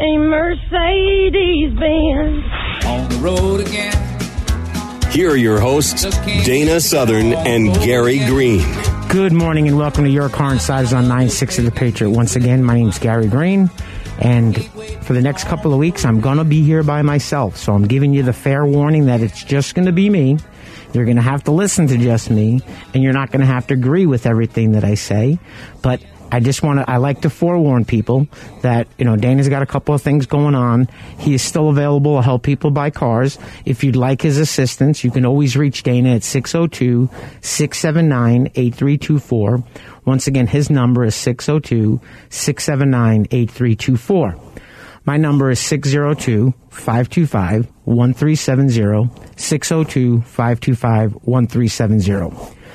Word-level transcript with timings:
a 0.00 0.18
Mercedes 0.18 1.72
Benz? 1.78 2.44
on 2.84 3.08
the 3.08 3.16
road 3.20 3.60
again. 3.60 3.92
Here 5.10 5.30
are 5.30 5.36
your 5.36 5.58
hosts, 5.58 6.04
Dana 6.44 6.80
Southern 6.80 7.32
and 7.32 7.72
Gary 7.76 8.18
Green. 8.26 8.62
Good 9.08 9.32
morning 9.32 9.66
and 9.66 9.78
welcome 9.78 10.04
to 10.04 10.10
Your 10.10 10.28
Car 10.28 10.52
Insiders 10.52 10.92
on 10.92 11.08
Nine 11.08 11.30
Six 11.30 11.58
of 11.58 11.64
The 11.64 11.70
Patriot. 11.70 12.10
Once 12.10 12.36
again, 12.36 12.62
my 12.62 12.74
name 12.74 12.88
is 12.88 12.98
Gary 12.98 13.26
Green, 13.26 13.70
and 14.18 14.62
for 15.02 15.14
the 15.14 15.22
next 15.22 15.44
couple 15.44 15.72
of 15.72 15.78
weeks, 15.78 16.04
I'm 16.04 16.20
going 16.20 16.36
to 16.38 16.44
be 16.44 16.62
here 16.62 16.82
by 16.82 17.00
myself. 17.00 17.56
So 17.56 17.72
I'm 17.72 17.86
giving 17.86 18.12
you 18.12 18.22
the 18.22 18.34
fair 18.34 18.66
warning 18.66 19.06
that 19.06 19.22
it's 19.22 19.42
just 19.42 19.74
going 19.74 19.86
to 19.86 19.92
be 19.92 20.10
me. 20.10 20.36
You're 20.92 21.06
going 21.06 21.16
to 21.16 21.22
have 21.22 21.44
to 21.44 21.52
listen 21.52 21.86
to 21.88 21.96
just 21.96 22.30
me, 22.30 22.60
and 22.92 23.02
you're 23.02 23.14
not 23.14 23.30
going 23.30 23.40
to 23.40 23.46
have 23.46 23.66
to 23.68 23.74
agree 23.74 24.04
with 24.04 24.26
everything 24.26 24.72
that 24.72 24.84
I 24.84 24.94
say. 24.94 25.38
But 25.80 26.02
I 26.30 26.40
just 26.40 26.62
want 26.62 26.80
to, 26.80 26.90
I 26.90 26.96
like 26.96 27.22
to 27.22 27.30
forewarn 27.30 27.84
people 27.84 28.26
that, 28.62 28.88
you 28.98 29.04
know, 29.04 29.16
Dana's 29.16 29.48
got 29.48 29.62
a 29.62 29.66
couple 29.66 29.94
of 29.94 30.02
things 30.02 30.26
going 30.26 30.54
on. 30.54 30.88
He 31.18 31.34
is 31.34 31.42
still 31.42 31.68
available 31.68 32.16
to 32.16 32.22
help 32.22 32.42
people 32.42 32.70
buy 32.70 32.90
cars. 32.90 33.38
If 33.64 33.84
you'd 33.84 33.96
like 33.96 34.22
his 34.22 34.38
assistance, 34.38 35.04
you 35.04 35.10
can 35.10 35.24
always 35.24 35.56
reach 35.56 35.82
Dana 35.82 36.16
at 36.16 36.24
602 36.24 37.08
679 37.40 38.48
8324. 38.54 39.64
Once 40.04 40.26
again, 40.26 40.46
his 40.46 40.70
number 40.70 41.04
is 41.04 41.14
602 41.14 42.00
679 42.30 43.26
8324. 43.30 44.36
My 45.04 45.16
number 45.16 45.50
is 45.50 45.60
602 45.60 46.52
525 46.70 47.68
1370. 47.84 49.08
602 49.36 50.20
525 50.22 51.12
1370. 51.12 52.65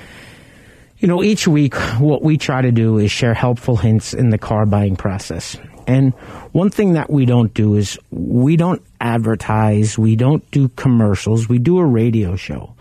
You 1.02 1.08
know, 1.08 1.24
each 1.24 1.48
week, 1.48 1.74
what 1.98 2.22
we 2.22 2.38
try 2.38 2.62
to 2.62 2.72
do 2.72 3.00
is 3.00 3.12
share 3.12 3.34
helpful 3.34 3.76
hints 3.76 4.14
in 4.14 4.30
the 4.30 4.38
car 4.38 4.68
buying 4.68 4.96
process. 4.96 5.58
And 5.88 6.14
one 6.52 6.70
thing 6.70 6.94
that 6.94 7.10
we 7.10 7.26
don't 7.26 7.52
do 7.56 7.74
is 7.74 7.98
we 8.12 8.56
don't 8.56 8.84
advertise, 9.00 9.98
we 9.98 10.16
don't 10.16 10.50
do 10.52 10.70
commercials, 10.70 11.50
we 11.50 11.58
do 11.58 11.80
a 11.80 11.86
radio 11.86 12.36
show. 12.36 12.76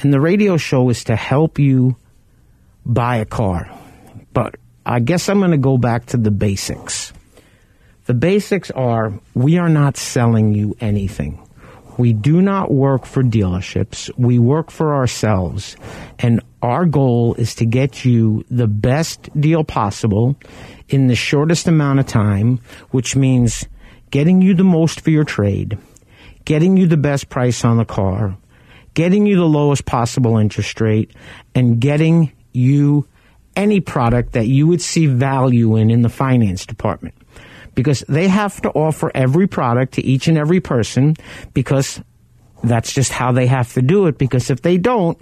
And 0.00 0.12
the 0.12 0.20
radio 0.20 0.56
show 0.56 0.90
is 0.90 1.04
to 1.04 1.14
help 1.14 1.60
you 1.60 1.94
buy 2.84 3.18
a 3.18 3.24
car. 3.24 3.70
But 4.32 4.56
I 4.84 4.98
guess 4.98 5.28
I'm 5.28 5.38
going 5.38 5.52
to 5.52 5.56
go 5.56 5.78
back 5.78 6.06
to 6.06 6.16
the 6.16 6.32
basics. 6.32 7.12
The 8.06 8.14
basics 8.14 8.72
are 8.72 9.12
we 9.34 9.58
are 9.58 9.68
not 9.68 9.96
selling 9.96 10.54
you 10.54 10.76
anything. 10.80 11.46
We 11.98 12.14
do 12.14 12.42
not 12.42 12.72
work 12.72 13.06
for 13.06 13.22
dealerships. 13.22 14.10
We 14.18 14.40
work 14.40 14.72
for 14.72 14.94
ourselves. 14.94 15.76
And 16.18 16.40
our 16.62 16.84
goal 16.84 17.34
is 17.34 17.54
to 17.56 17.64
get 17.64 18.04
you 18.04 18.44
the 18.50 18.66
best 18.66 19.28
deal 19.38 19.64
possible 19.64 20.36
in 20.88 21.06
the 21.06 21.14
shortest 21.14 21.68
amount 21.68 22.00
of 22.00 22.06
time, 22.06 22.60
which 22.90 23.16
means 23.16 23.66
getting 24.10 24.42
you 24.42 24.54
the 24.54 24.64
most 24.64 25.00
for 25.00 25.10
your 25.10 25.24
trade, 25.24 25.78
getting 26.44 26.76
you 26.76 26.86
the 26.86 26.96
best 26.96 27.28
price 27.28 27.64
on 27.64 27.76
the 27.76 27.84
car, 27.84 28.36
getting 28.94 29.26
you 29.26 29.36
the 29.36 29.44
lowest 29.44 29.86
possible 29.86 30.36
interest 30.36 30.80
rate, 30.80 31.12
and 31.54 31.80
getting 31.80 32.32
you 32.52 33.06
any 33.56 33.80
product 33.80 34.32
that 34.32 34.46
you 34.46 34.66
would 34.66 34.82
see 34.82 35.06
value 35.06 35.76
in 35.76 35.90
in 35.90 36.02
the 36.02 36.08
finance 36.08 36.66
department. 36.66 37.14
Because 37.74 38.04
they 38.08 38.28
have 38.28 38.60
to 38.62 38.70
offer 38.70 39.10
every 39.14 39.46
product 39.46 39.94
to 39.94 40.04
each 40.04 40.28
and 40.28 40.36
every 40.36 40.60
person 40.60 41.16
because 41.54 42.02
that's 42.62 42.92
just 42.92 43.12
how 43.12 43.32
they 43.32 43.46
have 43.46 43.72
to 43.74 43.82
do 43.82 44.06
it. 44.06 44.18
Because 44.18 44.50
if 44.50 44.62
they 44.62 44.76
don't 44.76 45.18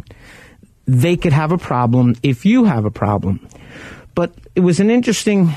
they 0.88 1.16
could 1.16 1.32
have 1.32 1.52
a 1.52 1.58
problem 1.58 2.14
if 2.22 2.44
you 2.44 2.64
have 2.64 2.84
a 2.84 2.90
problem 2.90 3.46
but 4.14 4.34
it 4.56 4.60
was 4.60 4.80
an 4.80 4.90
interesting 4.90 5.54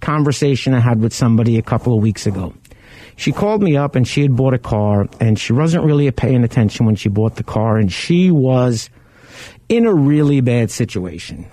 conversation 0.00 0.74
I 0.74 0.80
had 0.80 1.00
with 1.00 1.12
somebody 1.12 1.58
a 1.58 1.62
couple 1.62 1.96
of 1.96 2.02
weeks 2.02 2.26
ago 2.26 2.54
she 3.16 3.32
called 3.32 3.62
me 3.62 3.76
up 3.76 3.96
and 3.96 4.06
she 4.06 4.22
had 4.22 4.36
bought 4.36 4.54
a 4.54 4.58
car 4.58 5.06
and 5.18 5.38
she 5.38 5.52
wasn't 5.52 5.84
really 5.84 6.10
paying 6.12 6.44
attention 6.44 6.86
when 6.86 6.94
she 6.94 7.08
bought 7.08 7.34
the 7.36 7.44
car 7.44 7.78
and 7.78 7.90
she 7.92 8.30
was 8.30 8.90
in 9.68 9.86
a 9.86 9.94
really 9.94 10.40
bad 10.40 10.70
situation 10.70 11.46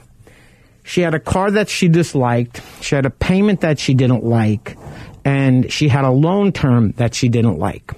she 0.84 1.02
had 1.02 1.14
a 1.14 1.20
car 1.20 1.52
that 1.52 1.70
she 1.70 1.88
disliked. 1.88 2.62
She 2.82 2.96
had 2.96 3.06
a 3.06 3.10
payment 3.10 3.62
that 3.62 3.80
she 3.80 3.94
didn't 3.94 4.24
like. 4.24 4.78
And 5.24 5.72
she 5.72 5.88
had 5.88 6.04
a 6.04 6.12
loan 6.12 6.52
term 6.52 6.92
that 6.98 7.14
she 7.14 7.30
didn't 7.30 7.60
like. 7.60 7.94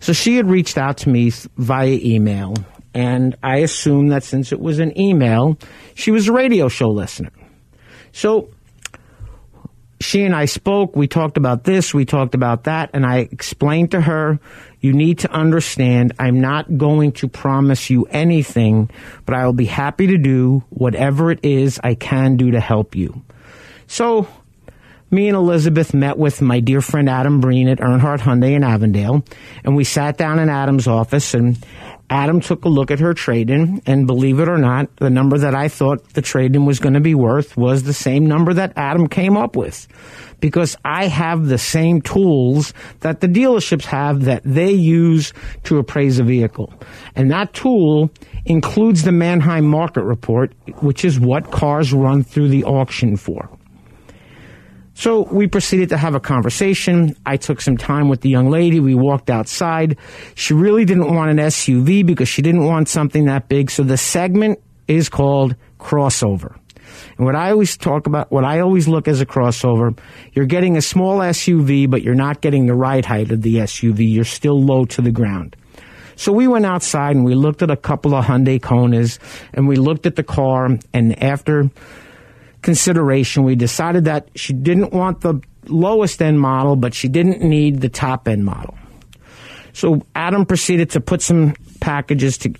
So 0.00 0.12
she 0.12 0.36
had 0.36 0.48
reached 0.48 0.78
out 0.78 0.96
to 0.98 1.10
me 1.10 1.30
via 1.56 1.98
email. 2.02 2.54
And 2.94 3.36
I 3.42 3.58
assumed 3.58 4.12
that 4.12 4.24
since 4.24 4.52
it 4.52 4.60
was 4.60 4.78
an 4.78 4.98
email, 4.98 5.58
she 5.94 6.10
was 6.10 6.28
a 6.28 6.32
radio 6.32 6.68
show 6.68 6.88
listener. 6.88 7.30
So 8.12 8.50
she 10.00 10.24
and 10.24 10.34
I 10.34 10.46
spoke. 10.46 10.96
We 10.96 11.06
talked 11.06 11.36
about 11.36 11.64
this. 11.64 11.92
We 11.92 12.04
talked 12.04 12.34
about 12.34 12.64
that. 12.64 12.90
And 12.94 13.04
I 13.04 13.18
explained 13.18 13.90
to 13.92 14.00
her, 14.00 14.40
you 14.80 14.92
need 14.94 15.20
to 15.20 15.30
understand, 15.30 16.14
I'm 16.18 16.40
not 16.40 16.78
going 16.78 17.12
to 17.12 17.28
promise 17.28 17.90
you 17.90 18.06
anything, 18.06 18.90
but 19.26 19.34
I 19.34 19.44
will 19.44 19.52
be 19.52 19.66
happy 19.66 20.06
to 20.08 20.16
do 20.16 20.64
whatever 20.70 21.30
it 21.30 21.40
is 21.44 21.78
I 21.84 21.94
can 21.94 22.36
do 22.36 22.52
to 22.52 22.60
help 22.60 22.96
you. 22.96 23.22
So, 23.86 24.26
me 25.10 25.28
and 25.28 25.36
Elizabeth 25.36 25.92
met 25.92 26.16
with 26.16 26.40
my 26.40 26.60
dear 26.60 26.80
friend 26.80 27.10
Adam 27.10 27.40
Breen 27.40 27.68
at 27.68 27.78
Earnhardt 27.78 28.20
Hyundai 28.20 28.52
in 28.52 28.62
Avondale, 28.62 29.24
and 29.64 29.74
we 29.74 29.82
sat 29.82 30.16
down 30.16 30.38
in 30.38 30.48
Adam's 30.48 30.86
office, 30.86 31.34
and 31.34 31.58
Adam 32.10 32.40
took 32.40 32.64
a 32.64 32.68
look 32.68 32.90
at 32.90 32.98
her 32.98 33.14
trade-in, 33.14 33.80
and 33.86 34.06
believe 34.06 34.40
it 34.40 34.48
or 34.48 34.58
not, 34.58 34.94
the 34.96 35.08
number 35.08 35.38
that 35.38 35.54
I 35.54 35.68
thought 35.68 36.12
the 36.14 36.20
trade-in 36.20 36.66
was 36.66 36.80
going 36.80 36.94
to 36.94 37.00
be 37.00 37.14
worth 37.14 37.56
was 37.56 37.84
the 37.84 37.92
same 37.92 38.26
number 38.26 38.52
that 38.52 38.72
Adam 38.76 39.06
came 39.06 39.36
up 39.36 39.54
with. 39.54 39.86
Because 40.40 40.76
I 40.84 41.06
have 41.06 41.46
the 41.46 41.58
same 41.58 42.00
tools 42.02 42.74
that 43.00 43.20
the 43.20 43.28
dealerships 43.28 43.84
have 43.84 44.24
that 44.24 44.42
they 44.44 44.72
use 44.72 45.32
to 45.64 45.78
appraise 45.78 46.18
a 46.18 46.24
vehicle. 46.24 46.72
And 47.14 47.30
that 47.30 47.52
tool 47.52 48.10
includes 48.44 49.04
the 49.04 49.12
Manheim 49.12 49.66
Market 49.66 50.02
Report, 50.02 50.52
which 50.80 51.04
is 51.04 51.20
what 51.20 51.52
cars 51.52 51.92
run 51.92 52.24
through 52.24 52.48
the 52.48 52.64
auction 52.64 53.16
for. 53.16 53.48
So 55.00 55.22
we 55.32 55.46
proceeded 55.46 55.88
to 55.88 55.96
have 55.96 56.14
a 56.14 56.20
conversation. 56.20 57.16
I 57.24 57.38
took 57.38 57.62
some 57.62 57.78
time 57.78 58.10
with 58.10 58.20
the 58.20 58.28
young 58.28 58.50
lady. 58.50 58.80
We 58.80 58.94
walked 58.94 59.30
outside. 59.30 59.96
She 60.34 60.52
really 60.52 60.84
didn't 60.84 61.14
want 61.14 61.30
an 61.30 61.38
SUV 61.38 62.04
because 62.04 62.28
she 62.28 62.42
didn't 62.42 62.66
want 62.66 62.86
something 62.86 63.24
that 63.24 63.48
big. 63.48 63.70
So 63.70 63.82
the 63.82 63.96
segment 63.96 64.58
is 64.88 65.08
called 65.08 65.56
crossover. 65.78 66.54
And 67.16 67.24
what 67.24 67.34
I 67.34 67.50
always 67.50 67.78
talk 67.78 68.06
about, 68.06 68.30
what 68.30 68.44
I 68.44 68.60
always 68.60 68.88
look 68.88 69.08
as 69.08 69.22
a 69.22 69.26
crossover, 69.26 69.98
you're 70.34 70.44
getting 70.44 70.76
a 70.76 70.82
small 70.82 71.20
SUV, 71.20 71.88
but 71.88 72.02
you're 72.02 72.14
not 72.14 72.42
getting 72.42 72.66
the 72.66 72.74
right 72.74 73.02
height 73.02 73.32
of 73.32 73.40
the 73.40 73.54
SUV. 73.54 74.00
You're 74.00 74.24
still 74.24 74.60
low 74.62 74.84
to 74.84 75.00
the 75.00 75.10
ground. 75.10 75.56
So 76.16 76.30
we 76.30 76.46
went 76.46 76.66
outside 76.66 77.16
and 77.16 77.24
we 77.24 77.34
looked 77.34 77.62
at 77.62 77.70
a 77.70 77.76
couple 77.76 78.14
of 78.14 78.26
Hyundai 78.26 78.60
Konas 78.60 79.18
and 79.54 79.66
we 79.66 79.76
looked 79.76 80.04
at 80.04 80.16
the 80.16 80.22
car 80.22 80.68
and 80.92 81.22
after 81.22 81.70
consideration, 82.62 83.44
we 83.44 83.54
decided 83.54 84.04
that 84.04 84.28
she 84.34 84.52
didn't 84.52 84.92
want 84.92 85.20
the 85.20 85.40
lowest 85.66 86.20
end 86.22 86.40
model, 86.40 86.76
but 86.76 86.94
she 86.94 87.08
didn't 87.08 87.42
need 87.42 87.80
the 87.80 87.88
top 87.88 88.28
end 88.28 88.44
model. 88.44 88.76
So 89.72 90.02
Adam 90.14 90.46
proceeded 90.46 90.90
to 90.90 91.00
put 91.00 91.22
some 91.22 91.54
packages 91.80 92.38
to 92.38 92.52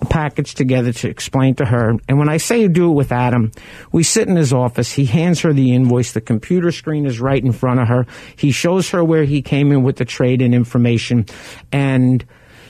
a 0.00 0.06
package 0.06 0.54
together 0.54 0.92
to 0.92 1.08
explain 1.08 1.54
to 1.56 1.64
her. 1.64 1.94
And 2.08 2.18
when 2.18 2.28
I 2.28 2.38
say 2.38 2.66
do 2.68 2.90
it 2.90 2.94
with 2.94 3.12
Adam, 3.12 3.52
we 3.92 4.02
sit 4.02 4.28
in 4.28 4.36
his 4.36 4.52
office. 4.52 4.92
He 4.92 5.04
hands 5.04 5.40
her 5.40 5.52
the 5.52 5.74
invoice. 5.74 6.12
The 6.12 6.20
computer 6.20 6.72
screen 6.72 7.06
is 7.06 7.20
right 7.20 7.42
in 7.42 7.52
front 7.52 7.80
of 7.80 7.88
her. 7.88 8.06
He 8.36 8.50
shows 8.50 8.90
her 8.90 9.04
where 9.04 9.24
he 9.24 9.42
came 9.42 9.72
in 9.72 9.82
with 9.82 9.96
the 9.96 10.04
trade 10.04 10.42
and 10.42 10.54
information. 10.54 11.26
And 11.72 12.24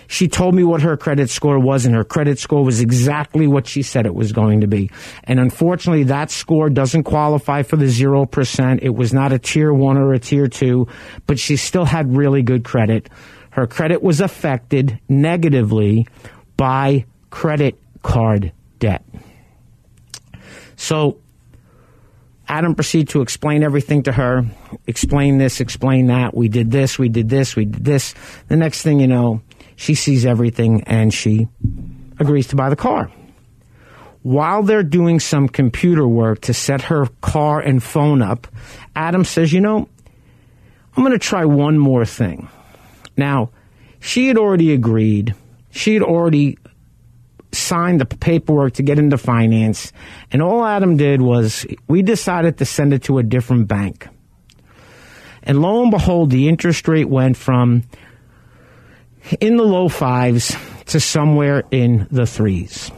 she 0.06 0.28
told 0.28 0.54
me 0.54 0.64
what 0.64 0.82
her 0.82 0.96
credit 0.96 1.30
score 1.30 1.58
was, 1.58 1.86
and 1.86 1.94
her 1.94 2.04
credit 2.04 2.38
score 2.38 2.64
was 2.64 2.80
exactly 2.80 3.46
what 3.46 3.66
she 3.66 3.82
said 3.82 4.06
it 4.06 4.14
was 4.14 4.32
going 4.32 4.60
to 4.60 4.66
be. 4.66 4.90
And 5.24 5.40
unfortunately, 5.40 6.04
that 6.04 6.30
score 6.30 6.70
doesn't 6.70 7.04
qualify 7.04 7.62
for 7.62 7.76
the 7.76 7.86
0%. 7.86 8.78
It 8.82 8.94
was 8.94 9.12
not 9.12 9.32
a 9.32 9.38
tier 9.38 9.72
one 9.72 9.96
or 9.96 10.12
a 10.12 10.18
tier 10.18 10.48
two, 10.48 10.86
but 11.26 11.38
she 11.38 11.56
still 11.56 11.84
had 11.84 12.16
really 12.16 12.42
good 12.42 12.64
credit. 12.64 13.08
Her 13.50 13.66
credit 13.66 14.02
was 14.02 14.20
affected 14.20 14.98
negatively 15.08 16.06
by 16.56 17.06
credit 17.30 17.78
card 18.02 18.52
debt. 18.78 19.04
So 20.76 21.18
Adam 22.48 22.74
proceeded 22.74 23.08
to 23.10 23.22
explain 23.22 23.62
everything 23.62 24.02
to 24.02 24.12
her, 24.12 24.42
explain 24.86 25.38
this, 25.38 25.60
explain 25.60 26.06
that. 26.08 26.36
We 26.36 26.48
did 26.48 26.70
this, 26.70 26.98
we 26.98 27.08
did 27.08 27.28
this, 27.28 27.56
we 27.56 27.64
did 27.64 27.84
this. 27.84 28.14
The 28.48 28.56
next 28.56 28.82
thing 28.82 29.00
you 29.00 29.06
know, 29.06 29.40
she 29.76 29.94
sees 29.94 30.24
everything 30.24 30.82
and 30.84 31.12
she 31.12 31.48
agrees 32.18 32.48
to 32.48 32.56
buy 32.56 32.70
the 32.70 32.76
car. 32.76 33.10
While 34.22 34.62
they're 34.62 34.82
doing 34.82 35.20
some 35.20 35.48
computer 35.48 36.06
work 36.08 36.40
to 36.42 36.54
set 36.54 36.82
her 36.82 37.06
car 37.20 37.60
and 37.60 37.82
phone 37.82 38.22
up, 38.22 38.46
Adam 38.96 39.24
says, 39.24 39.52
You 39.52 39.60
know, 39.60 39.88
I'm 40.96 41.02
going 41.02 41.12
to 41.12 41.18
try 41.18 41.44
one 41.44 41.78
more 41.78 42.06
thing. 42.06 42.48
Now, 43.16 43.50
she 44.00 44.28
had 44.28 44.38
already 44.38 44.72
agreed, 44.72 45.34
she 45.70 45.94
had 45.94 46.02
already 46.02 46.58
signed 47.52 48.00
the 48.00 48.06
paperwork 48.06 48.74
to 48.74 48.82
get 48.82 48.98
into 48.98 49.18
finance, 49.18 49.92
and 50.30 50.42
all 50.42 50.64
Adam 50.64 50.96
did 50.96 51.20
was 51.20 51.66
we 51.88 52.02
decided 52.02 52.58
to 52.58 52.64
send 52.64 52.92
it 52.92 53.04
to 53.04 53.18
a 53.18 53.22
different 53.22 53.68
bank. 53.68 54.08
And 55.42 55.60
lo 55.60 55.82
and 55.82 55.90
behold, 55.90 56.30
the 56.30 56.48
interest 56.48 56.88
rate 56.88 57.08
went 57.08 57.36
from 57.36 57.82
in 59.40 59.56
the 59.56 59.64
low 59.64 59.88
fives 59.88 60.56
to 60.86 61.00
somewhere 61.00 61.64
in 61.70 62.06
the 62.10 62.26
threes. 62.26 62.90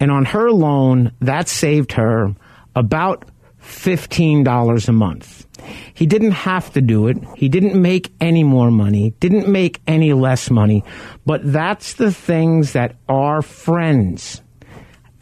And 0.00 0.10
on 0.10 0.24
her 0.26 0.50
loan, 0.50 1.12
that 1.20 1.48
saved 1.48 1.92
her 1.92 2.34
about 2.74 3.30
$15 3.62 4.88
a 4.88 4.92
month. 4.92 5.46
He 5.94 6.06
didn't 6.06 6.32
have 6.32 6.72
to 6.74 6.82
do 6.82 7.08
it. 7.08 7.16
He 7.36 7.48
didn't 7.48 7.80
make 7.80 8.12
any 8.20 8.44
more 8.44 8.70
money, 8.70 9.14
didn't 9.20 9.48
make 9.48 9.80
any 9.86 10.12
less 10.12 10.50
money. 10.50 10.84
But 11.24 11.40
that's 11.44 11.94
the 11.94 12.12
things 12.12 12.72
that 12.72 12.96
are 13.08 13.40
friends. 13.40 14.42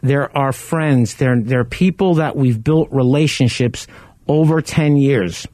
They're 0.01 0.35
our 0.37 0.51
friends. 0.51 1.15
They're, 1.15 1.39
they're 1.39 1.63
people 1.63 2.15
that 2.15 2.35
we've 2.35 2.61
built 2.61 2.89
relationships 2.91 3.87
over 4.27 4.61
10 4.61 4.97
years 4.97 5.47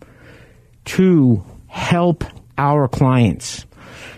to 0.86 1.44
help 1.68 2.24
our 2.58 2.88
clients. 2.88 3.66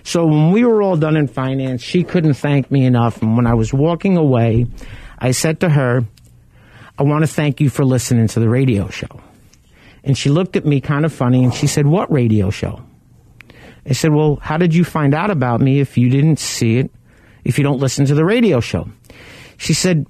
So 0.04 0.26
when 0.26 0.52
we 0.52 0.66
were 0.66 0.82
all 0.82 0.98
done 0.98 1.16
in 1.16 1.28
finance, 1.28 1.82
she 1.82 2.04
couldn't 2.04 2.34
thank 2.34 2.72
me 2.72 2.86
enough. 2.86 3.22
And 3.22 3.36
when 3.36 3.48
I 3.48 3.54
was 3.54 3.74
walking 3.74 4.18
away, 4.18 4.66
I 5.20 5.32
said 5.32 5.60
to 5.62 5.70
her, 5.70 6.02
I 6.98 7.04
want 7.04 7.24
to 7.24 7.28
thank 7.28 7.62
you 7.62 7.70
for 7.70 7.86
listening 7.86 8.28
to 8.28 8.40
the 8.40 8.50
radio 8.50 8.90
show. 8.90 9.22
And 10.04 10.18
she 10.18 10.30
looked 10.30 10.56
at 10.56 10.66
me 10.66 10.82
kind 10.82 11.06
of 11.06 11.14
funny 11.14 11.44
and 11.44 11.54
she 11.54 11.68
said, 11.68 11.86
What 11.86 12.12
radio 12.12 12.50
show? 12.50 12.82
I 13.86 13.94
said, 13.94 14.12
Well, 14.14 14.38
how 14.42 14.58
did 14.58 14.74
you 14.74 14.84
find 14.84 15.14
out 15.14 15.30
about 15.30 15.62
me 15.62 15.80
if 15.80 15.98
you 15.98 16.10
didn't 16.10 16.40
see 16.40 16.78
it, 16.78 16.92
if 17.44 17.58
you 17.58 17.64
don't 17.64 17.80
listen 17.80 18.06
to 18.06 18.16
the 18.16 18.26
radio 18.26 18.60
show? 18.60 18.88
She 19.58 19.74
said, 19.74 20.06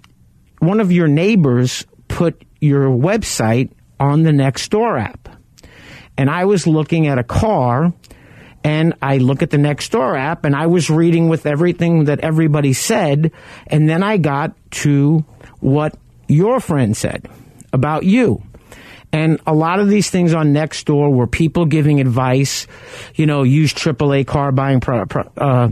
One 0.59 0.79
of 0.79 0.91
your 0.91 1.07
neighbors 1.07 1.85
put 2.07 2.43
your 2.59 2.89
website 2.89 3.71
on 3.99 4.23
the 4.23 4.31
Nextdoor 4.31 4.99
app. 4.99 5.29
And 6.17 6.29
I 6.29 6.45
was 6.45 6.67
looking 6.67 7.07
at 7.07 7.17
a 7.17 7.23
car 7.23 7.93
and 8.63 8.93
I 9.01 9.17
look 9.17 9.41
at 9.41 9.49
the 9.49 9.57
Nextdoor 9.57 10.17
app 10.17 10.45
and 10.45 10.55
I 10.55 10.67
was 10.67 10.89
reading 10.89 11.29
with 11.29 11.45
everything 11.45 12.05
that 12.05 12.19
everybody 12.19 12.73
said. 12.73 13.31
And 13.67 13.89
then 13.89 14.03
I 14.03 14.17
got 14.17 14.53
to 14.71 15.25
what 15.59 15.95
your 16.27 16.59
friend 16.59 16.95
said 16.95 17.27
about 17.73 18.03
you. 18.03 18.43
And 19.13 19.41
a 19.45 19.53
lot 19.53 19.79
of 19.79 19.89
these 19.89 20.09
things 20.09 20.33
on 20.33 20.53
Nextdoor 20.53 21.11
were 21.11 21.27
people 21.27 21.65
giving 21.65 21.99
advice, 21.99 22.65
you 23.15 23.25
know, 23.25 23.43
use 23.43 23.73
AAA 23.73 24.25
car 24.25 24.51
buying 24.51 24.79
pro, 24.79 25.05
pro, 25.05 25.23
uh, 25.37 25.69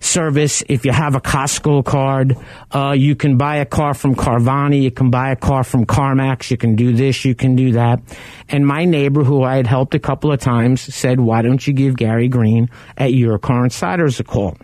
service. 0.00 0.62
If 0.68 0.84
you 0.84 0.92
have 0.92 1.14
a 1.14 1.20
Costco 1.20 1.84
card, 1.84 2.36
uh, 2.72 2.94
you 2.96 3.14
can 3.14 3.36
buy 3.36 3.56
a 3.56 3.66
car 3.66 3.94
from 3.94 4.14
Carvana. 4.14 4.80
You 4.80 4.90
can 4.90 5.10
buy 5.10 5.30
a 5.30 5.36
car 5.36 5.62
from 5.62 5.86
CarMax. 5.86 6.50
You 6.50 6.56
can 6.56 6.74
do 6.74 6.92
this. 6.92 7.24
You 7.24 7.34
can 7.34 7.54
do 7.54 7.72
that. 7.72 8.00
And 8.48 8.66
my 8.66 8.84
neighbor, 8.84 9.22
who 9.22 9.44
I 9.44 9.56
had 9.56 9.66
helped 9.66 9.94
a 9.94 9.98
couple 10.00 10.32
of 10.32 10.40
times, 10.40 10.80
said, 10.80 11.20
"Why 11.20 11.42
don't 11.42 11.64
you 11.66 11.72
give 11.72 11.96
Gary 11.96 12.28
Green 12.28 12.68
at 12.96 13.12
Your 13.12 13.38
Car 13.38 13.64
Insiders 13.64 14.18
a 14.18 14.24
call?" 14.24 14.56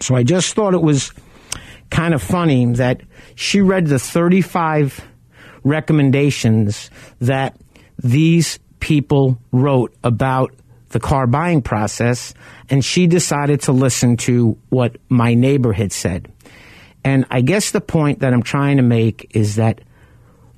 So 0.00 0.14
I 0.14 0.22
just 0.22 0.54
thought 0.54 0.74
it 0.74 0.82
was 0.82 1.12
kind 1.90 2.14
of 2.14 2.22
funny 2.22 2.66
that 2.74 3.00
she 3.34 3.60
read 3.60 3.86
the 3.86 3.98
35 3.98 5.00
recommendations 5.64 6.90
that 7.20 7.56
these 8.02 8.58
people 8.80 9.38
wrote 9.52 9.94
about 10.02 10.52
the 10.92 11.00
car 11.00 11.26
buying 11.26 11.62
process, 11.62 12.34
and 12.70 12.84
she 12.84 13.06
decided 13.06 13.62
to 13.62 13.72
listen 13.72 14.16
to 14.18 14.58
what 14.68 14.96
my 15.08 15.34
neighbor 15.34 15.72
had 15.72 15.92
said. 15.92 16.30
And 17.04 17.24
I 17.30 17.40
guess 17.40 17.70
the 17.70 17.80
point 17.80 18.20
that 18.20 18.32
I'm 18.32 18.42
trying 18.42 18.76
to 18.76 18.82
make 18.82 19.30
is 19.34 19.56
that 19.56 19.80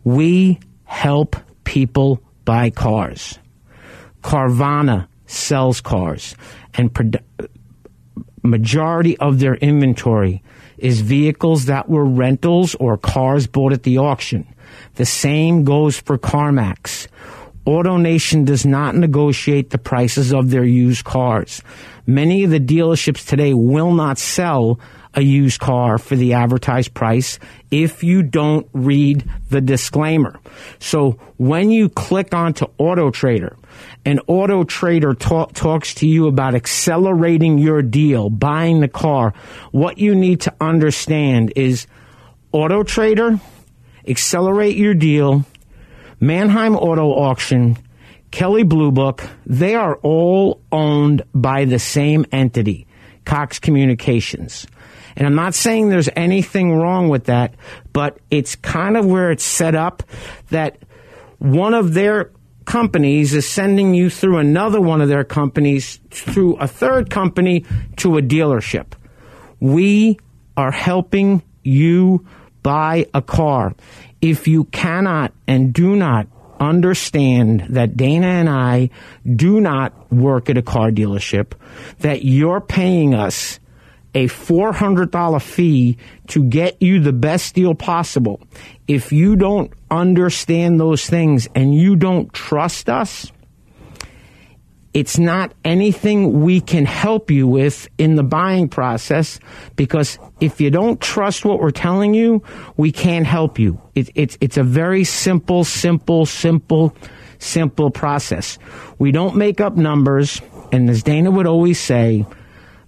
we 0.05 0.61
help 0.85 1.37
people 1.65 2.21
buy 2.45 2.71
cars. 2.71 3.39
Carvana 4.23 5.09
sells 5.27 5.81
cars, 5.81 6.37
and 6.75 7.19
majority 8.43 9.17
of 9.19 9.39
their 9.39 9.55
inventory 9.55 10.43
is 10.77 11.01
vehicles 11.01 11.67
that 11.67 11.89
were 11.89 12.05
rentals 12.05 12.75
or 12.75 12.99
cars 12.99 13.47
bought 13.47 13.73
at 13.73 13.85
the 13.85 13.99
auction. 13.99 14.47
The 14.95 15.07
same 15.07 15.65
goes 15.65 15.99
for 15.99 16.19
CarMax. 16.19 17.09
AutoNation 17.67 18.45
does 18.45 18.67
not 18.67 18.95
negotiate 18.95 19.71
the 19.71 19.79
prices 19.79 20.33
of 20.33 20.51
their 20.51 20.65
used 20.65 21.05
cars. 21.05 21.63
Many 22.07 22.45
of 22.45 22.51
the 22.51 22.61
dealerships 22.61 23.27
today 23.27 23.55
will 23.55 23.93
not 23.93 24.19
sell 24.19 24.79
a 25.15 25.23
used 25.23 25.61
car 25.61 25.97
for 25.97 26.17
the 26.17 26.35
advertised 26.35 26.93
price 26.93 27.39
if 27.71 28.03
you 28.03 28.23
don't 28.23 28.69
read 28.73 29.25
the 29.49 29.61
disclaimer. 29.61 30.39
So 30.79 31.13
when 31.37 31.71
you 31.71 31.89
click 31.89 32.35
onto 32.35 32.67
Auto 32.79 33.11
Trader 33.11 33.57
and 34.05 34.21
Auto 34.27 34.65
Trader 34.65 35.15
talk, 35.15 35.53
talks 35.53 35.95
to 35.95 36.07
you 36.07 36.27
about 36.27 36.55
accelerating 36.55 37.59
your 37.59 37.81
deal, 37.81 38.29
buying 38.29 38.81
the 38.81 38.89
car, 38.89 39.33
what 39.71 39.99
you 39.99 40.15
need 40.15 40.43
to 40.43 40.55
understand 40.61 41.53
is 41.57 41.87
Auto 42.53 42.83
Trader, 42.83 43.41
accelerate 44.07 44.77
your 44.77 44.95
deal, 44.95 45.45
Manheim 46.25 46.75
Auto 46.75 47.11
Auction, 47.11 47.77
Kelley 48.31 48.63
Blue 48.63 48.91
Book, 48.91 49.29
they 49.45 49.75
are 49.75 49.97
all 49.97 50.63
owned 50.73 51.23
by 51.35 51.67
the 51.67 51.79
same 51.79 52.25
entity, 52.33 52.87
Cox 53.27 53.59
Communications. 53.59 54.67
And 55.17 55.27
I'm 55.27 55.35
not 55.35 55.55
saying 55.55 55.91
there's 55.91 56.09
anything 56.17 56.75
wrong 56.75 57.11
with 57.11 57.25
that, 57.25 57.55
but 57.93 58.17
it's 58.31 58.57
kind 58.57 58.97
of 58.97 59.05
where 59.05 59.33
it's 59.33 59.45
set 59.45 59.75
up 59.75 60.03
that 60.49 60.79
one 61.41 61.75
of 61.75 61.93
their 61.93 62.31
companies 62.65 63.35
is 63.35 63.47
sending 63.47 63.93
you 63.93 64.09
through 64.09 64.39
another 64.39 64.81
one 64.81 65.03
of 65.03 65.11
their 65.11 65.25
companies, 65.25 66.01
through 66.09 66.57
a 66.57 66.67
third 66.67 67.11
company 67.11 67.67
to 67.97 68.17
a 68.17 68.23
dealership. 68.23 68.95
We 69.61 70.19
are 70.57 70.73
helping 70.73 71.43
you 71.63 72.27
buy 72.63 73.07
a 73.13 73.21
car 73.21 73.75
if 74.25 74.49
you 74.49 74.65
cannot 74.65 75.35
and 75.47 75.75
do 75.75 75.95
not 75.95 76.27
understand 76.59 77.67
that 77.69 77.95
Dana 77.95 78.27
and 78.27 78.49
I 78.49 78.89
do 79.37 79.61
not 79.61 80.11
work 80.11 80.49
at 80.49 80.57
a 80.57 80.63
car 80.63 80.91
dealership, 80.91 81.53
that 81.99 82.25
you're 82.25 82.63
paying 82.63 83.13
us 83.15 83.61
a 84.15 84.29
$400 84.29 85.43
fee 85.43 85.99
to 86.29 86.43
get 86.43 86.81
you 86.81 87.01
the 87.01 87.13
best 87.13 87.55
deal 87.55 87.75
possible. 87.75 88.41
If 88.89 89.13
you 89.13 89.37
don't 89.37 89.71
understand 89.91 90.81
those 90.81 91.05
things 91.05 91.47
and 91.55 91.75
you 91.75 91.95
don't 91.95 92.33
trust 92.33 92.89
us, 92.89 93.31
it's 94.95 95.19
not 95.19 95.53
anything 95.65 96.43
we 96.43 96.61
can 96.61 96.87
help 96.87 97.29
you 97.29 97.49
with 97.49 97.89
in 97.99 98.15
the 98.15 98.23
buying 98.23 98.69
process 98.69 99.41
because 99.75 100.21
if 100.41 100.61
you 100.61 100.71
don't 100.71 101.01
trust 101.01 101.45
what 101.45 101.59
we're 101.59 101.73
telling 101.73 102.15
you, 102.15 102.45
we 102.77 102.93
can't 102.93 103.27
help 103.27 103.59
you. 103.59 103.81
It, 103.97 104.11
it's, 104.15 104.39
it's 104.41 104.57
a 104.57 104.63
very 104.63 105.03
simple, 105.03 105.65
simple, 105.65 106.27
simple, 106.27 106.97
simple 107.41 107.91
process. 107.91 108.57
We 108.99 109.11
don't 109.11 109.35
make 109.35 109.61
up 109.61 109.77
numbers. 109.77 110.41
And 110.71 110.89
as 110.89 111.03
Dana 111.03 111.31
would 111.33 111.49
always 111.49 111.81
say, 111.81 112.25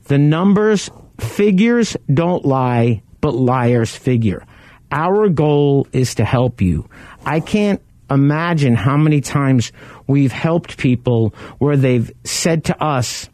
the 0.05 0.19
numbers, 0.19 0.89
figures 1.19 1.97
don't 2.13 2.45
lie, 2.45 3.03
but 3.21 3.35
liars 3.35 3.95
figure. 3.97 4.47
Our 4.93 5.29
goal 5.29 5.89
is 5.93 6.15
to 6.15 6.25
help 6.25 6.61
you. 6.61 6.89
I 7.25 7.41
can't 7.41 7.83
imagine 8.11 8.75
how 8.75 8.97
many 8.97 9.21
times 9.21 9.73
we've 10.07 10.33
helped 10.33 10.79
people 10.79 11.35
where 11.59 11.77
they've 11.77 12.11
said 12.25 12.65
to 12.65 12.83
us, 12.83 13.29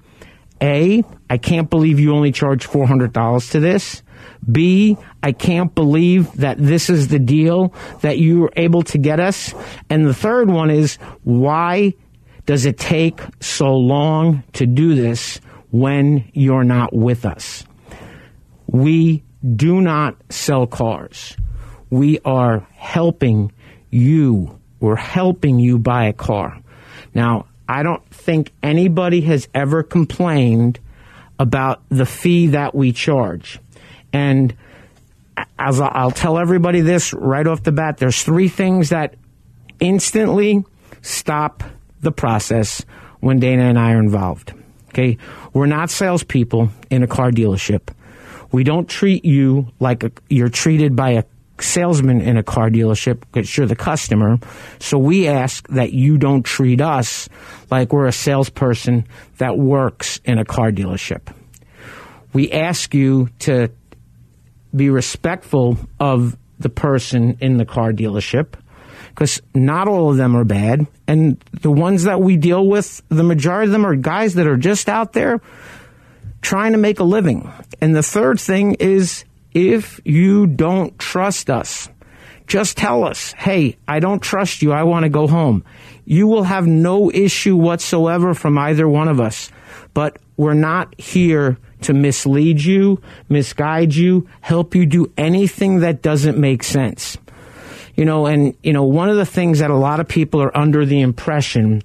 A, 0.62 1.02
I 1.28 1.38
can't 1.38 1.68
believe 1.68 1.98
you 1.98 2.14
only 2.14 2.32
charge 2.32 2.68
$400 2.68 3.50
to 3.52 3.60
this. 3.60 4.02
B, 4.50 4.96
I 5.22 5.32
can't 5.32 5.74
believe 5.74 6.32
that 6.34 6.58
this 6.58 6.90
is 6.90 7.08
the 7.08 7.18
deal 7.18 7.74
that 8.00 8.18
you 8.18 8.40
were 8.40 8.52
able 8.56 8.82
to 8.82 8.98
get 8.98 9.20
us. 9.20 9.54
And 9.88 10.04
the 10.04 10.14
third 10.14 10.50
one 10.50 10.70
is, 10.70 10.96
why 11.22 11.94
does 12.46 12.66
it 12.66 12.78
take 12.78 13.20
so 13.40 13.72
long 13.72 14.42
to 14.54 14.66
do 14.66 14.94
this 14.94 15.40
when 15.70 16.30
you're 16.32 16.64
not 16.64 16.94
with 16.94 17.24
us? 17.24 17.64
We 18.66 19.22
do 19.56 19.80
not 19.80 20.16
sell 20.30 20.66
cars. 20.66 21.36
We 21.90 22.18
are 22.24 22.66
helping 22.74 23.52
you. 23.90 24.58
We're 24.82 24.96
helping 24.96 25.60
you 25.60 25.78
buy 25.78 26.06
a 26.06 26.12
car. 26.12 26.58
Now, 27.14 27.46
I 27.68 27.84
don't 27.84 28.04
think 28.10 28.52
anybody 28.64 29.20
has 29.20 29.48
ever 29.54 29.84
complained 29.84 30.80
about 31.38 31.82
the 31.88 32.04
fee 32.04 32.48
that 32.48 32.74
we 32.74 32.90
charge. 32.92 33.60
And 34.12 34.54
as 35.56 35.80
I'll 35.80 36.10
tell 36.10 36.36
everybody 36.36 36.80
this 36.80 37.14
right 37.14 37.46
off 37.46 37.62
the 37.62 37.70
bat, 37.70 37.98
there's 37.98 38.24
three 38.24 38.48
things 38.48 38.88
that 38.88 39.14
instantly 39.78 40.64
stop 41.00 41.62
the 42.00 42.10
process 42.10 42.84
when 43.20 43.38
Dana 43.38 43.62
and 43.62 43.78
I 43.78 43.92
are 43.92 44.00
involved. 44.00 44.52
Okay, 44.88 45.16
we're 45.52 45.66
not 45.66 45.90
salespeople 45.90 46.70
in 46.90 47.04
a 47.04 47.06
car 47.06 47.30
dealership. 47.30 47.94
We 48.50 48.64
don't 48.64 48.88
treat 48.88 49.24
you 49.24 49.68
like 49.78 50.02
a, 50.02 50.10
you're 50.28 50.48
treated 50.48 50.96
by 50.96 51.10
a 51.10 51.24
salesman 51.62 52.20
in 52.20 52.36
a 52.36 52.42
car 52.42 52.70
dealership 52.70 53.20
because 53.20 53.56
you're 53.56 53.66
the 53.66 53.76
customer. 53.76 54.38
So 54.78 54.98
we 54.98 55.28
ask 55.28 55.66
that 55.68 55.92
you 55.92 56.18
don't 56.18 56.42
treat 56.42 56.80
us 56.80 57.28
like 57.70 57.92
we're 57.92 58.06
a 58.06 58.12
salesperson 58.12 59.06
that 59.38 59.56
works 59.56 60.20
in 60.24 60.38
a 60.38 60.44
car 60.44 60.70
dealership. 60.70 61.34
We 62.32 62.50
ask 62.50 62.94
you 62.94 63.28
to 63.40 63.70
be 64.74 64.90
respectful 64.90 65.78
of 66.00 66.36
the 66.58 66.70
person 66.70 67.36
in 67.40 67.58
the 67.58 67.66
car 67.66 67.92
dealership 67.92 68.54
because 69.10 69.42
not 69.54 69.88
all 69.88 70.10
of 70.10 70.16
them 70.16 70.34
are 70.34 70.44
bad. 70.44 70.86
And 71.06 71.38
the 71.60 71.70
ones 71.70 72.04
that 72.04 72.20
we 72.20 72.36
deal 72.36 72.66
with, 72.66 73.02
the 73.08 73.22
majority 73.22 73.66
of 73.66 73.72
them 73.72 73.84
are 73.84 73.96
guys 73.96 74.34
that 74.34 74.46
are 74.46 74.56
just 74.56 74.88
out 74.88 75.12
there 75.12 75.40
trying 76.40 76.72
to 76.72 76.78
make 76.78 76.98
a 76.98 77.04
living. 77.04 77.50
And 77.80 77.94
the 77.94 78.02
third 78.02 78.40
thing 78.40 78.74
is 78.74 79.24
if 79.54 80.00
you 80.04 80.46
don't 80.46 80.98
trust 80.98 81.50
us, 81.50 81.88
just 82.46 82.76
tell 82.76 83.04
us, 83.04 83.32
hey, 83.32 83.76
I 83.86 84.00
don't 84.00 84.20
trust 84.20 84.62
you. 84.62 84.72
I 84.72 84.82
want 84.82 85.04
to 85.04 85.08
go 85.08 85.26
home. 85.26 85.64
You 86.04 86.26
will 86.26 86.42
have 86.42 86.66
no 86.66 87.10
issue 87.10 87.56
whatsoever 87.56 88.34
from 88.34 88.58
either 88.58 88.88
one 88.88 89.08
of 89.08 89.20
us. 89.20 89.50
But 89.94 90.18
we're 90.36 90.54
not 90.54 90.98
here 90.98 91.58
to 91.82 91.92
mislead 91.92 92.62
you, 92.62 93.00
misguide 93.28 93.94
you, 93.94 94.28
help 94.40 94.74
you 94.74 94.86
do 94.86 95.12
anything 95.16 95.80
that 95.80 96.02
doesn't 96.02 96.38
make 96.38 96.62
sense. 96.62 97.18
You 97.94 98.04
know, 98.04 98.26
and, 98.26 98.56
you 98.62 98.72
know, 98.72 98.84
one 98.84 99.10
of 99.10 99.16
the 99.16 99.26
things 99.26 99.58
that 99.58 99.70
a 99.70 99.76
lot 99.76 100.00
of 100.00 100.08
people 100.08 100.42
are 100.42 100.56
under 100.56 100.84
the 100.86 101.00
impression 101.00 101.82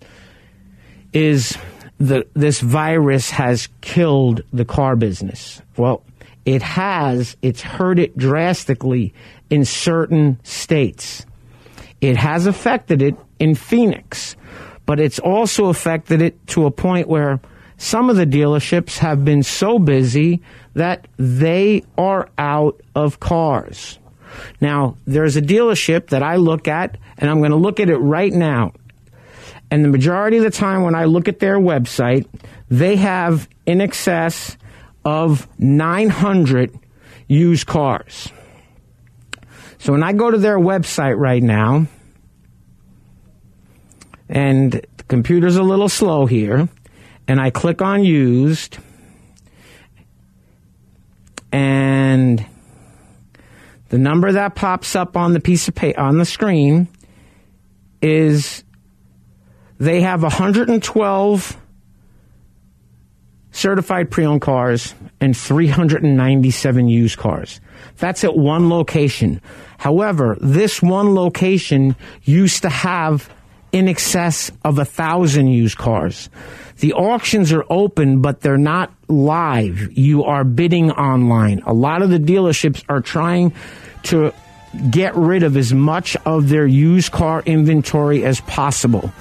is 1.14 1.58
that 2.00 2.28
this 2.34 2.60
virus 2.60 3.30
has 3.32 3.68
killed 3.82 4.42
the 4.54 4.66
car 4.66 4.96
business. 4.96 5.62
Well, 5.76 6.04
it 6.48 6.62
has. 6.62 7.36
It's 7.42 7.62
hurt 7.62 8.00
it 8.00 8.18
drastically 8.18 9.14
in 9.50 9.66
certain 9.66 10.40
states. 10.44 11.26
It 12.00 12.16
has 12.16 12.48
affected 12.48 13.02
it 13.02 13.18
in 13.38 13.54
Phoenix, 13.54 14.38
but 14.86 14.98
it's 14.98 15.20
also 15.20 15.66
affected 15.66 16.22
it 16.22 16.48
to 16.48 16.66
a 16.66 16.72
point 16.72 17.10
where 17.10 17.42
some 17.76 18.10
of 18.10 18.16
the 18.16 18.26
dealerships 18.26 18.98
have 19.00 19.26
been 19.26 19.44
so 19.44 19.78
busy 19.78 20.42
that 20.74 21.10
they 21.18 21.84
are 21.98 22.30
out 22.38 22.80
of 22.96 23.20
cars. 23.20 24.00
Now, 24.62 24.96
there's 25.06 25.36
a 25.36 25.42
dealership 25.42 26.08
that 26.08 26.24
I 26.24 26.38
look 26.38 26.70
at, 26.70 26.98
and 27.18 27.30
I'm 27.30 27.40
going 27.40 27.52
to 27.52 27.58
look 27.58 27.82
at 27.82 27.90
it 27.90 27.98
right 27.98 28.32
now. 28.32 28.72
And 29.70 29.84
the 29.84 29.90
majority 29.90 30.38
of 30.38 30.44
the 30.44 30.50
time 30.50 30.84
when 30.84 30.96
I 30.96 31.06
look 31.06 31.28
at 31.28 31.40
their 31.40 31.58
website, 31.58 32.26
they 32.70 32.96
have 32.96 33.50
in 33.66 33.82
excess 33.82 34.56
of 35.08 35.48
900 35.58 36.78
used 37.30 37.66
cars. 37.66 38.30
So 39.78 39.94
when 39.94 40.04
I 40.04 40.12
go 40.12 40.30
to 40.30 40.38
their 40.38 40.60
website 40.60 41.18
right 41.18 41.42
now, 41.42 41.88
and 44.28 44.74
the 44.74 45.04
computer's 45.08 45.56
a 45.56 45.64
little 45.64 45.88
slow 45.88 46.26
here, 46.26 46.68
and 47.26 47.40
I 47.40 47.52
click 47.52 47.82
on 47.82 48.04
used, 48.04 48.80
and 51.54 52.46
the 53.88 53.98
number 53.98 54.34
that 54.34 54.56
pops 54.56 54.94
up 54.94 55.16
on 55.16 55.32
the 55.32 55.40
piece 55.40 55.70
of 55.70 55.76
paper 55.76 56.02
on 56.02 56.18
the 56.18 56.26
screen 56.26 56.90
is 58.02 58.66
they 59.80 60.02
have 60.02 60.22
112 60.22 61.58
certified 63.58 64.12
pre-owned 64.12 64.42
cars 64.42 64.94
and 65.20 65.36
397 65.36 66.88
used 66.88 67.18
cars. 67.18 67.60
That's 67.98 68.24
at 68.24 68.38
one 68.38 68.70
location. 68.70 69.42
However, 69.80 70.38
this 70.40 70.80
one 70.82 71.16
location 71.16 71.96
used 72.24 72.62
to 72.62 72.70
have 72.70 73.30
in 73.72 73.88
excess 73.88 74.52
of 74.64 74.78
a 74.78 74.86
thousand 74.86 75.48
used 75.48 75.78
cars. 75.78 76.30
The 76.78 76.94
auctions 76.94 77.52
are 77.52 77.66
open, 77.70 78.22
but 78.22 78.42
they're 78.42 78.58
not 78.58 78.94
live. 79.08 79.98
You 79.98 80.24
are 80.24 80.44
bidding 80.44 80.92
online. 80.92 81.64
A 81.66 81.74
lot 81.74 82.04
of 82.04 82.12
the 82.12 82.20
dealerships 82.20 82.84
are 82.88 83.02
trying 83.02 83.54
to 84.04 84.34
get 84.92 85.16
rid 85.16 85.42
of 85.42 85.58
as 85.58 85.74
much 85.74 86.16
of 86.26 86.50
their 86.50 86.68
used 86.68 87.12
car 87.12 87.42
inventory 87.48 88.24
as 88.24 88.40
possible. 88.42 89.12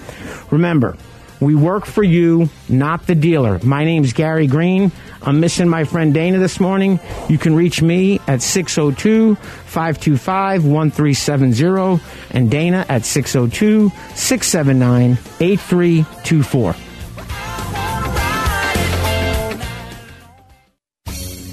Remember, 0.51 0.97
we 1.41 1.55
work 1.55 1.87
for 1.87 2.03
you, 2.03 2.49
not 2.69 3.07
the 3.07 3.15
dealer. 3.15 3.59
My 3.63 3.85
name's 3.85 4.13
Gary 4.13 4.47
Green. 4.47 4.93
I'm 5.23 5.41
missing 5.41 5.69
my 5.69 5.85
friend 5.85 6.15
Dana 6.15 6.39
this 6.39 6.61
morning. 6.61 7.01
You 7.29 7.39
can 7.39 7.55
reach 7.55 7.83
me 7.83 8.21
at 8.27 8.43
602 8.43 9.35
525 9.35 10.65
1370 10.65 12.03
and 12.31 12.51
Dana 12.51 12.87
at 12.89 13.05
602 13.05 13.91
679 14.15 15.19
8324. 15.41 16.75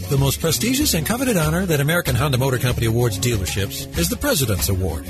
The 0.10 0.18
most 0.20 0.42
prestigious 0.42 0.94
and 0.94 1.08
coveted 1.08 1.38
honor 1.38 1.66
that 1.66 1.80
American 1.80 2.16
Honda 2.16 2.38
Motor 2.38 2.60
Company 2.60 2.86
awards 2.86 3.18
dealerships 3.18 3.98
is 3.98 4.10
the 4.10 4.18
President's 4.18 4.70
Award. 4.70 5.10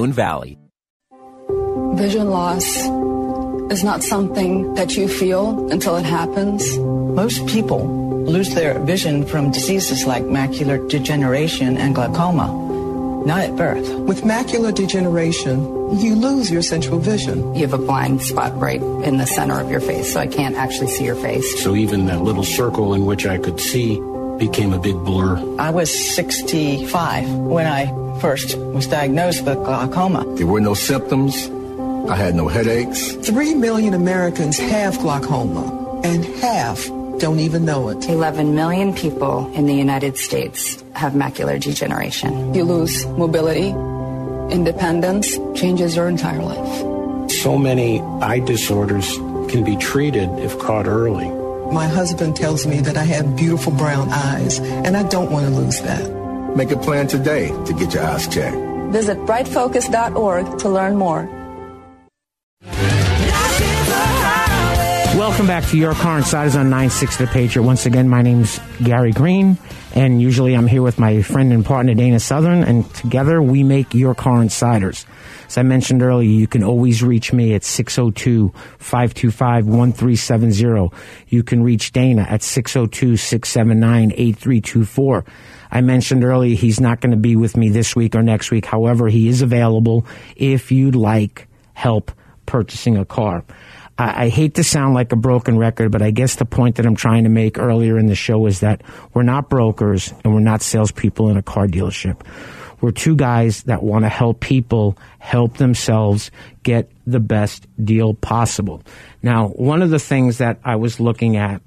Valley. 0.09 0.57
Vision 1.93 2.31
loss 2.31 2.65
is 3.71 3.83
not 3.83 4.01
something 4.01 4.73
that 4.73 4.97
you 4.97 5.07
feel 5.07 5.69
until 5.71 5.95
it 5.97 6.05
happens. 6.05 6.77
Most 6.77 7.45
people 7.47 7.85
lose 8.25 8.53
their 8.55 8.79
vision 8.79 9.25
from 9.25 9.51
diseases 9.51 10.05
like 10.05 10.23
macular 10.23 10.89
degeneration 10.89 11.77
and 11.77 11.93
glaucoma, 11.93 12.47
not 13.25 13.41
at 13.41 13.55
birth. 13.55 13.87
With 13.99 14.23
macular 14.23 14.73
degeneration, 14.73 15.99
you 15.99 16.15
lose 16.15 16.49
your 16.49 16.61
central 16.61 16.99
vision. 16.99 17.53
You 17.53 17.61
have 17.61 17.73
a 17.73 17.77
blind 17.77 18.21
spot 18.21 18.57
right 18.59 18.81
in 18.81 19.17
the 19.17 19.25
center 19.25 19.59
of 19.59 19.69
your 19.69 19.81
face, 19.81 20.13
so 20.13 20.19
I 20.19 20.27
can't 20.27 20.55
actually 20.55 20.87
see 20.87 21.05
your 21.05 21.15
face. 21.15 21.63
So 21.63 21.75
even 21.75 22.07
that 22.07 22.21
little 22.21 22.43
circle 22.43 22.93
in 22.93 23.05
which 23.05 23.25
I 23.25 23.37
could 23.37 23.59
see 23.59 23.99
became 24.41 24.73
a 24.73 24.79
big 24.79 24.97
blur. 25.05 25.37
I 25.59 25.69
was 25.69 25.89
65 26.15 27.29
when 27.29 27.67
I 27.67 27.85
first 28.19 28.57
was 28.57 28.87
diagnosed 28.87 29.45
with 29.45 29.57
glaucoma. 29.57 30.25
There 30.35 30.47
were 30.47 30.59
no 30.59 30.73
symptoms. 30.73 31.35
I 32.09 32.15
had 32.15 32.33
no 32.33 32.47
headaches. 32.47 33.13
Three 33.17 33.53
million 33.53 33.93
Americans 33.93 34.57
have 34.57 34.97
glaucoma, 34.97 36.01
and 36.03 36.25
half 36.41 36.87
don't 37.19 37.39
even 37.39 37.65
know 37.65 37.89
it. 37.89 38.09
11 38.09 38.55
million 38.55 38.95
people 38.95 39.45
in 39.53 39.67
the 39.67 39.75
United 39.75 40.17
States 40.17 40.83
have 40.95 41.13
macular 41.13 41.59
degeneration. 41.59 42.55
You 42.55 42.63
lose 42.63 43.05
mobility, 43.05 43.69
independence, 44.49 45.37
changes 45.53 45.95
your 45.95 46.07
entire 46.09 46.41
life. 46.41 47.31
So 47.43 47.59
many 47.59 48.01
eye 48.25 48.39
disorders 48.39 49.07
can 49.51 49.63
be 49.63 49.75
treated 49.77 50.29
if 50.39 50.57
caught 50.57 50.87
early. 50.87 51.40
My 51.71 51.87
husband 51.87 52.35
tells 52.35 52.67
me 52.67 52.81
that 52.81 52.97
I 52.97 53.03
have 53.03 53.37
beautiful 53.37 53.71
brown 53.71 54.09
eyes, 54.09 54.59
and 54.59 54.97
I 54.97 55.03
don't 55.03 55.31
want 55.31 55.45
to 55.47 55.51
lose 55.51 55.81
that. 55.81 56.03
Make 56.55 56.71
a 56.71 56.77
plan 56.77 57.07
today 57.07 57.47
to 57.65 57.73
get 57.73 57.93
your 57.93 58.03
eyes 58.03 58.27
checked. 58.27 58.57
Visit 58.91 59.17
brightfocus.org 59.19 60.59
to 60.59 60.69
learn 60.69 60.97
more. 60.97 61.40
Welcome 65.31 65.47
back 65.47 65.63
to 65.69 65.77
Your 65.77 65.93
Car 65.93 66.17
Insiders 66.17 66.57
on 66.57 66.69
960 66.69 67.23
The 67.23 67.31
Patriot. 67.31 67.65
Once 67.65 67.85
again, 67.85 68.09
my 68.09 68.21
name's 68.21 68.59
Gary 68.83 69.13
Green, 69.13 69.57
and 69.95 70.21
usually 70.21 70.55
I'm 70.55 70.67
here 70.67 70.81
with 70.81 70.99
my 70.99 71.21
friend 71.21 71.53
and 71.53 71.65
partner 71.65 71.93
Dana 71.93 72.19
Southern, 72.19 72.63
and 72.63 72.93
together 72.95 73.41
we 73.41 73.63
make 73.63 73.93
Your 73.93 74.13
Car 74.13 74.41
Insiders. 74.41 75.05
As 75.47 75.57
I 75.57 75.63
mentioned 75.63 76.03
earlier, 76.03 76.29
you 76.29 76.47
can 76.47 76.65
always 76.65 77.01
reach 77.01 77.31
me 77.31 77.53
at 77.53 77.63
602 77.63 78.49
525 78.77 79.67
1370. 79.67 80.95
You 81.29 81.43
can 81.43 81.63
reach 81.63 81.93
Dana 81.93 82.23
at 82.29 82.43
602 82.43 83.15
679 83.15 84.11
8324. 84.11 85.25
I 85.71 85.79
mentioned 85.79 86.25
earlier 86.25 86.57
he's 86.57 86.81
not 86.81 86.99
going 86.99 87.11
to 87.11 87.17
be 87.17 87.37
with 87.37 87.55
me 87.55 87.69
this 87.69 87.95
week 87.95 88.15
or 88.15 88.21
next 88.21 88.51
week. 88.51 88.65
However, 88.65 89.07
he 89.07 89.29
is 89.29 89.41
available 89.41 90.05
if 90.35 90.73
you'd 90.73 90.95
like 90.95 91.47
help 91.73 92.11
purchasing 92.45 92.97
a 92.97 93.05
car. 93.05 93.45
I, 94.01 94.25
I 94.25 94.29
hate 94.29 94.55
to 94.55 94.63
sound 94.63 94.95
like 94.95 95.11
a 95.11 95.15
broken 95.15 95.57
record, 95.57 95.91
but 95.91 96.01
I 96.01 96.11
guess 96.11 96.35
the 96.35 96.45
point 96.45 96.77
that 96.77 96.85
I'm 96.85 96.95
trying 96.95 97.23
to 97.23 97.29
make 97.29 97.59
earlier 97.59 97.97
in 97.99 98.07
the 98.07 98.15
show 98.15 98.47
is 98.47 98.61
that 98.61 98.81
we're 99.13 99.23
not 99.23 99.49
brokers 99.49 100.13
and 100.23 100.33
we're 100.33 100.39
not 100.39 100.61
salespeople 100.61 101.29
in 101.29 101.37
a 101.37 101.43
car 101.43 101.67
dealership. 101.67 102.25
We're 102.81 102.91
two 102.91 103.15
guys 103.15 103.63
that 103.63 103.83
want 103.83 104.05
to 104.05 104.09
help 104.09 104.39
people 104.39 104.97
help 105.19 105.57
themselves 105.57 106.31
get 106.63 106.91
the 107.05 107.19
best 107.19 107.67
deal 107.83 108.15
possible. 108.15 108.81
Now, 109.21 109.49
one 109.49 109.83
of 109.83 109.91
the 109.91 109.99
things 109.99 110.39
that 110.39 110.59
I 110.65 110.77
was 110.77 110.99
looking 110.99 111.37
at 111.37 111.61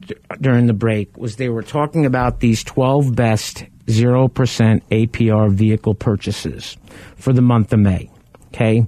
d- 0.00 0.16
during 0.40 0.66
the 0.66 0.72
break 0.72 1.16
was 1.16 1.36
they 1.36 1.48
were 1.48 1.62
talking 1.62 2.06
about 2.06 2.40
these 2.40 2.64
12 2.64 3.14
best 3.14 3.64
0% 3.86 4.82
APR 4.90 5.52
vehicle 5.52 5.94
purchases 5.94 6.76
for 7.14 7.32
the 7.32 7.42
month 7.42 7.72
of 7.72 7.78
May. 7.78 8.10
Okay. 8.56 8.86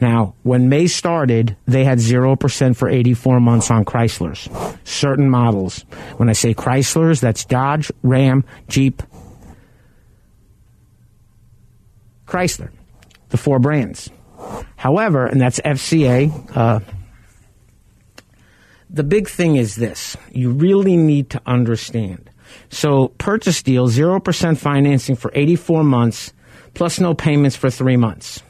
Now, 0.00 0.36
when 0.44 0.68
May 0.68 0.86
started, 0.86 1.56
they 1.66 1.82
had 1.82 1.98
0% 1.98 2.76
for 2.76 2.88
84 2.88 3.40
months 3.40 3.68
on 3.68 3.84
Chryslers. 3.84 4.48
Certain 4.86 5.28
models. 5.28 5.80
When 6.18 6.28
I 6.28 6.34
say 6.34 6.54
Chryslers, 6.54 7.20
that's 7.20 7.44
Dodge, 7.44 7.90
Ram, 8.04 8.44
Jeep, 8.68 9.02
Chrysler. 12.26 12.70
The 13.30 13.36
four 13.36 13.58
brands. 13.58 14.08
However, 14.76 15.26
and 15.26 15.40
that's 15.40 15.58
FCA, 15.60 16.56
uh, 16.56 16.78
the 18.88 19.02
big 19.02 19.28
thing 19.28 19.56
is 19.56 19.74
this. 19.74 20.16
You 20.30 20.52
really 20.52 20.96
need 20.96 21.30
to 21.30 21.42
understand. 21.44 22.30
So, 22.70 23.08
purchase 23.18 23.64
deal, 23.64 23.88
0% 23.88 24.56
financing 24.56 25.16
for 25.16 25.32
84 25.34 25.82
months, 25.82 26.32
plus 26.74 27.00
no 27.00 27.14
payments 27.14 27.56
for 27.56 27.68
three 27.68 27.96
months. 27.96 28.44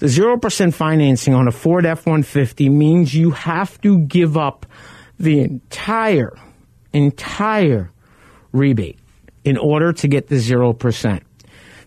The 0.00 0.06
0% 0.06 0.72
financing 0.72 1.34
on 1.34 1.46
a 1.46 1.52
Ford 1.52 1.84
F 1.84 2.06
150 2.06 2.70
means 2.70 3.14
you 3.14 3.32
have 3.32 3.78
to 3.82 3.98
give 3.98 4.38
up 4.38 4.64
the 5.18 5.40
entire, 5.40 6.32
entire 6.94 7.90
rebate 8.50 8.98
in 9.44 9.58
order 9.58 9.92
to 9.92 10.08
get 10.08 10.28
the 10.28 10.36
0%. 10.36 11.20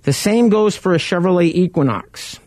The 0.03 0.13
same 0.13 0.49
goes 0.49 0.77
for 0.77 0.93
a 0.93 0.99
Chevrolet 0.99 1.55
Equinox. 1.55 2.39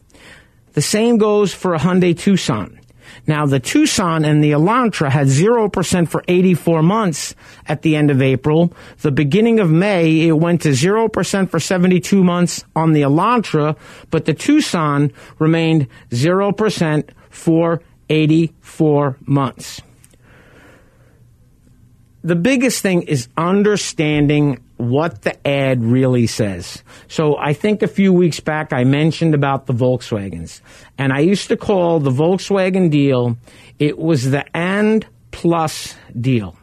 The 0.75 0.83
same 0.83 1.19
goes 1.19 1.53
for 1.53 1.75
a 1.75 1.81
Hyundai 1.81 2.17
Tucson. 2.17 2.79
Now, 3.27 3.45
the 3.47 3.59
Tucson 3.59 4.25
and 4.25 4.43
the 4.43 4.53
Elantra 4.53 5.11
had 5.11 5.27
0% 5.27 6.09
for 6.09 6.23
84 6.29 6.83
months 6.83 7.35
at 7.67 7.83
the 7.83 7.97
end 7.97 8.11
of 8.11 8.23
April. 8.23 8.73
The 9.01 9.11
beginning 9.11 9.59
of 9.59 9.71
May, 9.71 10.29
it 10.29 10.33
went 10.33 10.63
to 10.63 10.71
0% 10.71 11.51
for 11.51 11.61
72 11.61 12.23
months 12.23 12.65
on 12.77 12.93
the 12.93 13.03
Elantra, 13.03 13.77
but 14.11 14.27
the 14.27 14.35
Tucson 14.35 15.13
remained 15.39 15.89
0% 16.11 17.11
for 17.31 17.83
84 18.09 19.17
months. 19.23 19.83
The 22.23 22.37
biggest 22.37 22.83
thing 22.83 23.03
is 23.03 23.29
understanding 23.37 24.61
what 24.77 25.23
the 25.23 25.47
ad 25.47 25.83
really 25.83 26.27
says. 26.27 26.83
So 27.09 27.37
I 27.39 27.53
think 27.53 27.83
a 27.83 27.89
few 27.89 28.13
weeks 28.13 28.41
back 28.41 28.73
I 28.73 28.85
mentioned 28.85 29.35
about 29.35 29.67
the 29.67 29.73
Volkswagens. 29.73 30.61
And 30.99 31.13
I 31.13 31.21
used 31.21 31.49
to 31.49 31.57
call 31.57 32.01
the 32.01 32.11
Volkswagen 32.11 32.91
deal, 32.91 33.37
it 33.79 33.99
was 33.99 34.31
the 34.31 34.45
and 34.55 35.07
plus 35.31 35.95
deal. 36.19 36.57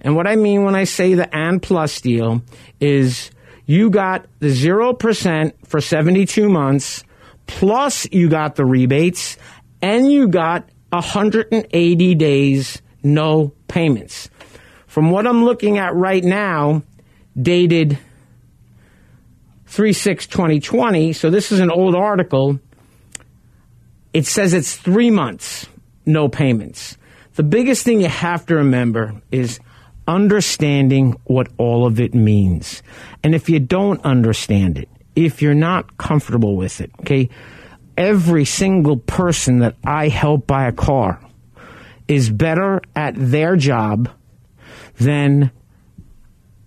And 0.00 0.14
what 0.14 0.26
I 0.26 0.36
mean 0.36 0.64
when 0.64 0.74
I 0.74 0.84
say 0.84 1.14
the 1.14 1.34
and 1.34 1.62
plus 1.62 2.00
deal 2.00 2.42
is 2.78 3.30
you 3.66 3.90
got 3.90 4.26
the 4.40 4.48
0% 4.48 5.52
for 5.66 5.80
72 5.80 6.48
months, 6.48 7.04
plus 7.46 8.06
you 8.12 8.28
got 8.28 8.56
the 8.56 8.66
rebates, 8.66 9.38
and 9.80 10.10
you 10.10 10.28
got 10.28 10.68
180 10.90 12.14
days 12.14 12.82
no 13.02 13.52
payments. 13.68 14.30
From 14.86 15.10
what 15.10 15.26
I'm 15.26 15.44
looking 15.44 15.78
at 15.78 15.94
right 15.94 16.22
now, 16.22 16.82
dated 17.40 17.98
3 19.66 19.92
6 19.92 20.26
2020, 20.26 21.12
so 21.12 21.30
this 21.30 21.50
is 21.50 21.60
an 21.60 21.70
old 21.70 21.94
article. 21.94 22.60
It 24.12 24.26
says 24.26 24.54
it's 24.54 24.76
three 24.76 25.10
months, 25.10 25.66
no 26.06 26.28
payments. 26.28 26.96
The 27.34 27.42
biggest 27.42 27.84
thing 27.84 28.00
you 28.00 28.08
have 28.08 28.46
to 28.46 28.56
remember 28.56 29.20
is 29.32 29.58
understanding 30.06 31.16
what 31.24 31.48
all 31.58 31.86
of 31.86 31.98
it 31.98 32.14
means. 32.14 32.82
And 33.22 33.34
if 33.34 33.48
you 33.48 33.58
don't 33.58 34.04
understand 34.04 34.78
it, 34.78 34.88
if 35.16 35.42
you're 35.42 35.54
not 35.54 35.96
comfortable 35.96 36.56
with 36.56 36.80
it, 36.80 36.90
okay, 37.00 37.28
every 37.96 38.44
single 38.44 38.96
person 38.96 39.60
that 39.60 39.76
I 39.84 40.08
help 40.08 40.46
buy 40.46 40.68
a 40.68 40.72
car 40.72 41.20
is 42.06 42.30
better 42.30 42.82
at 42.94 43.14
their 43.16 43.56
job 43.56 44.10
than 44.98 45.50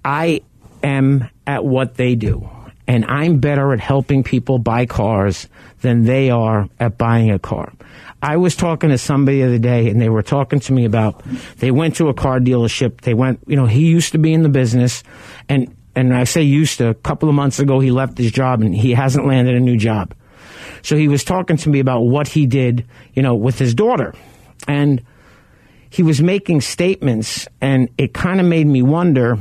I 0.04 0.42
am 0.88 1.30
at 1.46 1.64
what 1.66 1.96
they 1.96 2.16
do. 2.16 2.50
And 2.88 3.04
I'm 3.06 3.40
better 3.40 3.74
at 3.74 3.80
helping 3.80 4.24
people 4.24 4.60
buy 4.60 4.86
cars 4.86 5.48
than 5.82 6.06
they 6.06 6.30
are 6.30 6.70
at 6.80 6.98
buying 6.98 7.32
a 7.32 7.40
car. 7.40 7.74
I 8.22 8.38
was 8.38 8.56
talking 8.56 8.90
to 8.90 8.98
somebody 8.98 9.42
the 9.42 9.48
other 9.48 9.60
day 9.60 9.90
and 9.90 10.02
they 10.02 10.10
were 10.10 10.24
talking 10.24 10.60
to 10.62 10.74
me 10.74 10.86
about 10.86 11.24
they 11.58 11.70
went 11.70 11.96
to 11.98 12.08
a 12.08 12.14
car 12.14 12.40
dealership. 12.40 13.02
They 13.02 13.14
went, 13.14 13.40
you 13.46 13.56
know, 13.56 13.66
he 13.66 13.88
used 13.88 14.14
to 14.14 14.18
be 14.18 14.34
in 14.34 14.42
the 14.42 14.50
business 14.50 15.04
and 15.50 15.74
and 15.96 16.16
I 16.16 16.26
say 16.26 16.44
used 16.44 16.78
to, 16.78 16.90
a 16.90 16.94
couple 16.94 17.28
of 17.28 17.36
months 17.36 17.60
ago 17.60 17.80
he 17.80 17.92
left 17.92 18.18
his 18.18 18.32
job 18.32 18.62
and 18.62 18.76
he 18.76 18.94
hasn't 18.94 19.26
landed 19.26 19.56
a 19.56 19.60
new 19.60 19.78
job. 19.78 20.14
So 20.84 20.96
he 20.96 21.08
was 21.08 21.24
talking 21.24 21.58
to 21.58 21.70
me 21.70 21.80
about 21.80 22.02
what 22.02 22.28
he 22.28 22.46
did, 22.46 22.86
you 23.14 23.24
know, 23.24 23.36
with 23.36 23.58
his 23.58 23.74
daughter. 23.74 24.14
And 24.68 25.04
he 25.90 26.04
was 26.04 26.22
making 26.22 26.62
statements 26.62 27.48
and 27.62 27.90
it 27.98 28.14
kind 28.14 28.40
of 28.40 28.46
made 28.46 28.68
me 28.68 28.84
wonder 28.84 29.38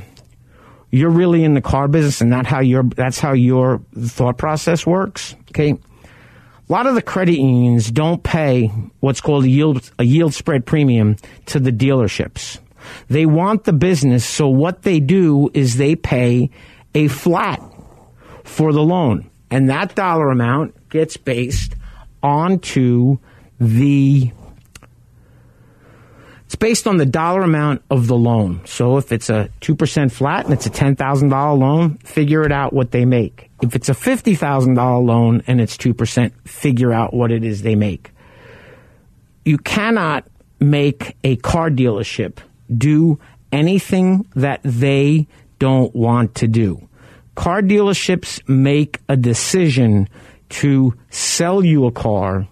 you're 0.96 1.10
really 1.10 1.44
in 1.44 1.54
the 1.54 1.60
car 1.60 1.88
business 1.88 2.20
and 2.20 2.32
that 2.32 2.46
how 2.46 2.60
your 2.60 2.84
that's 2.84 3.18
how 3.18 3.32
your 3.32 3.80
thought 3.98 4.38
process 4.38 4.86
works? 4.86 5.34
Okay. 5.50 5.72
A 5.72 6.72
lot 6.72 6.86
of 6.86 6.94
the 6.94 7.02
credit 7.02 7.36
unions 7.36 7.90
don't 7.90 8.22
pay 8.22 8.66
what's 9.00 9.20
called 9.20 9.44
a 9.44 9.48
yield 9.48 9.90
a 9.98 10.04
yield 10.04 10.34
spread 10.34 10.66
premium 10.66 11.16
to 11.46 11.60
the 11.60 11.70
dealerships. 11.70 12.58
They 13.08 13.26
want 13.26 13.64
the 13.64 13.72
business 13.72 14.24
so 14.24 14.48
what 14.48 14.82
they 14.82 15.00
do 15.00 15.50
is 15.54 15.76
they 15.76 15.96
pay 15.96 16.50
a 16.94 17.08
flat 17.08 17.62
for 18.44 18.72
the 18.72 18.82
loan. 18.82 19.30
And 19.50 19.68
that 19.68 19.94
dollar 19.94 20.30
amount 20.30 20.88
gets 20.88 21.16
based 21.16 21.74
onto 22.22 23.18
the 23.60 24.32
it's 26.56 26.60
based 26.62 26.86
on 26.86 26.96
the 26.96 27.04
dollar 27.04 27.42
amount 27.42 27.82
of 27.90 28.06
the 28.06 28.16
loan. 28.16 28.62
So 28.64 28.96
if 28.96 29.12
it's 29.12 29.28
a 29.28 29.50
2% 29.60 30.10
flat 30.10 30.46
and 30.46 30.54
it's 30.54 30.64
a 30.64 30.70
$10,000 30.70 31.58
loan, 31.58 31.98
figure 31.98 32.44
it 32.44 32.52
out 32.52 32.72
what 32.72 32.92
they 32.92 33.04
make. 33.04 33.50
If 33.60 33.76
it's 33.76 33.90
a 33.90 33.92
$50,000 33.92 35.04
loan 35.04 35.42
and 35.46 35.60
it's 35.60 35.76
2%, 35.76 36.32
figure 36.48 36.94
out 36.94 37.12
what 37.12 37.30
it 37.30 37.44
is 37.44 37.60
they 37.60 37.74
make. 37.74 38.10
You 39.44 39.58
cannot 39.58 40.24
make 40.58 41.14
a 41.22 41.36
car 41.36 41.68
dealership 41.68 42.38
do 42.74 43.20
anything 43.52 44.26
that 44.34 44.60
they 44.64 45.26
don't 45.58 45.94
want 45.94 46.36
to 46.36 46.48
do. 46.48 46.88
Car 47.34 47.60
dealerships 47.60 48.40
make 48.48 49.02
a 49.10 49.16
decision 49.18 50.08
to 50.48 50.94
sell 51.10 51.62
you 51.62 51.84
a 51.84 51.92
car. 51.92 52.48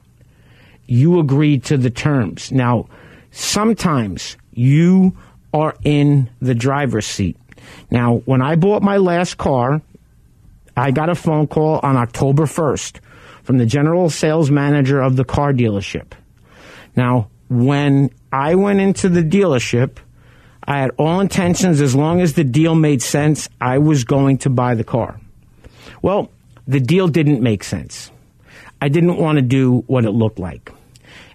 You 0.85 1.21
agree 1.21 1.59
to 1.61 1.79
the 1.79 1.89
terms. 1.89 2.53
Now, 2.53 2.87
sometimes 3.35 4.37
you 4.53 5.17
are 5.53 5.75
in 5.85 6.31
the 6.41 6.55
driver's 6.55 7.07
seat. 7.07 7.37
Now, 7.91 8.19
when 8.25 8.43
I 8.43 8.57
bought 8.57 8.83
my 8.83 8.97
last 8.97 9.37
car, 9.37 9.83
I 10.77 10.91
got 10.91 11.09
a 11.09 11.15
phone 11.15 11.47
call 11.47 11.81
on 11.83 11.97
October 11.97 12.45
1st 12.45 13.01
from 13.43 13.59
the 13.59 13.67
general 13.67 14.11
sales 14.11 14.51
manager 14.51 15.01
of 15.01 15.17
the 15.17 15.25
car 15.25 15.53
dealership. 15.53 16.13
Now, 16.97 17.29
when 17.49 18.11
I 18.33 18.55
went 18.55 18.81
into 18.81 19.09
the 19.09 19.23
dealership, 19.23 19.99
I 20.65 20.79
had 20.79 20.93
all 20.97 21.21
intentions, 21.21 21.81
as 21.81 21.95
long 21.95 22.21
as 22.21 22.35
the 22.35 22.45
deal 22.45 22.75
made 22.75 23.03
sense, 23.03 23.49
I 23.61 23.79
was 23.79 24.05
going 24.05 24.39
to 24.39 24.51
buy 24.51 24.75
the 24.75 24.85
car. 24.85 25.21
Well, 26.01 26.31
the 26.67 26.81
deal 26.81 27.09
didn't 27.09 27.43
make 27.43 27.65
sense. 27.65 28.11
I 28.81 28.89
didn't 28.89 29.19
want 29.19 29.37
to 29.37 29.43
do 29.43 29.85
what 29.87 30.05
it 30.05 30.11
looked 30.11 30.39
like. 30.39 30.73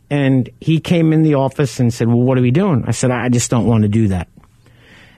And 0.10 0.50
he 0.60 0.80
came 0.80 1.14
in 1.14 1.22
the 1.22 1.36
office 1.36 1.80
and 1.80 1.94
said, 1.94 2.08
Well, 2.08 2.22
what 2.22 2.38
are 2.38 2.42
we 2.42 2.52
doing? 2.52 2.84
I 2.88 2.92
said, 2.92 3.12
I 3.12 3.30
just 3.30 3.52
don't 3.52 3.68
want 3.68 3.84
to 3.84 3.90
do 3.90 4.08
that. 4.10 4.28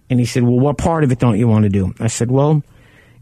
And 0.10 0.20
he 0.20 0.26
said, 0.26 0.44
Well, 0.44 0.60
what 0.60 0.78
part 0.78 1.04
of 1.04 1.12
it 1.12 1.20
don't 1.20 1.40
you 1.40 1.48
want 1.48 1.64
to 1.64 1.70
do? 1.70 1.94
I 2.00 2.08
said, 2.08 2.30
Well, 2.30 2.64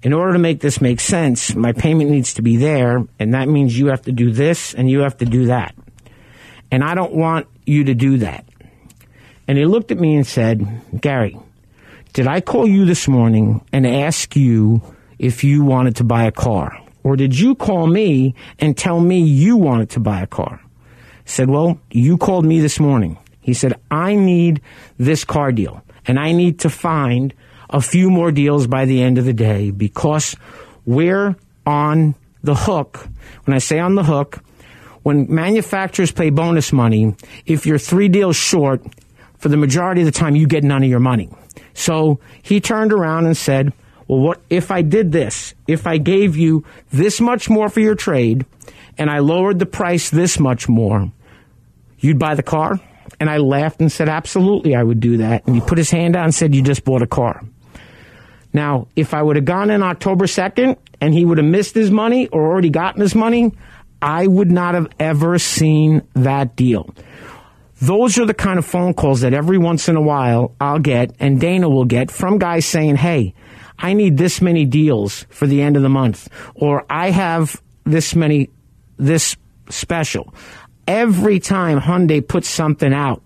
in 0.01 0.13
order 0.13 0.33
to 0.33 0.39
make 0.39 0.61
this 0.61 0.81
make 0.81 0.99
sense, 0.99 1.53
my 1.55 1.73
payment 1.73 2.09
needs 2.09 2.33
to 2.35 2.41
be 2.41 2.57
there, 2.57 3.03
and 3.19 3.33
that 3.33 3.49
means 3.49 3.77
you 3.77 3.87
have 3.87 4.01
to 4.03 4.11
do 4.11 4.31
this 4.31 4.73
and 4.73 4.89
you 4.89 5.01
have 5.01 5.17
to 5.17 5.25
do 5.25 5.47
that. 5.47 5.75
And 6.71 6.83
I 6.83 6.95
don't 6.95 7.13
want 7.13 7.47
you 7.65 7.83
to 7.85 7.93
do 7.93 8.17
that. 8.19 8.45
And 9.47 9.57
he 9.57 9.65
looked 9.65 9.91
at 9.91 9.99
me 9.99 10.15
and 10.15 10.25
said, 10.25 10.81
Gary, 11.01 11.37
did 12.13 12.27
I 12.27 12.41
call 12.41 12.67
you 12.67 12.85
this 12.85 13.07
morning 13.07 13.61
and 13.73 13.85
ask 13.85 14.35
you 14.35 14.81
if 15.17 15.43
you 15.43 15.63
wanted 15.63 15.97
to 15.97 16.03
buy 16.03 16.25
a 16.25 16.31
car? 16.31 16.77
Or 17.03 17.15
did 17.15 17.37
you 17.37 17.55
call 17.55 17.87
me 17.87 18.35
and 18.59 18.77
tell 18.77 18.99
me 18.99 19.19
you 19.21 19.57
wanted 19.57 19.89
to 19.91 19.99
buy 19.99 20.21
a 20.21 20.27
car? 20.27 20.61
Said, 21.29 21.49
Well, 21.49 21.79
you 21.91 22.17
called 22.17 22.45
me 22.45 22.59
this 22.59 22.79
morning. 22.79 23.17
He 23.41 23.53
said, 23.53 23.79
I 23.89 24.15
need 24.15 24.61
this 24.97 25.23
car 25.23 25.51
deal 25.51 25.83
and 26.05 26.19
I 26.19 26.31
need 26.31 26.59
to 26.59 26.69
find 26.69 27.33
a 27.69 27.81
few 27.81 28.09
more 28.09 28.31
deals 28.31 28.67
by 28.67 28.85
the 28.85 29.01
end 29.01 29.17
of 29.17 29.25
the 29.25 29.33
day 29.33 29.71
because 29.71 30.35
we're 30.85 31.35
on 31.65 32.15
the 32.43 32.55
hook. 32.55 33.07
When 33.45 33.55
I 33.55 33.59
say 33.59 33.79
on 33.79 33.95
the 33.95 34.03
hook, 34.03 34.39
when 35.03 35.33
manufacturers 35.33 36.11
pay 36.11 36.29
bonus 36.29 36.73
money, 36.73 37.15
if 37.45 37.65
you're 37.65 37.77
three 37.77 38.09
deals 38.09 38.35
short, 38.35 38.83
for 39.37 39.49
the 39.49 39.57
majority 39.57 40.01
of 40.01 40.05
the 40.05 40.11
time, 40.11 40.35
you 40.35 40.47
get 40.47 40.63
none 40.63 40.83
of 40.83 40.89
your 40.89 40.99
money. 40.99 41.29
So 41.73 42.19
he 42.41 42.59
turned 42.59 42.91
around 42.91 43.25
and 43.25 43.37
said, 43.37 43.71
Well, 44.07 44.19
what 44.19 44.41
if 44.49 44.69
I 44.71 44.81
did 44.81 45.11
this? 45.11 45.53
If 45.67 45.87
I 45.87 45.97
gave 45.97 46.35
you 46.35 46.65
this 46.91 47.21
much 47.21 47.49
more 47.49 47.69
for 47.69 47.79
your 47.79 47.95
trade 47.95 48.45
and 48.97 49.09
I 49.09 49.19
lowered 49.19 49.59
the 49.59 49.65
price 49.65 50.09
this 50.09 50.39
much 50.39 50.67
more, 50.67 51.11
you'd 51.99 52.19
buy 52.19 52.35
the 52.35 52.43
car? 52.43 52.79
And 53.19 53.29
I 53.29 53.37
laughed 53.37 53.81
and 53.81 53.91
said, 53.91 54.07
absolutely, 54.07 54.75
I 54.75 54.83
would 54.83 54.99
do 54.99 55.17
that. 55.17 55.45
And 55.45 55.55
he 55.55 55.61
put 55.61 55.77
his 55.77 55.91
hand 55.91 56.15
out 56.15 56.23
and 56.23 56.33
said, 56.33 56.55
you 56.55 56.61
just 56.61 56.83
bought 56.83 57.01
a 57.01 57.07
car. 57.07 57.43
Now, 58.53 58.87
if 58.95 59.13
I 59.13 59.21
would 59.21 59.35
have 59.35 59.45
gone 59.45 59.69
in 59.69 59.83
October 59.83 60.25
2nd 60.25 60.77
and 61.01 61.13
he 61.13 61.25
would 61.25 61.37
have 61.37 61.47
missed 61.47 61.75
his 61.75 61.91
money 61.91 62.27
or 62.27 62.51
already 62.51 62.69
gotten 62.69 63.01
his 63.01 63.15
money, 63.15 63.51
I 64.01 64.25
would 64.27 64.51
not 64.51 64.75
have 64.75 64.87
ever 64.99 65.37
seen 65.37 66.01
that 66.13 66.55
deal. 66.55 66.93
Those 67.81 68.17
are 68.17 68.25
the 68.25 68.33
kind 68.33 68.59
of 68.59 68.65
phone 68.65 68.93
calls 68.93 69.21
that 69.21 69.33
every 69.33 69.57
once 69.57 69.87
in 69.87 69.95
a 69.95 70.01
while 70.01 70.55
I'll 70.59 70.79
get 70.79 71.15
and 71.19 71.39
Dana 71.39 71.69
will 71.69 71.85
get 71.85 72.11
from 72.11 72.37
guys 72.37 72.65
saying, 72.65 72.97
Hey, 72.97 73.33
I 73.77 73.93
need 73.93 74.17
this 74.17 74.41
many 74.41 74.65
deals 74.65 75.25
for 75.29 75.47
the 75.47 75.61
end 75.61 75.77
of 75.77 75.83
the 75.83 75.89
month, 75.89 76.27
or 76.55 76.85
I 76.89 77.11
have 77.11 77.61
this 77.85 78.13
many, 78.15 78.49
this 78.97 79.37
special 79.69 80.33
every 80.89 81.39
time 81.39 81.79
Hyundai 81.79 82.27
puts 82.27 82.49
something 82.49 82.91
out, 82.91 83.21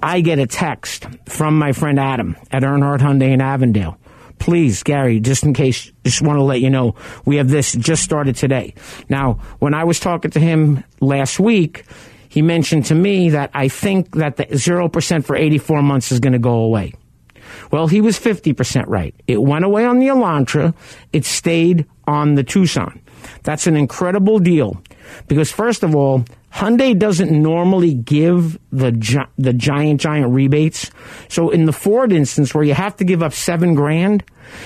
I 0.00 0.20
get 0.20 0.38
a 0.38 0.46
text 0.46 1.06
from 1.28 1.58
my 1.58 1.72
friend 1.72 1.98
Adam 1.98 2.36
at 2.52 2.62
Earnhardt 2.62 3.00
Hyundai 3.00 3.32
in 3.32 3.40
Avondale. 3.40 3.98
Please, 4.38 4.82
Gary, 4.84 5.18
just 5.18 5.42
in 5.42 5.54
case, 5.54 5.90
just 6.04 6.22
want 6.22 6.38
to 6.38 6.44
let 6.44 6.60
you 6.60 6.70
know, 6.70 6.94
we 7.24 7.36
have 7.36 7.48
this 7.48 7.72
just 7.72 8.04
started 8.04 8.36
today. 8.36 8.74
Now, 9.08 9.40
when 9.58 9.74
I 9.74 9.84
was 9.84 9.98
talking 9.98 10.30
to 10.32 10.40
him 10.40 10.84
last 11.00 11.40
week, 11.40 11.84
he 12.28 12.42
mentioned 12.42 12.84
to 12.86 12.94
me 12.94 13.30
that 13.30 13.50
I 13.52 13.66
think 13.68 14.14
that 14.16 14.36
the 14.36 14.44
0% 14.44 15.24
for 15.24 15.34
84 15.34 15.82
months 15.82 16.12
is 16.12 16.20
going 16.20 16.34
to 16.34 16.38
go 16.38 16.60
away. 16.60 16.94
Well, 17.72 17.88
he 17.88 18.00
was 18.00 18.20
50% 18.20 18.84
right. 18.86 19.14
It 19.26 19.42
went 19.42 19.64
away 19.64 19.84
on 19.84 19.98
the 19.98 20.08
Elantra. 20.08 20.74
It 21.12 21.24
stayed 21.24 21.86
on 22.06 22.34
the 22.34 22.44
Tucson. 22.44 23.00
That's 23.42 23.66
an 23.66 23.76
incredible 23.76 24.38
deal 24.38 24.82
because 25.28 25.50
first 25.50 25.82
of 25.82 25.94
all, 25.94 26.24
Hyundai 26.52 26.98
doesn't 26.98 27.30
normally 27.30 27.92
give 27.92 28.58
the 28.72 28.92
gi- 28.92 29.18
the 29.36 29.52
giant 29.52 30.00
giant 30.00 30.32
rebates. 30.32 30.90
So 31.28 31.50
in 31.50 31.66
the 31.66 31.72
Ford 31.72 32.12
instance, 32.12 32.54
where 32.54 32.64
you 32.64 32.74
have 32.74 32.96
to 32.96 33.04
give 33.04 33.22
up 33.22 33.34
seven 33.34 33.74
grand, 33.74 34.24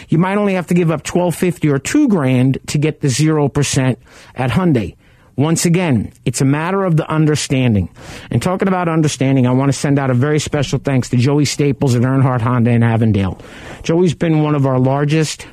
you 0.08 0.18
might 0.18 0.38
only 0.38 0.54
have 0.54 0.68
to 0.68 0.74
give 0.74 0.90
up 0.90 1.02
twelve 1.02 1.34
fifty 1.34 1.68
or 1.68 1.78
two 1.78 2.06
grand 2.08 2.58
to 2.68 2.78
get 2.78 3.00
the 3.00 3.08
zero 3.08 3.48
percent 3.48 3.98
at 4.36 4.50
Hyundai. 4.50 4.94
Once 5.36 5.64
again, 5.64 6.12
it's 6.26 6.42
a 6.42 6.44
matter 6.44 6.84
of 6.84 6.96
the 6.96 7.10
understanding. 7.10 7.88
And 8.30 8.42
talking 8.42 8.68
about 8.68 8.88
understanding, 8.88 9.46
I 9.46 9.52
want 9.52 9.72
to 9.72 9.78
send 9.78 9.98
out 9.98 10.10
a 10.10 10.14
very 10.14 10.38
special 10.38 10.78
thanks 10.78 11.08
to 11.10 11.16
Joey 11.16 11.46
Staples 11.46 11.94
at 11.94 12.02
Earnhardt 12.02 12.42
Honda 12.42 12.70
in 12.72 12.82
Avondale. 12.82 13.40
Joey's 13.82 14.14
been 14.14 14.42
one 14.42 14.54
of 14.54 14.66
our 14.66 14.78
largest 14.78 15.46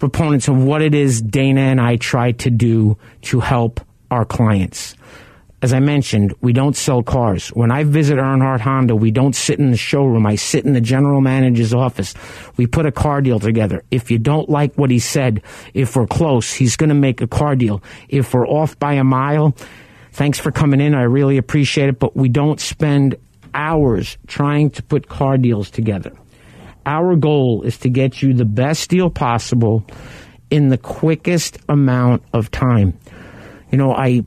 proponents 0.00 0.48
of 0.48 0.56
what 0.56 0.82
it 0.82 0.94
is 0.94 1.22
Dana 1.22 1.60
and 1.60 1.80
I 1.80 1.96
try 1.96 2.32
to 2.32 2.50
do 2.50 2.98
to 3.22 3.38
help 3.38 3.80
our 4.10 4.24
clients. 4.24 4.96
As 5.62 5.74
I 5.74 5.78
mentioned, 5.78 6.32
we 6.40 6.54
don't 6.54 6.74
sell 6.74 7.02
cars. 7.02 7.48
When 7.48 7.70
I 7.70 7.84
visit 7.84 8.16
Earnhardt 8.16 8.60
Honda, 8.60 8.96
we 8.96 9.10
don't 9.10 9.36
sit 9.36 9.58
in 9.58 9.70
the 9.70 9.76
showroom. 9.76 10.26
I 10.26 10.36
sit 10.36 10.64
in 10.64 10.72
the 10.72 10.80
general 10.80 11.20
manager's 11.20 11.74
office. 11.74 12.14
We 12.56 12.66
put 12.66 12.86
a 12.86 12.92
car 12.92 13.20
deal 13.20 13.38
together. 13.38 13.84
If 13.90 14.10
you 14.10 14.18
don't 14.18 14.48
like 14.48 14.74
what 14.76 14.90
he 14.90 14.98
said, 14.98 15.42
if 15.74 15.96
we're 15.96 16.06
close, 16.06 16.50
he's 16.54 16.76
going 16.76 16.88
to 16.88 16.94
make 16.94 17.20
a 17.20 17.26
car 17.26 17.54
deal. 17.54 17.82
If 18.08 18.32
we're 18.32 18.48
off 18.48 18.78
by 18.78 18.94
a 18.94 19.04
mile, 19.04 19.54
thanks 20.12 20.38
for 20.38 20.50
coming 20.50 20.80
in. 20.80 20.94
I 20.94 21.02
really 21.02 21.36
appreciate 21.36 21.90
it, 21.90 21.98
but 21.98 22.16
we 22.16 22.30
don't 22.30 22.58
spend 22.58 23.16
hours 23.52 24.16
trying 24.26 24.70
to 24.70 24.82
put 24.82 25.08
car 25.08 25.36
deals 25.36 25.70
together. 25.70 26.12
Our 26.86 27.16
goal 27.16 27.62
is 27.62 27.78
to 27.78 27.88
get 27.88 28.22
you 28.22 28.34
the 28.34 28.44
best 28.44 28.90
deal 28.90 29.10
possible 29.10 29.84
in 30.50 30.68
the 30.68 30.78
quickest 30.78 31.58
amount 31.68 32.22
of 32.32 32.50
time. 32.50 32.98
You 33.70 33.78
know, 33.78 33.92
I 33.92 34.24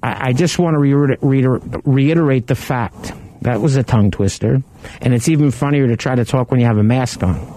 I, 0.00 0.32
just 0.32 0.58
want 0.58 0.74
to 0.74 0.78
reiter- 0.78 1.18
reiter- 1.20 1.60
reiterate 1.84 2.46
the 2.46 2.54
fact 2.54 3.12
that 3.42 3.60
was 3.60 3.76
a 3.76 3.82
tongue 3.82 4.12
twister, 4.12 4.62
and 5.00 5.12
it's 5.12 5.28
even 5.28 5.50
funnier 5.50 5.88
to 5.88 5.96
try 5.96 6.14
to 6.14 6.24
talk 6.24 6.50
when 6.50 6.60
you 6.60 6.66
have 6.66 6.78
a 6.78 6.84
mask 6.84 7.22
on. 7.24 7.54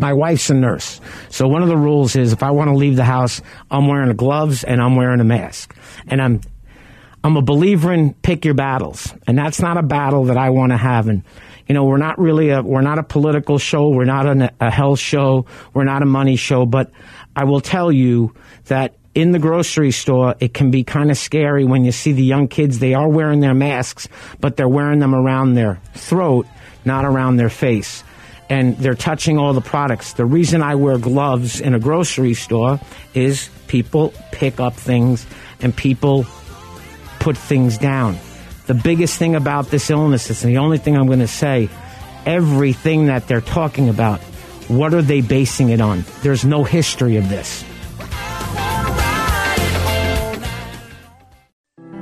My 0.00 0.12
wife's 0.12 0.50
a 0.50 0.54
nurse, 0.54 1.00
so 1.28 1.46
one 1.46 1.62
of 1.62 1.68
the 1.68 1.76
rules 1.76 2.16
is 2.16 2.32
if 2.32 2.42
I 2.42 2.50
want 2.50 2.70
to 2.70 2.76
leave 2.76 2.96
the 2.96 3.04
house, 3.04 3.40
I'm 3.70 3.86
wearing 3.86 4.14
gloves 4.16 4.64
and 4.64 4.80
I'm 4.80 4.96
wearing 4.96 5.20
a 5.20 5.24
mask, 5.24 5.74
and 6.08 6.20
I'm 6.20 6.40
I'm 7.22 7.36
a 7.36 7.42
believer 7.42 7.92
in 7.92 8.14
pick 8.14 8.44
your 8.44 8.54
battles, 8.54 9.12
and 9.26 9.38
that's 9.38 9.60
not 9.60 9.76
a 9.76 9.82
battle 9.82 10.24
that 10.24 10.36
I 10.36 10.50
want 10.50 10.72
to 10.72 10.76
have. 10.78 11.06
And 11.06 11.22
you 11.70 11.74
know, 11.74 11.84
we're 11.84 11.98
not 11.98 12.18
really 12.18 12.50
a 12.50 12.62
we're 12.62 12.80
not 12.80 12.98
a 12.98 13.04
political 13.04 13.56
show, 13.56 13.90
we're 13.90 14.04
not 14.04 14.26
an, 14.26 14.50
a 14.58 14.72
health 14.72 14.98
show, 14.98 15.46
we're 15.72 15.84
not 15.84 16.02
a 16.02 16.04
money 16.04 16.34
show, 16.34 16.66
but 16.66 16.90
I 17.36 17.44
will 17.44 17.60
tell 17.60 17.92
you 17.92 18.34
that 18.64 18.96
in 19.14 19.30
the 19.30 19.38
grocery 19.38 19.92
store, 19.92 20.34
it 20.40 20.52
can 20.52 20.72
be 20.72 20.82
kind 20.82 21.12
of 21.12 21.16
scary 21.16 21.64
when 21.64 21.84
you 21.84 21.92
see 21.92 22.10
the 22.10 22.24
young 22.24 22.48
kids. 22.48 22.80
They 22.80 22.94
are 22.94 23.08
wearing 23.08 23.38
their 23.38 23.54
masks, 23.54 24.08
but 24.40 24.56
they're 24.56 24.68
wearing 24.68 24.98
them 24.98 25.14
around 25.14 25.54
their 25.54 25.80
throat, 25.94 26.48
not 26.84 27.04
around 27.04 27.36
their 27.36 27.48
face. 27.48 28.02
And 28.48 28.76
they're 28.78 28.94
touching 28.94 29.38
all 29.38 29.52
the 29.52 29.60
products. 29.60 30.14
The 30.14 30.26
reason 30.26 30.62
I 30.64 30.74
wear 30.74 30.98
gloves 30.98 31.60
in 31.60 31.74
a 31.74 31.78
grocery 31.78 32.34
store 32.34 32.80
is 33.14 33.48
people 33.68 34.12
pick 34.32 34.58
up 34.58 34.74
things 34.74 35.24
and 35.60 35.76
people 35.76 36.26
put 37.20 37.38
things 37.38 37.78
down. 37.78 38.18
The 38.70 38.74
biggest 38.74 39.18
thing 39.18 39.34
about 39.34 39.66
this 39.66 39.90
illness 39.90 40.30
is 40.30 40.42
the 40.42 40.58
only 40.58 40.78
thing 40.78 40.96
I'm 40.96 41.08
going 41.08 41.18
to 41.18 41.26
say 41.26 41.68
everything 42.24 43.06
that 43.06 43.26
they're 43.26 43.40
talking 43.40 43.88
about, 43.88 44.20
what 44.68 44.94
are 44.94 45.02
they 45.02 45.22
basing 45.22 45.70
it 45.70 45.80
on? 45.80 46.04
There's 46.22 46.44
no 46.44 46.62
history 46.62 47.16
of 47.16 47.28
this. 47.28 47.64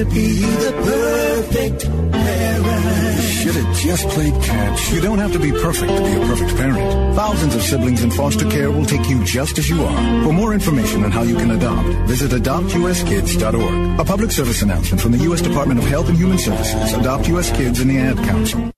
to 0.00 0.06
be 0.06 0.40
the 0.40 0.72
perfect 0.82 1.84
parent. 2.10 3.20
Should 3.20 3.54
have 3.54 3.76
just 3.76 4.08
played 4.08 4.32
catch. 4.42 4.92
You 4.92 5.00
don't 5.02 5.18
have 5.18 5.32
to 5.32 5.38
be 5.38 5.52
perfect 5.52 5.92
to 5.94 6.02
be 6.02 6.12
a 6.12 6.20
perfect 6.20 6.56
parent. 6.56 7.14
Thousands 7.14 7.54
of 7.54 7.62
siblings 7.62 8.02
in 8.02 8.10
foster 8.10 8.48
care 8.48 8.70
will 8.70 8.86
take 8.86 9.08
you 9.10 9.22
just 9.24 9.58
as 9.58 9.68
you 9.68 9.82
are. 9.82 10.24
For 10.24 10.32
more 10.32 10.54
information 10.54 11.04
on 11.04 11.10
how 11.10 11.22
you 11.22 11.36
can 11.36 11.50
adopt, 11.50 11.88
visit 12.08 12.30
adoptuskids.org. 12.30 14.00
A 14.00 14.04
public 14.04 14.30
service 14.30 14.62
announcement 14.62 15.02
from 15.02 15.12
the 15.12 15.18
U.S. 15.24 15.42
Department 15.42 15.78
of 15.78 15.86
Health 15.86 16.08
and 16.08 16.16
Human 16.16 16.38
Services, 16.38 16.94
Adopt 16.94 17.28
U.S. 17.28 17.50
Kids, 17.50 17.80
and 17.80 17.90
the 17.90 17.98
Ad 17.98 18.16
Council. 18.16 18.72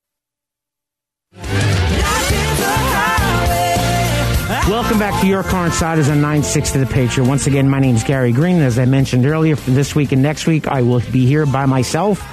Welcome 4.69 5.01
back 5.01 5.21
to 5.21 5.27
Your 5.27 5.43
Car 5.43 5.67
Insiders 5.67 6.09
on 6.09 6.21
960 6.21 6.79
The 6.79 6.87
Patriot. 6.87 7.27
Once 7.27 7.49
again, 7.49 7.69
my 7.69 7.81
name 7.81 7.97
is 7.97 8.05
Gary 8.05 8.31
Green. 8.31 8.61
As 8.61 8.79
I 8.79 8.85
mentioned 8.85 9.27
earlier, 9.27 9.57
for 9.57 9.73
this 9.73 9.97
week 9.97 10.13
and 10.13 10.23
next 10.23 10.47
week, 10.47 10.69
I 10.69 10.83
will 10.83 11.01
be 11.01 11.27
here 11.27 11.47
by 11.47 11.67
myself. 11.67 12.25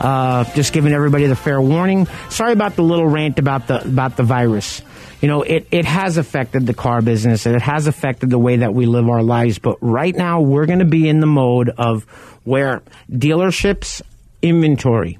Uh, 0.00 0.42
just 0.54 0.72
giving 0.72 0.92
everybody 0.92 1.26
the 1.26 1.36
fair 1.36 1.60
warning. 1.60 2.08
Sorry 2.28 2.52
about 2.52 2.74
the 2.74 2.82
little 2.82 3.06
rant 3.06 3.38
about 3.38 3.68
the 3.68 3.86
about 3.86 4.16
the 4.16 4.24
virus. 4.24 4.82
You 5.20 5.28
know, 5.28 5.42
it, 5.42 5.68
it 5.70 5.84
has 5.84 6.16
affected 6.16 6.66
the 6.66 6.74
car 6.74 7.02
business 7.02 7.46
and 7.46 7.54
it 7.54 7.62
has 7.62 7.86
affected 7.86 8.30
the 8.30 8.38
way 8.38 8.56
that 8.56 8.74
we 8.74 8.86
live 8.86 9.08
our 9.08 9.22
lives. 9.22 9.60
But 9.60 9.78
right 9.80 10.14
now, 10.14 10.40
we're 10.40 10.66
going 10.66 10.80
to 10.80 10.84
be 10.84 11.08
in 11.08 11.20
the 11.20 11.26
mode 11.26 11.68
of 11.70 12.02
where 12.42 12.82
dealerships' 13.12 14.02
inventory 14.42 15.18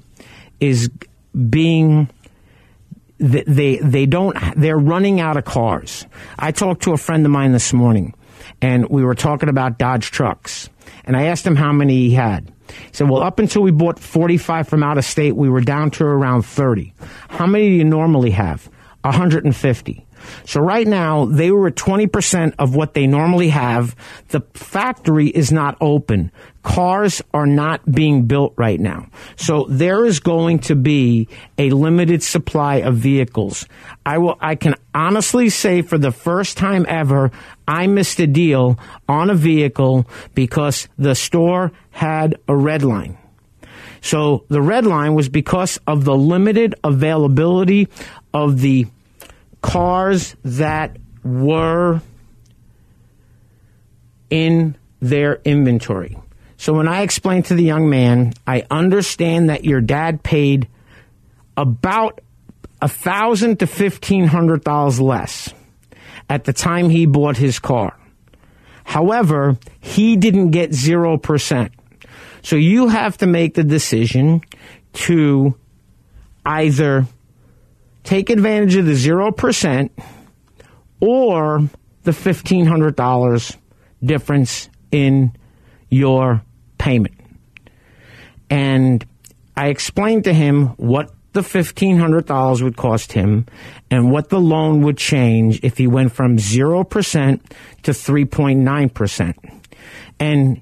is 0.59 0.89
being 1.49 2.09
they 3.19 3.77
they 3.77 4.05
don't 4.05 4.37
they're 4.55 4.77
running 4.77 5.19
out 5.19 5.37
of 5.37 5.45
cars. 5.45 6.05
I 6.37 6.51
talked 6.51 6.83
to 6.83 6.93
a 6.93 6.97
friend 6.97 7.25
of 7.25 7.31
mine 7.31 7.51
this 7.51 7.73
morning, 7.73 8.13
and 8.61 8.87
we 8.89 9.03
were 9.03 9.15
talking 9.15 9.49
about 9.49 9.77
Dodge 9.77 10.11
trucks, 10.11 10.69
and 11.05 11.17
I 11.17 11.23
asked 11.23 11.45
him 11.45 11.55
how 11.55 11.71
many 11.71 11.95
he 11.95 12.11
had. 12.11 12.51
He 12.69 12.73
said, 12.91 13.09
"Well, 13.09 13.23
up 13.23 13.39
until 13.39 13.61
we 13.61 13.71
bought 13.71 13.99
45 13.99 14.67
from 14.67 14.83
out 14.83 14.97
of 14.97 15.05
state, 15.05 15.35
we 15.35 15.49
were 15.49 15.61
down 15.61 15.91
to 15.91 16.03
around 16.03 16.43
30. 16.43 16.93
How 17.29 17.47
many 17.47 17.69
do 17.69 17.75
you 17.75 17.85
normally 17.85 18.31
have? 18.31 18.69
150." 19.03 20.06
So 20.45 20.61
right 20.61 20.87
now, 20.87 21.25
they 21.25 21.51
were 21.51 21.67
at 21.67 21.75
20% 21.75 22.55
of 22.59 22.75
what 22.75 22.93
they 22.93 23.07
normally 23.07 23.49
have. 23.49 23.95
The 24.29 24.41
factory 24.53 25.27
is 25.27 25.51
not 25.51 25.77
open. 25.81 26.31
Cars 26.63 27.21
are 27.33 27.47
not 27.47 27.89
being 27.89 28.25
built 28.25 28.53
right 28.57 28.79
now. 28.79 29.07
So 29.37 29.67
there 29.69 30.05
is 30.05 30.19
going 30.19 30.59
to 30.59 30.75
be 30.75 31.29
a 31.57 31.69
limited 31.69 32.23
supply 32.23 32.77
of 32.77 32.95
vehicles. 32.95 33.65
I 34.05 34.17
will, 34.17 34.37
I 34.41 34.55
can 34.55 34.75
honestly 34.93 35.49
say 35.49 35.81
for 35.81 35.97
the 35.97 36.11
first 36.11 36.57
time 36.57 36.85
ever, 36.89 37.31
I 37.67 37.87
missed 37.87 38.19
a 38.19 38.27
deal 38.27 38.77
on 39.07 39.29
a 39.29 39.35
vehicle 39.35 40.09
because 40.33 40.89
the 40.97 41.15
store 41.15 41.71
had 41.91 42.37
a 42.47 42.55
red 42.55 42.83
line. 42.83 43.17
So 44.01 44.45
the 44.49 44.61
red 44.61 44.85
line 44.85 45.15
was 45.15 45.29
because 45.29 45.79
of 45.87 46.05
the 46.05 46.15
limited 46.15 46.75
availability 46.83 47.87
of 48.33 48.61
the 48.61 48.87
cars 49.67 50.33
that 50.45 50.95
were 51.25 51.99
in 54.29 54.75
their 55.01 55.41
inventory. 55.43 56.17
So 56.55 56.73
when 56.73 56.87
I 56.87 57.01
explained 57.01 57.45
to 57.45 57.53
the 57.53 57.63
young 57.63 57.89
man, 57.89 58.33
I 58.47 58.63
understand 58.71 59.49
that 59.49 59.65
your 59.65 59.81
dad 59.81 60.23
paid 60.23 60.69
about 61.57 62.21
a 62.81 62.87
thousand 62.87 63.59
to 63.59 63.67
fifteen 63.67 64.25
hundred 64.25 64.63
dollars 64.63 65.01
less 65.01 65.53
at 66.29 66.45
the 66.45 66.53
time 66.53 66.89
he 66.89 67.05
bought 67.05 67.35
his 67.35 67.59
car. 67.59 67.97
However, 68.85 69.57
he 69.81 70.15
didn't 70.15 70.51
get 70.51 70.73
zero 70.73 71.17
percent. 71.17 71.73
So 72.41 72.55
you 72.55 72.87
have 72.87 73.17
to 73.17 73.27
make 73.27 73.55
the 73.55 73.65
decision 73.65 74.41
to 74.93 75.55
either 76.45 77.05
take 78.07 78.29
advantage 78.29 78.77
of 78.77 78.85
the 78.85 78.93
0% 78.93 79.89
or 81.01 81.59
the 82.03 82.11
$1,500 82.11 83.57
difference 84.01 84.69
in 84.91 85.33
your 85.89 86.41
payment. 86.77 87.15
And 88.49 89.05
I 89.57 89.67
explained 89.67 90.23
to 90.23 90.33
him 90.33 90.67
what 90.77 91.11
the 91.33 91.41
$1,500 91.41 92.61
would 92.61 92.77
cost 92.77 93.11
him 93.11 93.45
and 93.91 94.09
what 94.09 94.29
the 94.29 94.39
loan 94.39 94.83
would 94.83 94.97
change 94.97 95.59
if 95.61 95.77
he 95.77 95.85
went 95.85 96.13
from 96.13 96.37
0% 96.37 97.41
to 97.83 97.91
3.9%. 97.91 99.61
And 100.17 100.61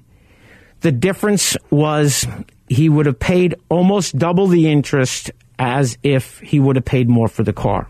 the 0.80 0.92
difference 0.92 1.56
was 1.70 2.26
he 2.68 2.88
would 2.88 3.06
have 3.06 3.20
paid 3.20 3.54
almost 3.68 4.18
double 4.18 4.48
the 4.48 4.68
interest 4.68 5.30
as 5.58 5.96
if 6.02 6.38
he 6.40 6.60
would 6.60 6.76
have 6.76 6.84
paid 6.84 7.08
more 7.08 7.28
for 7.28 7.42
the 7.42 7.52
car. 7.52 7.88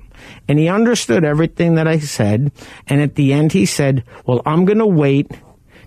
And 0.49 0.59
he 0.59 0.69
understood 0.69 1.25
everything 1.25 1.75
that 1.75 1.87
I 1.87 1.99
said. 1.99 2.53
And 2.87 3.01
at 3.01 3.15
the 3.15 3.33
end, 3.33 3.53
he 3.53 3.67
said, 3.67 4.05
Well, 4.25 4.43
I'm 4.47 4.65
going 4.65 4.79
to 4.79 4.87
wait 4.87 5.31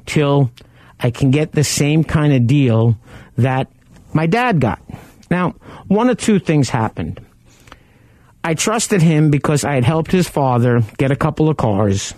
till 0.05 0.51
I 0.99 1.11
can 1.11 1.31
get 1.31 1.51
the 1.51 1.63
same 1.63 2.03
kind 2.03 2.33
of 2.33 2.47
deal 2.47 2.97
that 3.37 3.71
my 4.13 4.27
dad 4.27 4.59
got. 4.59 4.81
Now, 5.31 5.51
one 5.87 6.09
of 6.09 6.17
two 6.17 6.39
things 6.39 6.69
happened. 6.69 7.21
I 8.43 8.53
trusted 8.53 9.01
him 9.01 9.29
because 9.29 9.63
I 9.63 9.75
had 9.75 9.83
helped 9.83 10.11
his 10.11 10.27
father 10.27 10.81
get 10.97 11.11
a 11.11 11.15
couple 11.15 11.49
of 11.49 11.57
cars, 11.57 12.13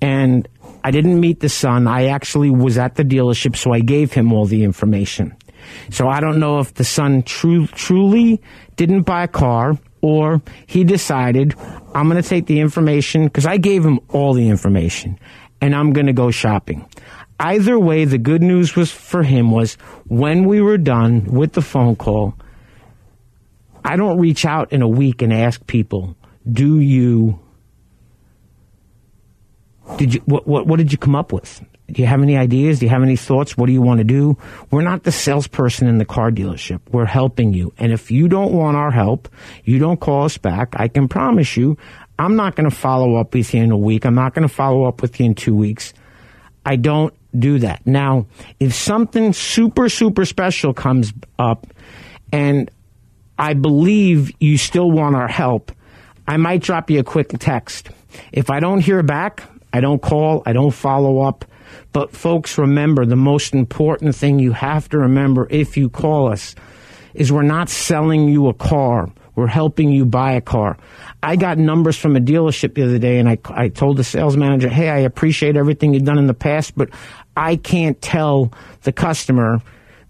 and 0.00 0.46
I 0.84 0.90
didn't 0.90 1.18
meet 1.18 1.40
the 1.40 1.48
son. 1.48 1.86
I 1.86 2.06
actually 2.06 2.50
was 2.50 2.76
at 2.78 2.96
the 2.96 3.02
dealership, 3.02 3.56
so 3.56 3.72
I 3.72 3.80
gave 3.80 4.12
him 4.12 4.32
all 4.32 4.44
the 4.44 4.62
information. 4.62 5.34
So 5.90 6.08
I 6.08 6.20
don't 6.20 6.38
know 6.38 6.58
if 6.58 6.74
the 6.74 6.84
son 6.84 7.22
true, 7.22 7.66
truly 7.68 8.40
didn't 8.76 9.02
buy 9.02 9.24
a 9.24 9.28
car 9.28 9.78
or 10.00 10.42
he 10.66 10.84
decided 10.84 11.54
I'm 11.94 12.08
going 12.08 12.22
to 12.22 12.28
take 12.28 12.46
the 12.46 12.60
information 12.60 13.24
because 13.24 13.46
I 13.46 13.56
gave 13.56 13.84
him 13.84 14.00
all 14.10 14.34
the 14.34 14.48
information 14.48 15.18
and 15.60 15.74
I'm 15.74 15.92
going 15.92 16.06
to 16.06 16.12
go 16.12 16.30
shopping. 16.30 16.86
Either 17.40 17.78
way, 17.78 18.04
the 18.04 18.18
good 18.18 18.42
news 18.42 18.76
was 18.76 18.90
for 18.92 19.22
him 19.22 19.50
was 19.50 19.74
when 20.06 20.44
we 20.44 20.60
were 20.60 20.78
done 20.78 21.24
with 21.24 21.52
the 21.52 21.62
phone 21.62 21.96
call, 21.96 22.34
I 23.84 23.96
don't 23.96 24.18
reach 24.18 24.44
out 24.44 24.72
in 24.72 24.82
a 24.82 24.88
week 24.88 25.20
and 25.20 25.32
ask 25.32 25.66
people, 25.66 26.16
do 26.50 26.78
you 26.80 27.40
did 29.96 30.14
you 30.14 30.20
what, 30.26 30.46
what 30.46 30.66
what 30.66 30.76
did 30.76 30.92
you 30.92 30.98
come 30.98 31.14
up 31.14 31.32
with? 31.32 31.62
Do 31.90 32.00
you 32.00 32.08
have 32.08 32.22
any 32.22 32.36
ideas? 32.36 32.78
Do 32.78 32.86
you 32.86 32.90
have 32.90 33.02
any 33.02 33.16
thoughts? 33.16 33.58
What 33.58 33.66
do 33.66 33.72
you 33.72 33.82
want 33.82 33.98
to 33.98 34.04
do? 34.04 34.38
We're 34.70 34.82
not 34.82 35.02
the 35.02 35.12
salesperson 35.12 35.86
in 35.86 35.98
the 35.98 36.06
car 36.06 36.30
dealership. 36.30 36.80
We're 36.90 37.04
helping 37.04 37.52
you. 37.52 37.74
And 37.78 37.92
if 37.92 38.10
you 38.10 38.26
don't 38.26 38.52
want 38.52 38.76
our 38.76 38.90
help, 38.90 39.28
you 39.64 39.78
don't 39.78 40.00
call 40.00 40.24
us 40.24 40.38
back. 40.38 40.74
I 40.76 40.88
can 40.88 41.08
promise 41.08 41.56
you, 41.56 41.76
I'm 42.18 42.36
not 42.36 42.56
going 42.56 42.68
to 42.68 42.74
follow 42.74 43.16
up 43.16 43.34
with 43.34 43.52
you 43.52 43.62
in 43.62 43.70
a 43.70 43.76
week. 43.76 44.06
I'm 44.06 44.14
not 44.14 44.34
going 44.34 44.48
to 44.48 44.54
follow 44.54 44.84
up 44.86 45.02
with 45.02 45.20
you 45.20 45.26
in 45.26 45.34
two 45.34 45.54
weeks. 45.54 45.92
I 46.64 46.76
don't 46.76 47.12
do 47.38 47.58
that. 47.58 47.86
Now, 47.86 48.26
if 48.58 48.74
something 48.74 49.32
super, 49.32 49.88
super 49.88 50.24
special 50.24 50.72
comes 50.72 51.12
up 51.38 51.66
and 52.32 52.70
I 53.38 53.54
believe 53.54 54.30
you 54.40 54.56
still 54.56 54.90
want 54.90 55.16
our 55.16 55.28
help, 55.28 55.72
I 56.26 56.36
might 56.38 56.62
drop 56.62 56.88
you 56.88 57.00
a 57.00 57.04
quick 57.04 57.28
text. 57.38 57.90
If 58.32 58.48
I 58.48 58.60
don't 58.60 58.80
hear 58.80 59.02
back, 59.02 59.42
I 59.74 59.80
don't 59.80 60.00
call, 60.00 60.44
I 60.46 60.52
don't 60.52 60.70
follow 60.70 61.22
up. 61.22 61.44
But 61.92 62.12
folks, 62.12 62.58
remember 62.58 63.04
the 63.04 63.16
most 63.16 63.54
important 63.54 64.14
thing 64.14 64.38
you 64.38 64.52
have 64.52 64.88
to 64.90 64.98
remember 64.98 65.48
if 65.50 65.76
you 65.76 65.88
call 65.88 66.30
us 66.30 66.54
is 67.12 67.32
we're 67.32 67.42
not 67.42 67.68
selling 67.68 68.28
you 68.28 68.46
a 68.46 68.54
car. 68.54 69.08
We're 69.34 69.48
helping 69.48 69.90
you 69.90 70.06
buy 70.06 70.34
a 70.34 70.40
car. 70.40 70.76
I 71.24 71.34
got 71.34 71.58
numbers 71.58 71.98
from 71.98 72.14
a 72.14 72.20
dealership 72.20 72.74
the 72.74 72.84
other 72.84 73.00
day 73.00 73.18
and 73.18 73.28
I, 73.28 73.36
I 73.46 73.68
told 73.68 73.96
the 73.96 74.04
sales 74.04 74.36
manager, 74.36 74.68
Hey, 74.68 74.88
I 74.88 74.98
appreciate 74.98 75.56
everything 75.56 75.92
you've 75.92 76.04
done 76.04 76.18
in 76.18 76.28
the 76.28 76.34
past, 76.34 76.76
but 76.76 76.90
I 77.36 77.56
can't 77.56 78.00
tell 78.00 78.52
the 78.82 78.92
customer 78.92 79.58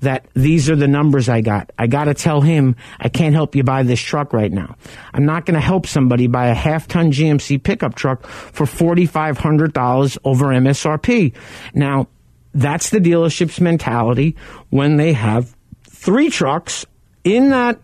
that 0.01 0.27
these 0.35 0.69
are 0.71 0.77
the 0.77 0.89
numbers 0.89 1.29
I 1.29 1.41
got. 1.41 1.71
I 1.79 1.87
got 1.87 2.05
to 2.05 2.15
tell 2.15 2.41
him 2.41 2.77
I 2.99 3.09
can't 3.09 3.35
help 3.35 3.55
you 3.55 3.63
buy 3.63 3.83
this 3.83 4.01
truck 4.01 4.33
right 4.33 4.53
now. 4.53 4.77
I'm 5.13 5.25
not 5.25 5.47
going 5.47 5.55
to 5.55 5.61
help 5.61 5.87
somebody 5.87 6.27
buy 6.27 6.49
a 6.49 6.55
half 6.55 6.89
ton 6.89 7.13
GMC 7.13 7.63
pickup 7.63 7.95
truck 7.95 8.27
for 8.27 8.67
$4,500 8.67 10.19
over 10.25 10.47
MSRP. 10.47 11.35
Now, 11.75 12.09
that's 12.55 12.91
the 12.91 13.01
dealership's 13.01 13.61
mentality 13.61 14.37
when 14.71 14.97
they 14.97 15.13
have 15.13 15.55
three 15.85 16.31
trucks 16.31 16.87
in 17.25 17.51
that 17.51 17.81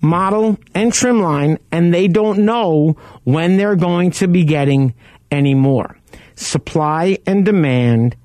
model 0.00 0.58
and 0.74 0.92
trim 0.92 1.20
line 1.20 1.58
and 1.72 1.92
they 1.92 2.08
don't 2.08 2.44
know 2.44 2.96
when 3.24 3.56
they're 3.56 3.76
going 3.76 4.10
to 4.12 4.28
be 4.28 4.44
getting 4.44 4.94
any 5.30 5.54
more. 5.54 5.98
Supply 6.36 7.18
and 7.26 7.44
demand 7.44 8.16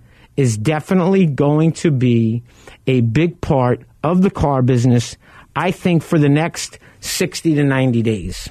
is 0.42 0.58
definitely 0.58 1.28
going 1.28 1.72
to 1.72 1.92
be 1.92 2.42
a 2.88 3.02
big 3.02 3.40
part 3.42 3.84
of 4.04 4.24
the 4.24 4.32
car 4.32 4.64
business, 4.64 5.16
I 5.56 5.70
think, 5.70 6.02
for 6.02 6.18
the 6.18 6.30
next 6.30 6.80
60 7.00 7.54
to 7.54 7.64
90 7.64 8.02
days. 8.02 8.50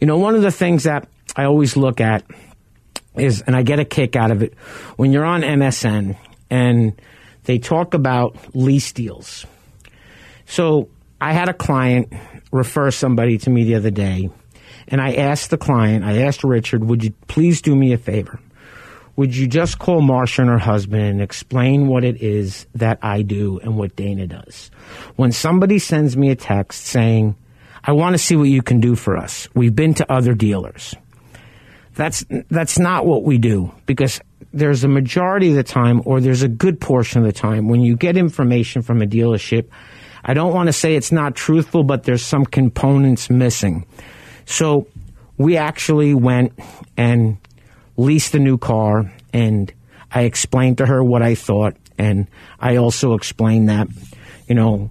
You 0.00 0.06
know, 0.06 0.16
one 0.16 0.36
of 0.36 0.42
the 0.42 0.52
things 0.52 0.84
that 0.84 1.08
I 1.34 1.44
always 1.44 1.76
look 1.76 2.00
at 2.00 2.22
is, 3.16 3.42
and 3.42 3.56
I 3.56 3.62
get 3.62 3.80
a 3.80 3.84
kick 3.84 4.14
out 4.14 4.30
of 4.30 4.44
it, 4.44 4.54
when 4.96 5.10
you're 5.10 5.24
on 5.24 5.42
MSN 5.42 6.16
and 6.50 6.92
they 7.42 7.58
talk 7.58 7.94
about 7.94 8.36
lease 8.54 8.92
deals. 8.92 9.44
So 10.46 10.88
I 11.20 11.32
had 11.32 11.48
a 11.48 11.52
client 11.52 12.12
refer 12.52 12.92
somebody 12.92 13.38
to 13.38 13.50
me 13.50 13.64
the 13.64 13.74
other 13.74 13.90
day, 13.90 14.30
and 14.86 15.00
I 15.00 15.14
asked 15.14 15.50
the 15.50 15.58
client, 15.58 16.04
I 16.04 16.22
asked 16.22 16.44
Richard, 16.44 16.84
would 16.84 17.02
you 17.02 17.10
please 17.26 17.60
do 17.60 17.74
me 17.74 17.92
a 17.92 17.98
favor? 17.98 18.38
Would 19.18 19.34
you 19.34 19.48
just 19.48 19.80
call 19.80 20.00
Marsha 20.00 20.38
and 20.38 20.48
her 20.48 20.60
husband 20.60 21.02
and 21.02 21.20
explain 21.20 21.88
what 21.88 22.04
it 22.04 22.22
is 22.22 22.68
that 22.76 23.00
I 23.02 23.22
do 23.22 23.58
and 23.58 23.76
what 23.76 23.96
Dana 23.96 24.28
does? 24.28 24.70
When 25.16 25.32
somebody 25.32 25.80
sends 25.80 26.16
me 26.16 26.30
a 26.30 26.36
text 26.36 26.84
saying, 26.84 27.34
I 27.82 27.90
want 27.92 28.14
to 28.14 28.18
see 28.18 28.36
what 28.36 28.48
you 28.48 28.62
can 28.62 28.78
do 28.78 28.94
for 28.94 29.16
us. 29.16 29.48
We've 29.54 29.74
been 29.74 29.94
to 29.94 30.12
other 30.12 30.34
dealers. 30.34 30.94
That's, 31.96 32.24
that's 32.48 32.78
not 32.78 33.06
what 33.06 33.24
we 33.24 33.38
do 33.38 33.74
because 33.86 34.20
there's 34.52 34.84
a 34.84 34.88
majority 34.88 35.50
of 35.50 35.56
the 35.56 35.64
time 35.64 36.00
or 36.04 36.20
there's 36.20 36.44
a 36.44 36.48
good 36.48 36.80
portion 36.80 37.20
of 37.20 37.26
the 37.26 37.32
time 37.32 37.66
when 37.66 37.80
you 37.80 37.96
get 37.96 38.16
information 38.16 38.82
from 38.82 39.02
a 39.02 39.04
dealership, 39.04 39.68
I 40.24 40.32
don't 40.32 40.54
want 40.54 40.68
to 40.68 40.72
say 40.72 40.94
it's 40.94 41.10
not 41.10 41.34
truthful, 41.34 41.82
but 41.82 42.04
there's 42.04 42.24
some 42.24 42.44
components 42.44 43.30
missing. 43.30 43.84
So 44.44 44.86
we 45.38 45.56
actually 45.56 46.14
went 46.14 46.52
and 46.96 47.38
leased 47.98 48.34
a 48.34 48.38
new 48.38 48.56
car 48.56 49.12
and 49.34 49.70
I 50.10 50.22
explained 50.22 50.78
to 50.78 50.86
her 50.86 51.04
what 51.04 51.20
I 51.20 51.34
thought. 51.34 51.76
And 51.98 52.28
I 52.58 52.76
also 52.76 53.12
explained 53.12 53.68
that, 53.68 53.88
you 54.46 54.54
know, 54.54 54.90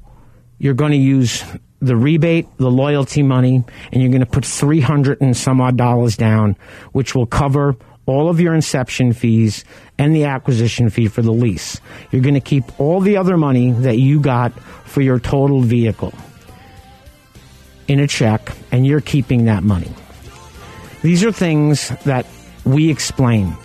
you're 0.59 0.75
going 0.75 0.91
to 0.91 0.97
use 0.97 1.43
the 1.79 1.95
rebate, 1.95 2.47
the 2.57 2.69
loyalty 2.69 3.23
money, 3.23 3.63
and 3.91 4.01
you're 4.01 4.11
going 4.11 4.21
to 4.21 4.25
put 4.25 4.45
300 4.45 5.21
and 5.21 5.35
some 5.35 5.61
odd 5.61 5.77
dollars 5.77 6.17
down, 6.17 6.57
which 6.91 7.15
will 7.15 7.25
cover 7.25 7.75
all 8.05 8.29
of 8.29 8.39
your 8.39 8.53
inception 8.53 9.13
fees 9.13 9.65
and 9.97 10.15
the 10.15 10.25
acquisition 10.25 10.89
fee 10.89 11.07
for 11.07 11.21
the 11.21 11.31
lease. 11.31 11.79
You're 12.11 12.21
going 12.21 12.35
to 12.35 12.41
keep 12.41 12.79
all 12.79 12.99
the 12.99 13.17
other 13.17 13.37
money 13.37 13.71
that 13.71 13.97
you 13.97 14.19
got 14.19 14.57
for 14.85 15.01
your 15.01 15.19
total 15.19 15.61
vehicle 15.61 16.13
in 17.87 17.99
a 17.99 18.07
check, 18.07 18.51
and 18.71 18.85
you're 18.85 19.01
keeping 19.01 19.45
that 19.45 19.63
money. 19.63 19.91
These 21.03 21.23
are 21.23 21.31
things 21.31 21.89
that 22.03 22.25
we 22.67 22.89
explain. 22.91 23.55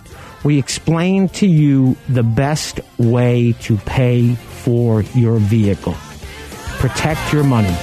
We 0.43 0.57
explain 0.57 1.29
to 1.29 1.47
you 1.47 1.97
the 2.07 2.23
best 2.23 2.79
way 2.97 3.53
to 3.61 3.77
pay 3.77 4.35
for 4.35 5.01
your 5.13 5.37
vehicle. 5.37 5.95
Protect 6.79 7.33
your 7.33 7.43
money. 7.43 7.75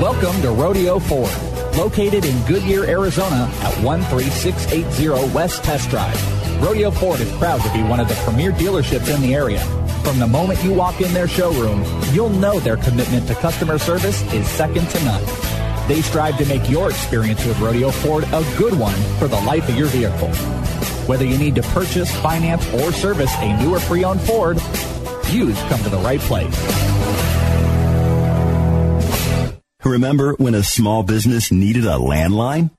Welcome 0.00 0.40
to 0.42 0.50
Rodeo 0.50 0.98
Ford, 0.98 1.32
located 1.76 2.24
in 2.24 2.46
Goodyear, 2.46 2.84
Arizona 2.84 3.50
at 3.60 3.74
13680 3.74 5.34
West 5.34 5.64
Test 5.64 5.90
Drive. 5.90 6.62
Rodeo 6.62 6.90
Ford 6.90 7.20
is 7.20 7.30
proud 7.38 7.60
to 7.62 7.72
be 7.72 7.82
one 7.82 8.00
of 8.00 8.08
the 8.08 8.14
premier 8.24 8.52
dealerships 8.52 9.14
in 9.14 9.20
the 9.20 9.34
area. 9.34 9.60
From 10.02 10.18
the 10.18 10.26
moment 10.26 10.62
you 10.64 10.72
walk 10.72 11.00
in 11.00 11.12
their 11.12 11.28
showroom, 11.28 11.84
you'll 12.12 12.30
know 12.30 12.58
their 12.60 12.76
commitment 12.76 13.26
to 13.28 13.34
customer 13.34 13.78
service 13.78 14.22
is 14.32 14.46
second 14.48 14.88
to 14.90 15.04
none. 15.04 15.51
They 15.88 16.00
strive 16.00 16.38
to 16.38 16.46
make 16.46 16.68
your 16.70 16.90
experience 16.90 17.44
with 17.44 17.58
Rodeo 17.60 17.90
Ford 17.90 18.24
a 18.24 18.42
good 18.56 18.78
one 18.78 19.00
for 19.18 19.28
the 19.28 19.40
life 19.42 19.68
of 19.68 19.76
your 19.76 19.88
vehicle. 19.88 20.28
Whether 21.06 21.24
you 21.24 21.36
need 21.36 21.56
to 21.56 21.62
purchase, 21.62 22.10
finance, 22.20 22.66
or 22.74 22.92
service 22.92 23.32
a 23.38 23.56
new 23.60 23.74
or 23.74 23.80
pre-owned 23.80 24.20
Ford, 24.20 24.56
you've 25.30 25.58
come 25.68 25.82
to 25.82 25.88
the 25.88 26.00
right 26.02 26.20
place. 26.20 26.56
Remember 29.84 30.34
when 30.34 30.54
a 30.54 30.62
small 30.62 31.02
business 31.02 31.50
needed 31.50 31.84
a 31.84 31.98
landline? 31.98 32.70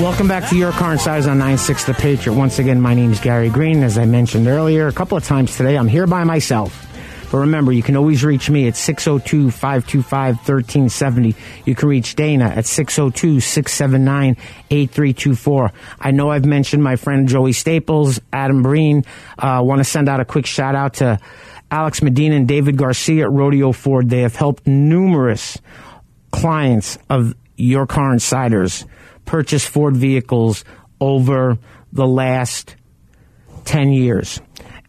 Welcome 0.00 0.26
back 0.26 0.50
to 0.50 0.56
Your 0.56 0.72
Car 0.72 0.90
Insiders 0.90 1.28
on 1.28 1.38
96 1.38 1.84
The 1.84 1.94
Patriot. 1.94 2.36
Once 2.36 2.58
again, 2.58 2.80
my 2.80 2.94
name 2.94 3.12
is 3.12 3.20
Gary 3.20 3.48
Green. 3.48 3.84
As 3.84 3.96
I 3.96 4.06
mentioned 4.06 4.48
earlier, 4.48 4.88
a 4.88 4.92
couple 4.92 5.16
of 5.16 5.22
times 5.22 5.56
today, 5.56 5.78
I'm 5.78 5.86
here 5.86 6.08
by 6.08 6.24
myself. 6.24 6.84
But 7.30 7.38
remember, 7.38 7.70
you 7.70 7.82
can 7.84 7.96
always 7.96 8.24
reach 8.24 8.50
me 8.50 8.66
at 8.66 8.74
602 8.74 9.52
525 9.52 10.36
1370. 10.38 11.36
You 11.64 11.76
can 11.76 11.88
reach 11.88 12.16
Dana 12.16 12.46
at 12.46 12.66
602 12.66 13.38
679 13.38 14.36
8324. 14.68 15.72
I 16.00 16.10
know 16.10 16.28
I've 16.28 16.44
mentioned 16.44 16.82
my 16.82 16.96
friend 16.96 17.28
Joey 17.28 17.52
Staples, 17.52 18.20
Adam 18.32 18.64
Breen. 18.64 19.04
I 19.38 19.58
uh, 19.58 19.62
want 19.62 19.78
to 19.78 19.84
send 19.84 20.08
out 20.08 20.18
a 20.18 20.24
quick 20.24 20.46
shout 20.46 20.74
out 20.74 20.94
to 20.94 21.20
Alex 21.70 22.02
Medina 22.02 22.34
and 22.34 22.48
David 22.48 22.76
Garcia 22.76 23.26
at 23.26 23.30
Rodeo 23.30 23.70
Ford. 23.70 24.10
They 24.10 24.22
have 24.22 24.34
helped 24.34 24.66
numerous 24.66 25.56
clients 26.32 26.98
of 27.08 27.36
Your 27.56 27.86
Car 27.86 28.12
Insiders 28.12 28.86
purchase 29.24 29.64
Ford 29.64 29.96
vehicles 29.96 30.64
over 31.00 31.58
the 31.92 32.06
last 32.06 32.76
10 33.64 33.92
years. 33.92 34.40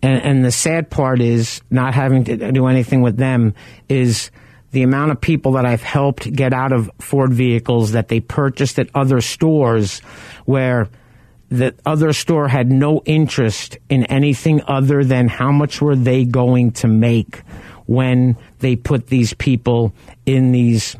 And, 0.02 0.22
and, 0.24 0.46
the 0.46 0.52
sad 0.52 0.90
part 0.90 1.22
is 1.22 1.62
not 1.70 1.94
having 1.94 2.26
to 2.26 2.52
do 2.52 2.68
anything 2.68 3.02
with 3.02 3.18
them 3.18 3.54
is 3.90 4.30
the 4.72 4.84
amount 4.84 5.12
of 5.12 5.22
people 5.22 5.54
that 5.54 5.66
I've 5.66 5.82
helped 5.82 6.32
get 6.32 6.54
out 6.54 6.74
of 6.74 6.92
Ford 7.00 7.34
vehicles 7.34 7.94
that 7.94 8.10
they 8.10 8.20
purchased 8.20 8.78
at 8.78 8.90
other 8.94 9.22
stores 9.22 10.00
where 10.46 10.90
the 11.50 11.74
other 11.86 12.12
store 12.12 12.48
had 12.48 12.72
no 12.72 13.02
interest 13.06 13.78
in 13.90 14.06
anything 14.06 14.62
other 14.68 15.04
than 15.04 15.28
how 15.28 15.52
much 15.52 15.82
were 15.82 15.96
they 15.96 16.26
going 16.26 16.72
to 16.72 16.88
make 16.88 17.42
when 17.86 18.36
they 18.60 18.76
put 18.76 19.08
these 19.08 19.34
people 19.34 19.94
in 20.26 20.52
these 20.52 20.96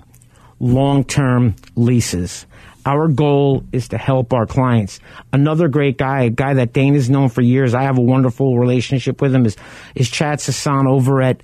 long-term 0.60 1.56
leases. 1.76 2.46
Our 2.86 3.08
goal 3.08 3.64
is 3.72 3.88
to 3.90 3.98
help 3.98 4.32
our 4.32 4.46
clients. 4.46 5.00
Another 5.34 5.68
great 5.68 5.98
guy, 5.98 6.24
a 6.24 6.30
guy 6.30 6.54
that 6.56 6.72
Dane 6.72 6.94
has 6.94 7.10
known 7.10 7.30
for 7.30 7.42
years. 7.42 7.74
I 7.74 7.84
have 7.84 7.98
a 7.98 8.02
wonderful 8.02 8.60
relationship 8.60 9.22
with 9.22 9.34
him. 9.34 9.46
Is 9.46 9.58
is 9.96 10.10
Chad 10.10 10.38
Sasan 10.38 10.88
over 10.88 11.22
at 11.22 11.42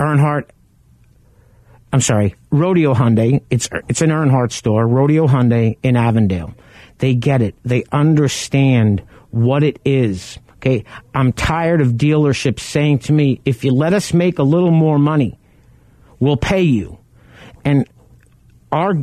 Earnhardt? 0.00 0.50
I'm 1.92 2.00
sorry, 2.00 2.34
Rodeo 2.50 2.94
Hyundai. 2.94 3.42
It's 3.48 3.68
it's 3.88 4.02
an 4.02 4.10
Earnhardt 4.10 4.50
store, 4.50 4.86
Rodeo 4.86 5.28
Hyundai 5.28 5.78
in 5.82 5.96
Avondale. 5.96 6.52
They 6.98 7.14
get 7.14 7.42
it. 7.42 7.54
They 7.64 7.84
understand 7.92 9.02
what 9.30 9.62
it 9.62 9.78
is. 9.84 10.38
Okay, 10.56 10.84
I'm 11.14 11.32
tired 11.32 11.80
of 11.80 11.92
dealerships 11.92 12.60
saying 12.60 13.00
to 13.00 13.12
me, 13.12 13.40
"If 13.44 13.62
you 13.62 13.72
let 13.72 13.92
us 13.92 14.12
make 14.12 14.38
a 14.38 14.44
little 14.44 14.70
more 14.70 14.98
money, 14.98 15.38
we'll 16.18 16.36
pay 16.36 16.62
you." 16.62 16.98
And 17.64 17.86
our 18.72 18.94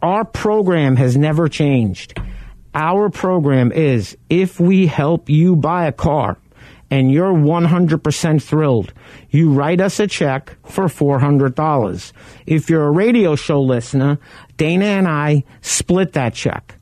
our 0.00 0.24
program 0.24 0.96
has 0.96 1.16
never 1.16 1.48
changed. 1.48 2.18
Our 2.74 3.10
program 3.10 3.72
is 3.72 4.16
if 4.30 4.58
we 4.58 4.86
help 4.86 5.28
you 5.28 5.56
buy 5.56 5.86
a 5.86 5.92
car 5.92 6.38
and 6.90 7.10
you're 7.10 7.32
100% 7.32 8.42
thrilled, 8.42 8.92
you 9.30 9.52
write 9.52 9.80
us 9.80 10.00
a 10.00 10.06
check 10.06 10.56
for 10.64 10.84
$400. 10.84 12.12
If 12.46 12.70
you're 12.70 12.86
a 12.86 12.90
radio 12.90 13.34
show 13.34 13.60
listener, 13.60 14.18
Dana 14.56 14.84
and 14.84 15.08
I 15.08 15.44
split 15.60 16.12
that 16.12 16.34
check. 16.34 16.76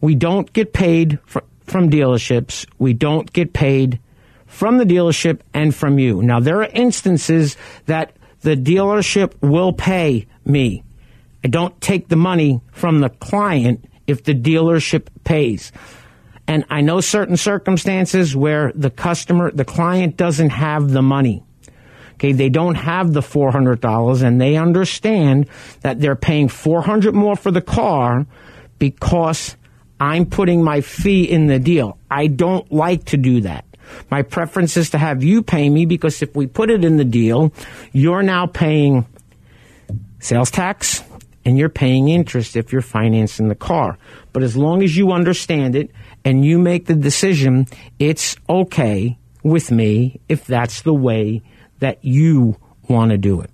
We 0.00 0.14
don't 0.14 0.52
get 0.52 0.72
paid 0.72 1.18
from 1.26 1.90
dealerships. 1.90 2.66
We 2.78 2.92
don't 2.92 3.32
get 3.32 3.52
paid 3.52 3.98
from 4.46 4.78
the 4.78 4.84
dealership 4.84 5.40
and 5.54 5.74
from 5.74 5.98
you. 5.98 6.22
Now, 6.22 6.40
there 6.40 6.60
are 6.60 6.68
instances 6.72 7.56
that 7.86 8.12
the 8.42 8.56
dealership 8.56 9.32
will 9.40 9.72
pay 9.72 10.26
me 10.44 10.82
I 11.44 11.48
don't 11.48 11.78
take 11.80 12.08
the 12.08 12.16
money 12.16 12.60
from 12.72 13.00
the 13.00 13.08
client 13.08 13.84
if 14.06 14.24
the 14.24 14.34
dealership 14.34 15.06
pays. 15.24 15.72
And 16.46 16.64
I 16.68 16.80
know 16.80 17.00
certain 17.00 17.36
circumstances 17.36 18.34
where 18.34 18.72
the 18.74 18.90
customer, 18.90 19.50
the 19.52 19.64
client 19.64 20.16
doesn't 20.16 20.50
have 20.50 20.90
the 20.90 21.02
money. 21.02 21.44
Okay, 22.14 22.32
they 22.32 22.48
don't 22.48 22.74
have 22.74 23.12
the 23.12 23.20
$400 23.20 24.22
and 24.22 24.40
they 24.40 24.56
understand 24.56 25.48
that 25.80 26.00
they're 26.00 26.16
paying 26.16 26.48
400 26.48 27.14
more 27.14 27.36
for 27.36 27.50
the 27.50 27.62
car 27.62 28.26
because 28.78 29.56
I'm 30.00 30.26
putting 30.26 30.62
my 30.62 30.80
fee 30.80 31.24
in 31.24 31.46
the 31.46 31.58
deal. 31.58 31.98
I 32.10 32.26
don't 32.26 32.70
like 32.72 33.04
to 33.06 33.16
do 33.16 33.42
that. 33.42 33.64
My 34.10 34.22
preference 34.22 34.76
is 34.76 34.90
to 34.90 34.98
have 34.98 35.22
you 35.22 35.42
pay 35.42 35.70
me 35.70 35.86
because 35.86 36.20
if 36.20 36.34
we 36.34 36.46
put 36.46 36.70
it 36.70 36.84
in 36.84 36.96
the 36.96 37.04
deal, 37.04 37.52
you're 37.92 38.22
now 38.22 38.46
paying 38.46 39.06
sales 40.18 40.50
tax, 40.50 41.02
and 41.50 41.58
you're 41.58 41.68
paying 41.68 42.06
interest 42.06 42.54
if 42.54 42.72
you're 42.72 42.80
financing 42.80 43.48
the 43.48 43.56
car. 43.56 43.98
But 44.32 44.44
as 44.44 44.56
long 44.56 44.84
as 44.84 44.96
you 44.96 45.10
understand 45.10 45.74
it 45.74 45.90
and 46.24 46.44
you 46.44 46.60
make 46.60 46.86
the 46.86 46.94
decision, 46.94 47.66
it's 47.98 48.36
okay 48.48 49.18
with 49.42 49.72
me 49.72 50.20
if 50.28 50.44
that's 50.44 50.82
the 50.82 50.94
way 50.94 51.42
that 51.80 52.04
you 52.04 52.56
want 52.88 53.10
to 53.10 53.18
do 53.18 53.40
it. 53.40 53.50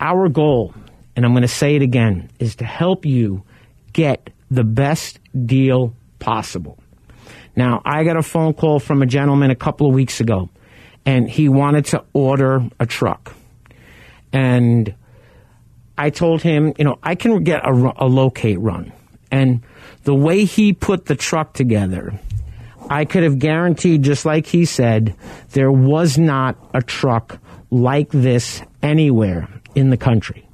Our 0.00 0.30
goal, 0.30 0.72
and 1.14 1.26
I'm 1.26 1.32
going 1.32 1.42
to 1.42 1.48
say 1.48 1.76
it 1.76 1.82
again, 1.82 2.30
is 2.38 2.56
to 2.56 2.64
help 2.64 3.04
you 3.04 3.42
get 3.92 4.30
the 4.50 4.64
best 4.64 5.20
deal 5.44 5.94
possible. 6.20 6.78
Now, 7.54 7.82
I 7.84 8.02
got 8.04 8.16
a 8.16 8.22
phone 8.22 8.54
call 8.54 8.80
from 8.80 9.02
a 9.02 9.06
gentleman 9.06 9.50
a 9.50 9.56
couple 9.56 9.86
of 9.86 9.94
weeks 9.94 10.20
ago, 10.20 10.48
and 11.04 11.28
he 11.28 11.50
wanted 11.50 11.84
to 11.86 12.02
order 12.14 12.66
a 12.80 12.86
truck. 12.86 13.34
And 14.32 14.94
I 15.96 16.10
told 16.10 16.42
him, 16.42 16.72
you 16.78 16.84
know, 16.84 16.98
I 17.02 17.14
can 17.14 17.42
get 17.44 17.64
a, 17.64 17.92
a 17.96 18.06
locate 18.06 18.58
run. 18.60 18.92
And 19.30 19.62
the 20.04 20.14
way 20.14 20.44
he 20.44 20.72
put 20.72 21.06
the 21.06 21.16
truck 21.16 21.54
together, 21.54 22.18
I 22.88 23.04
could 23.04 23.22
have 23.22 23.38
guaranteed, 23.38 24.02
just 24.02 24.26
like 24.26 24.46
he 24.46 24.64
said, 24.64 25.16
there 25.50 25.72
was 25.72 26.18
not 26.18 26.56
a 26.74 26.82
truck 26.82 27.38
like 27.70 28.10
this 28.10 28.62
anywhere 28.82 29.48
in 29.74 29.90
the 29.90 29.96
country. 29.96 30.46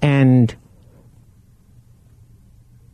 And 0.00 0.54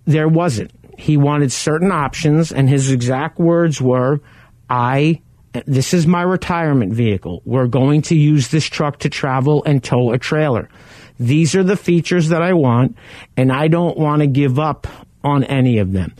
there 0.06 0.28
wasn't. 0.28 0.72
He 0.98 1.16
wanted 1.16 1.52
certain 1.52 1.92
options, 1.92 2.50
and 2.50 2.68
his 2.68 2.90
exact 2.90 3.38
words 3.38 3.80
were, 3.80 4.20
I, 4.68 5.22
this 5.66 5.94
is 5.94 6.06
my 6.06 6.22
retirement 6.22 6.92
vehicle. 6.92 7.42
We're 7.44 7.68
going 7.68 8.02
to 8.02 8.16
use 8.16 8.48
this 8.48 8.64
truck 8.64 8.98
to 9.00 9.08
travel 9.08 9.62
and 9.64 9.84
tow 9.84 10.12
a 10.12 10.18
trailer. 10.18 10.68
These 11.18 11.54
are 11.54 11.62
the 11.62 11.76
features 11.76 12.28
that 12.28 12.42
I 12.42 12.52
want, 12.52 12.96
and 13.36 13.52
I 13.52 13.68
don't 13.68 13.98
want 13.98 14.20
to 14.20 14.26
give 14.26 14.58
up 14.58 14.86
on 15.24 15.44
any 15.44 15.78
of 15.78 15.92
them. 15.92 16.14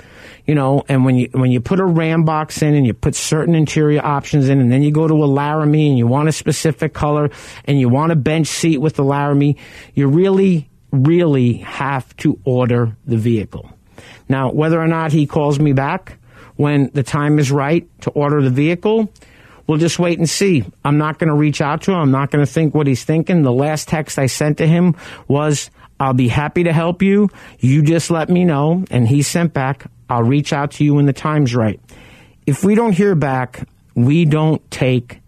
You 0.47 0.55
know, 0.55 0.83
and 0.89 1.05
when 1.05 1.17
you 1.17 1.29
when 1.33 1.51
you 1.51 1.61
put 1.61 1.79
a 1.79 1.85
RAM 1.85 2.25
box 2.25 2.63
in 2.63 2.75
and 2.75 2.87
you 2.87 2.95
put 2.95 3.15
certain 3.15 3.55
interior 3.55 4.05
options 4.05 4.49
in, 4.49 4.61
and 4.61 4.73
then 4.73 4.83
you 4.83 4.91
go 4.91 5.07
to 5.07 5.15
a 5.15 5.27
Laramie 5.27 5.89
and 5.89 5.99
you 5.99 6.07
want 6.07 6.29
a 6.29 6.33
specific 6.33 6.95
color 6.95 7.31
and 7.67 7.79
you 7.79 7.89
want 7.89 8.13
a 8.13 8.17
bench 8.17 8.47
seat 8.47 8.79
with 8.79 8.97
the 8.97 9.05
Laramie, 9.05 9.57
you 9.95 10.09
really, 10.09 10.69
really 10.91 11.55
have 11.59 12.17
to 12.19 12.39
order 12.45 12.97
the 13.07 13.19
vehicle. 13.19 13.71
Now, 14.29 14.51
whether 14.51 14.81
or 14.81 14.89
not 14.89 15.13
he 15.13 15.27
calls 15.27 15.59
me 15.59 15.73
back 15.75 16.17
when 16.57 16.91
the 16.93 17.03
time 17.03 17.39
is 17.39 17.53
right 17.53 17.87
to 18.03 18.11
order 18.11 18.43
the 18.43 18.51
vehicle, 18.51 19.13
we'll 19.69 19.79
just 19.79 20.01
wait 20.01 20.19
and 20.19 20.29
see. 20.29 20.65
I'm 20.85 20.99
not 20.99 21.21
going 21.21 21.29
to 21.29 21.37
reach 21.37 21.61
out 21.61 21.83
to 21.83 21.93
him. 21.93 21.99
I'm 21.99 22.11
not 22.11 22.33
going 22.33 22.45
to 22.45 22.51
think 22.51 22.75
what 22.75 22.89
he's 22.89 23.05
thinking. 23.05 23.43
The 23.43 23.53
last 23.53 23.87
text 23.87 24.19
I 24.19 24.27
sent 24.27 24.59
to 24.59 24.67
him 24.67 24.97
was, 25.29 25.71
I'll 26.01 26.15
be 26.15 26.29
happy 26.29 26.65
to 26.65 26.73
help 26.73 27.03
you. 27.03 27.29
You 27.59 27.83
just 27.83 28.11
let 28.11 28.29
me 28.29 28.45
know. 28.45 28.85
And 28.91 29.07
he 29.07 29.23
sent 29.23 29.53
back, 29.53 29.89
I'll 30.09 30.23
reach 30.23 30.53
out 30.53 30.73
to 30.73 30.85
you 30.85 30.95
when 30.95 31.07
the 31.07 31.13
time's 31.13 31.55
right. 31.55 31.81
If 32.47 32.65
we 32.65 32.75
don't 32.75 32.93
hear 32.93 33.15
back, 33.15 33.69
we 33.95 34.25
don't 34.25 34.69
take 34.71 35.21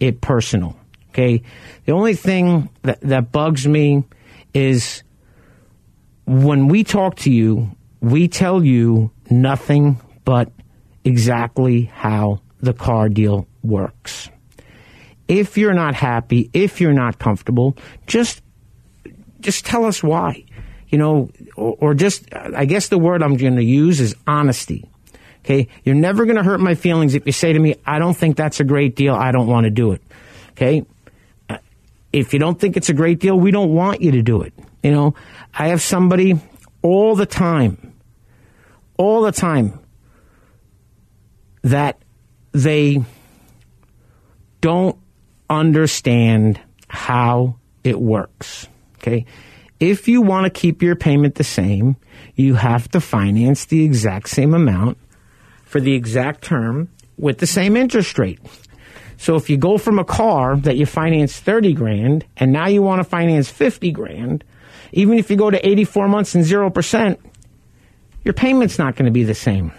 it 0.00 0.20
personal. 0.20 0.76
Okay. 1.10 1.42
The 1.84 1.92
only 1.92 2.14
thing 2.14 2.68
that, 2.82 3.00
that 3.02 3.30
bugs 3.30 3.68
me 3.68 4.02
is 4.52 5.02
when 6.26 6.66
we 6.66 6.82
talk 6.82 7.16
to 7.16 7.30
you, 7.30 7.70
we 8.00 8.26
tell 8.26 8.64
you 8.64 9.12
nothing 9.30 10.00
but 10.24 10.50
exactly 11.04 11.84
how 11.84 12.40
the 12.60 12.72
car 12.72 13.08
deal 13.08 13.46
works. 13.64 14.28
If 15.26 15.56
you're 15.56 15.72
not 15.74 15.94
happy, 15.94 16.50
if 16.52 16.80
you're 16.80 16.92
not 16.92 17.18
comfortable, 17.18 17.76
just 18.06 18.42
just 19.40 19.64
tell 19.66 19.84
us 19.84 20.02
why. 20.02 20.44
you 20.94 20.98
know, 20.98 21.28
or, 21.56 21.76
or 21.80 21.94
just, 21.94 22.32
I 22.32 22.66
guess 22.66 22.86
the 22.88 22.98
word 22.98 23.20
I'm 23.20 23.36
going 23.36 23.56
to 23.56 23.64
use 23.64 24.00
is 24.00 24.14
honesty. 24.28 24.88
Okay. 25.40 25.66
You're 25.82 25.96
never 25.96 26.24
going 26.24 26.36
to 26.36 26.44
hurt 26.44 26.60
my 26.60 26.76
feelings 26.76 27.16
if 27.16 27.26
you 27.26 27.32
say 27.32 27.52
to 27.52 27.58
me, 27.58 27.74
I 27.84 27.98
don't 27.98 28.16
think 28.16 28.36
that's 28.36 28.60
a 28.60 28.64
great 28.64 28.94
deal. 28.94 29.12
I 29.12 29.32
don't 29.32 29.48
want 29.48 29.64
to 29.64 29.70
do 29.70 29.90
it. 29.90 30.02
Okay. 30.52 30.84
Uh, 31.50 31.58
If 32.12 32.32
you 32.32 32.38
don't 32.38 32.60
think 32.60 32.76
it's 32.76 32.90
a 32.90 32.94
great 32.94 33.18
deal, 33.18 33.36
we 33.36 33.50
don't 33.50 33.74
want 33.74 34.02
you 34.02 34.12
to 34.12 34.22
do 34.22 34.42
it. 34.42 34.54
You 34.84 34.92
know, 34.92 35.14
I 35.52 35.68
have 35.68 35.82
somebody 35.82 36.38
all 36.80 37.16
the 37.16 37.26
time, 37.26 37.92
all 38.96 39.22
the 39.22 39.32
time 39.32 39.80
that 41.62 41.98
they 42.52 43.02
don't 44.64 44.96
understand 45.50 46.58
how 46.88 47.54
it 47.82 48.00
works. 48.00 48.66
Okay. 48.96 49.26
If 49.78 50.08
you 50.08 50.22
want 50.22 50.46
to 50.46 50.50
keep 50.50 50.80
your 50.80 50.96
payment 50.96 51.34
the 51.34 51.44
same, 51.44 51.96
you 52.34 52.54
have 52.54 52.88
to 52.92 53.00
finance 53.02 53.66
the 53.66 53.84
exact 53.84 54.30
same 54.30 54.54
amount 54.54 54.96
for 55.64 55.82
the 55.82 55.92
exact 55.92 56.44
term 56.44 56.88
with 57.18 57.40
the 57.40 57.46
same 57.46 57.76
interest 57.76 58.18
rate. 58.18 58.40
So 59.18 59.36
if 59.36 59.50
you 59.50 59.58
go 59.58 59.76
from 59.76 59.98
a 59.98 60.04
car 60.04 60.56
that 60.56 60.78
you 60.78 60.86
financed 60.86 61.44
30 61.44 61.74
grand 61.74 62.24
and 62.38 62.50
now 62.50 62.66
you 62.66 62.80
want 62.80 63.00
to 63.00 63.04
finance 63.04 63.50
50 63.50 63.90
grand, 63.90 64.44
even 64.92 65.18
if 65.18 65.30
you 65.30 65.36
go 65.36 65.50
to 65.50 65.68
84 65.68 66.08
months 66.08 66.34
and 66.34 66.42
0%, 66.42 67.18
your 68.24 68.32
payment's 68.32 68.78
not 68.78 68.96
going 68.96 69.04
to 69.04 69.12
be 69.12 69.24
the 69.24 69.34
same. 69.34 69.72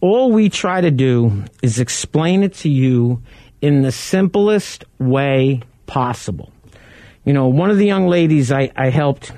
All 0.00 0.30
we 0.32 0.48
try 0.48 0.80
to 0.80 0.90
do 0.90 1.44
is 1.62 1.80
explain 1.80 2.42
it 2.42 2.54
to 2.54 2.68
you 2.68 3.22
in 3.60 3.82
the 3.82 3.92
simplest 3.92 4.84
way 4.98 5.62
possible. 5.86 6.52
You 7.24 7.32
know, 7.32 7.48
one 7.48 7.70
of 7.70 7.78
the 7.78 7.86
young 7.86 8.06
ladies 8.06 8.52
I, 8.52 8.70
I 8.76 8.90
helped, 8.90 9.32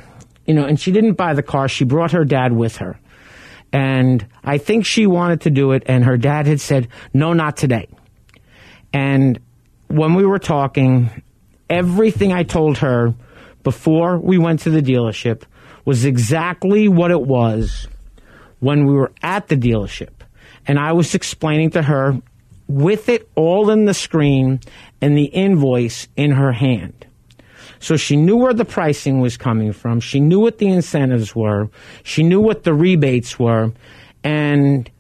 you 0.47 0.55
know, 0.55 0.65
and 0.65 0.79
she 0.79 0.93
didn't 0.93 1.15
buy 1.15 1.35
the 1.35 1.43
car, 1.43 1.69
she 1.69 1.85
brought 1.85 2.13
her 2.13 2.25
dad 2.25 2.53
with 2.53 2.79
her. 2.79 2.99
And 3.73 4.27
I 4.43 4.59
think 4.59 4.85
she 4.85 5.07
wanted 5.07 5.43
to 5.43 5.51
do 5.51 5.73
it, 5.73 5.83
and 5.87 6.05
her 6.05 6.17
dad 6.17 6.47
had 6.47 6.61
said, 6.61 6.89
no, 7.13 7.33
not 7.35 7.57
today. 7.57 7.89
And 8.93 9.39
when 9.89 10.15
we 10.15 10.25
were 10.25 10.39
talking, 10.39 11.23
everything 11.69 12.33
I 12.33 12.43
told 12.43 12.79
her 12.79 13.15
before 13.63 14.19
we 14.19 14.39
went 14.39 14.61
to 14.61 14.71
the 14.71 14.81
dealership 14.81 15.43
was 15.85 16.05
exactly 16.05 16.89
what 16.89 17.11
it 17.11 17.21
was 17.21 17.87
when 18.61 18.87
we 18.87 18.95
were 18.95 19.13
at 19.23 19.49
the 19.49 19.57
dealership. 19.57 20.18
And 20.69 20.79
I 20.79 20.93
was 20.93 21.15
explaining 21.15 21.71
to 21.71 21.83
her 21.83 22.21
with 22.69 23.09
it 23.09 23.29
all 23.35 23.71
in 23.71 23.87
the 23.87 23.95
screen 23.95 24.61
and 25.01 25.17
the 25.17 25.25
invoice 25.25 26.07
in 26.17 26.31
her 26.31 26.53
hand. 26.53 27.07
So 27.81 27.97
she 27.97 28.17
knew 28.17 28.37
where 28.37 28.53
the 28.53 28.65
pricing 28.65 29.21
was 29.21 29.37
coming 29.37 29.73
from. 29.73 30.01
She 30.01 30.21
knew 30.21 30.41
what 30.41 30.59
the 30.59 30.69
incentives 30.69 31.35
were. 31.35 31.69
She 32.03 32.23
knew 32.23 32.41
what 32.41 32.65
the 32.65 32.75
rebates 32.75 33.39
were. 33.39 33.73
And 34.23 34.91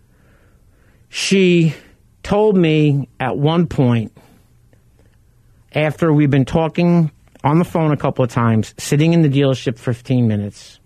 she 1.09 1.75
told 2.23 2.57
me 2.57 3.09
at 3.21 3.37
one 3.37 3.67
point, 3.67 4.13
after 5.75 6.13
we've 6.13 6.31
been 6.31 6.45
talking 6.45 7.11
on 7.45 7.59
the 7.59 7.65
phone 7.65 7.93
a 7.93 7.97
couple 7.97 8.25
of 8.25 8.31
times, 8.31 8.75
sitting 8.79 9.13
in 9.13 9.23
the 9.23 9.29
dealership 9.29 9.79
for 9.79 9.93
15 9.93 10.27
minutes, 10.27 10.78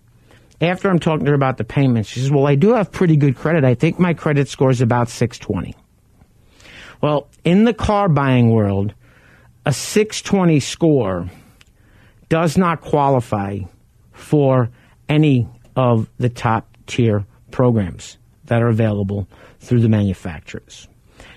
after 0.63 0.89
I'm 0.89 0.99
talking 0.99 1.25
to 1.25 1.31
her 1.31 1.35
about 1.35 1.57
the 1.57 1.63
payments, 1.63 2.09
she 2.09 2.19
says, 2.19 2.31
Well, 2.31 2.47
I 2.47 2.55
do 2.55 2.73
have 2.73 2.91
pretty 2.91 3.17
good 3.17 3.35
credit. 3.35 3.63
I 3.63 3.75
think 3.75 3.99
my 3.99 4.13
credit 4.13 4.47
score 4.47 4.69
is 4.69 4.81
about 4.81 5.09
620. 5.09 5.75
Well, 7.01 7.27
in 7.43 7.65
the 7.65 7.73
car 7.73 8.07
buying 8.07 8.51
world, 8.51 8.93
a 9.65 9.73
620 9.73 10.59
score 10.59 11.29
does 12.29 12.57
not 12.57 12.81
qualify 12.81 13.59
for 14.11 14.69
any 15.09 15.47
of 15.75 16.09
the 16.17 16.29
top 16.29 16.77
tier 16.87 17.25
programs 17.51 18.17
that 18.45 18.61
are 18.61 18.67
available 18.67 19.27
through 19.59 19.81
the 19.81 19.89
manufacturers. 19.89 20.87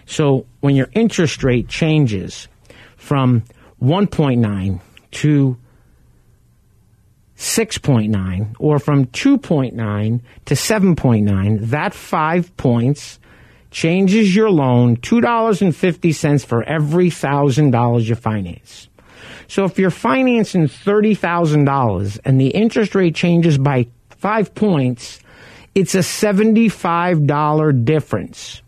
So 0.06 0.46
when 0.60 0.76
your 0.76 0.88
interest 0.92 1.42
rate 1.42 1.68
changes 1.68 2.48
from 2.96 3.42
1.9 3.82 4.80
to 5.12 5.56
6.9 7.37 8.57
or 8.59 8.78
from 8.78 9.07
2.9 9.07 10.20
to 10.47 10.55
7.9, 10.55 11.61
that 11.70 11.95
five 11.95 12.57
points 12.57 13.18
changes 13.70 14.34
your 14.34 14.51
loan 14.51 14.97
$2.50 14.97 16.47
for 16.47 16.62
every 16.62 17.11
$1,000 17.11 18.03
you 18.09 18.14
finance. 18.14 18.89
So 19.49 19.64
if 19.64 19.78
you're 19.78 19.91
financing 19.91 20.66
$30,000 20.66 22.18
and 22.24 22.41
the 22.41 22.49
interest 22.49 22.95
rate 22.95 23.14
changes 23.14 23.59
by 23.59 23.87
five 24.11 24.55
points, 24.55 25.20
it's 25.74 25.95
a 25.95 25.99
$75 25.99 27.84
difference 27.84 28.62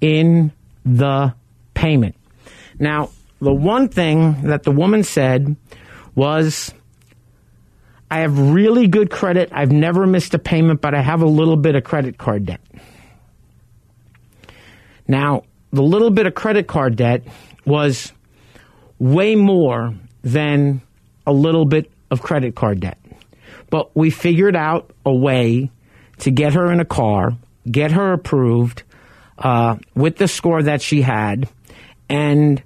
in 0.00 0.52
the 0.84 1.34
payment. 1.74 2.16
Now, 2.78 3.10
the 3.40 3.54
one 3.54 3.88
thing 3.88 4.42
that 4.44 4.62
the 4.62 4.70
woman 4.70 5.02
said 5.02 5.54
was, 6.14 6.72
I 8.10 8.20
have 8.20 8.38
really 8.38 8.86
good 8.86 9.10
credit. 9.10 9.50
I've 9.52 9.72
never 9.72 10.06
missed 10.06 10.34
a 10.34 10.38
payment, 10.38 10.80
but 10.80 10.94
I 10.94 11.02
have 11.02 11.22
a 11.22 11.26
little 11.26 11.56
bit 11.56 11.74
of 11.74 11.84
credit 11.84 12.18
card 12.18 12.46
debt. 12.46 12.60
Now, 15.08 15.42
the 15.72 15.82
little 15.82 16.10
bit 16.10 16.26
of 16.26 16.34
credit 16.34 16.66
card 16.66 16.96
debt 16.96 17.24
was 17.64 18.12
way 18.98 19.34
more 19.34 19.94
than 20.22 20.82
a 21.26 21.32
little 21.32 21.64
bit 21.64 21.90
of 22.10 22.22
credit 22.22 22.54
card 22.54 22.80
debt. 22.80 22.98
But 23.70 23.96
we 23.96 24.10
figured 24.10 24.56
out 24.56 24.92
a 25.04 25.14
way 25.14 25.70
to 26.18 26.30
get 26.30 26.54
her 26.54 26.70
in 26.72 26.80
a 26.80 26.84
car, 26.84 27.32
get 27.68 27.90
her 27.92 28.12
approved 28.12 28.84
uh, 29.38 29.76
with 29.94 30.16
the 30.16 30.28
score 30.28 30.62
that 30.62 30.80
she 30.80 31.02
had, 31.02 31.48
and 32.08 32.62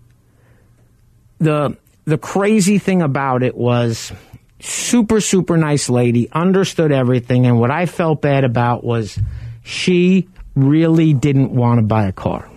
the 1.38 1.76
the 2.04 2.18
crazy 2.18 2.78
thing 2.78 3.02
about 3.02 3.42
it 3.42 3.56
was 3.56 4.12
super 4.60 5.20
super 5.20 5.56
nice 5.56 5.88
lady 5.88 6.30
understood 6.32 6.92
everything 6.92 7.46
and 7.46 7.58
what 7.58 7.70
i 7.70 7.86
felt 7.86 8.20
bad 8.20 8.44
about 8.44 8.84
was 8.84 9.18
she 9.62 10.28
really 10.54 11.12
didn't 11.12 11.52
want 11.52 11.78
to 11.78 11.86
buy 11.86 12.06
a 12.06 12.12
car. 12.12 12.48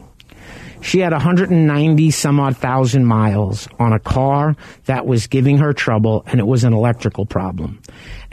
She 0.82 0.99
had 0.99 1.14
190 1.14 2.12
some 2.12 2.39
odd 2.41 2.58
thousand 2.58 3.06
miles 3.06 3.70
on 3.80 3.93
a 3.93 3.99
car 3.99 4.56
that 4.86 5.06
was 5.06 5.28
giving 5.28 5.60
her 5.60 5.72
trouble 5.72 6.24
and 6.28 6.41
it 6.41 6.45
was 6.45 6.66
an 6.66 6.74
electrical 6.74 7.26
problem. 7.26 7.82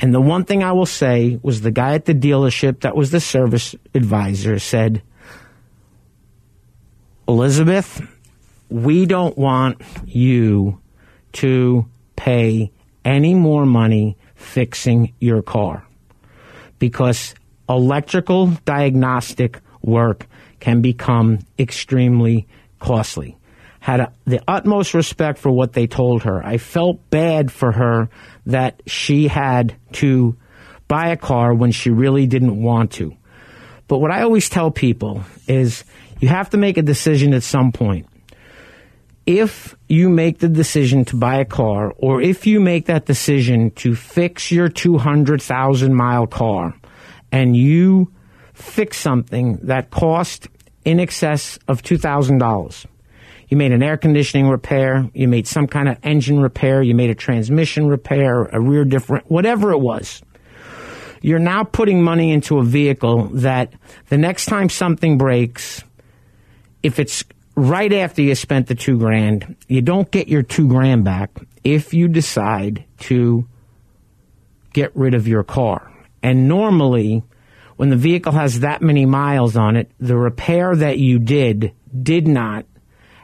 And 0.01 0.13
the 0.13 0.21
one 0.21 0.45
thing 0.45 0.65
i 0.65 0.73
will 0.73 0.87
say 0.87 1.39
was 1.43 1.61
the 1.61 1.71
guy 1.71 1.95
at 1.95 2.07
the 2.07 2.15
dealership 2.15 2.81
that 2.81 2.97
was 2.97 3.11
the 3.11 3.21
service 3.21 3.77
advisor 3.95 4.59
said 4.59 5.03
elizabeth 7.29 8.01
we 8.69 9.07
don't 9.07 9.37
want 9.39 9.81
you 10.07 10.81
to 11.33 11.87
pay 12.17 12.73
any 13.05 13.35
more 13.35 13.67
money 13.67 14.17
fixing 14.35 15.15
your 15.21 15.43
car 15.43 15.85
because 16.79 17.35
electrical 17.69 18.47
diagnostic 18.65 19.61
work 19.83 20.27
can 20.59 20.81
become 20.81 21.39
extremely 21.59 22.47
costly. 22.79 23.37
Had 23.81 24.01
a, 24.01 24.13
the 24.27 24.43
utmost 24.47 24.93
respect 24.93 25.39
for 25.39 25.51
what 25.51 25.73
they 25.73 25.87
told 25.87 26.25
her. 26.25 26.45
I 26.45 26.59
felt 26.59 27.09
bad 27.11 27.51
for 27.51 27.73
her 27.73 28.11
that 28.47 28.83
she 28.87 29.29
had 29.29 29.75
to 29.93 30.37
buy 30.87 31.09
a 31.09 31.17
car 31.17 31.55
when 31.55 31.71
she 31.71 31.91
really 31.91 32.27
didn't 32.27 32.61
want 32.61 32.93
to. 32.93 33.15
But 33.89 33.99
what 33.99 34.11
I 34.11 34.23
always 34.23 34.49
tell 34.49 34.71
people 34.71 35.23
is 35.47 35.85
you 36.21 36.29
have 36.29 36.51
to 36.51 36.59
make 36.59 36.77
a 36.77 36.83
decision 36.83 37.33
at 37.33 37.43
some 37.43 37.73
point 37.73 38.07
if 39.27 39.77
you 39.89 40.09
make 40.09 40.39
the 40.39 40.49
decision 40.49 41.05
to 41.07 41.17
buy 41.17 41.37
a 41.37 41.45
car 41.45 41.93
or 41.99 42.21
if 42.21 42.47
you 42.47 42.61
make 42.61 42.87
that 42.87 43.07
decision 43.07 43.71
to 43.73 43.95
fix 43.95 44.51
your 44.51 44.69
200,000 44.69 45.95
mile 45.95 46.27
car 46.27 46.75
and 47.31 47.57
you 47.57 48.13
fix 48.55 48.99
something 48.99 49.59
that 49.63 49.91
cost 49.91 50.49
in 50.85 51.01
excess 51.01 51.59
of 51.69 51.83
$2,000. 51.83 52.87
You 53.49 53.57
made 53.57 53.73
an 53.73 53.83
air 53.83 53.97
conditioning 53.97 54.49
repair, 54.49 55.09
you 55.13 55.27
made 55.27 55.47
some 55.47 55.67
kind 55.67 55.89
of 55.89 55.99
engine 56.03 56.41
repair, 56.41 56.83
you 56.83 56.95
made 56.95 57.11
a 57.11 57.15
transmission 57.15 57.89
repair, 57.89 58.45
a 58.45 58.61
rear 58.61 58.85
different, 58.85 59.29
whatever 59.31 59.73
it 59.73 59.81
was. 59.81 60.23
You're 61.21 61.41
now 61.41 61.65
putting 61.65 62.03
money 62.03 62.31
into 62.33 62.59
a 62.59 62.63
vehicle 62.63 63.25
that 63.35 63.73
the 64.09 64.17
next 64.17 64.47
time 64.47 64.69
something 64.69 65.19
breaks, 65.19 65.83
if 66.83 66.99
it's 66.99 67.25
right 67.61 67.93
after 67.93 68.23
you 68.23 68.35
spent 68.35 68.67
the 68.67 68.75
two 68.75 68.99
grand, 68.99 69.57
you 69.69 69.83
don't 69.83 70.11
get 70.11 70.29
your 70.29 70.43
two 70.43 70.67
grand 70.67 71.05
back 71.05 71.31
if 71.63 71.93
you 71.93 72.09
decide 72.09 72.85
to 73.01 73.47
get 74.73 74.95
rid 74.97 75.15
of 75.15 75.29
your 75.29 75.43
car. 75.43 75.93
And 76.23 76.49
normally, 76.49 77.23
when 77.77 77.91
the 77.91 77.97
vehicle 77.97 78.33
has 78.33 78.61
that 78.61 78.83
many 78.83 79.07
miles 79.07 79.57
on 79.57 79.77
it, 79.77 79.91
the 79.99 80.17
repair 80.17 80.75
that 80.77 80.99
you 80.99 81.19
did 81.19 81.73
did 82.03 82.27
not 82.27 82.67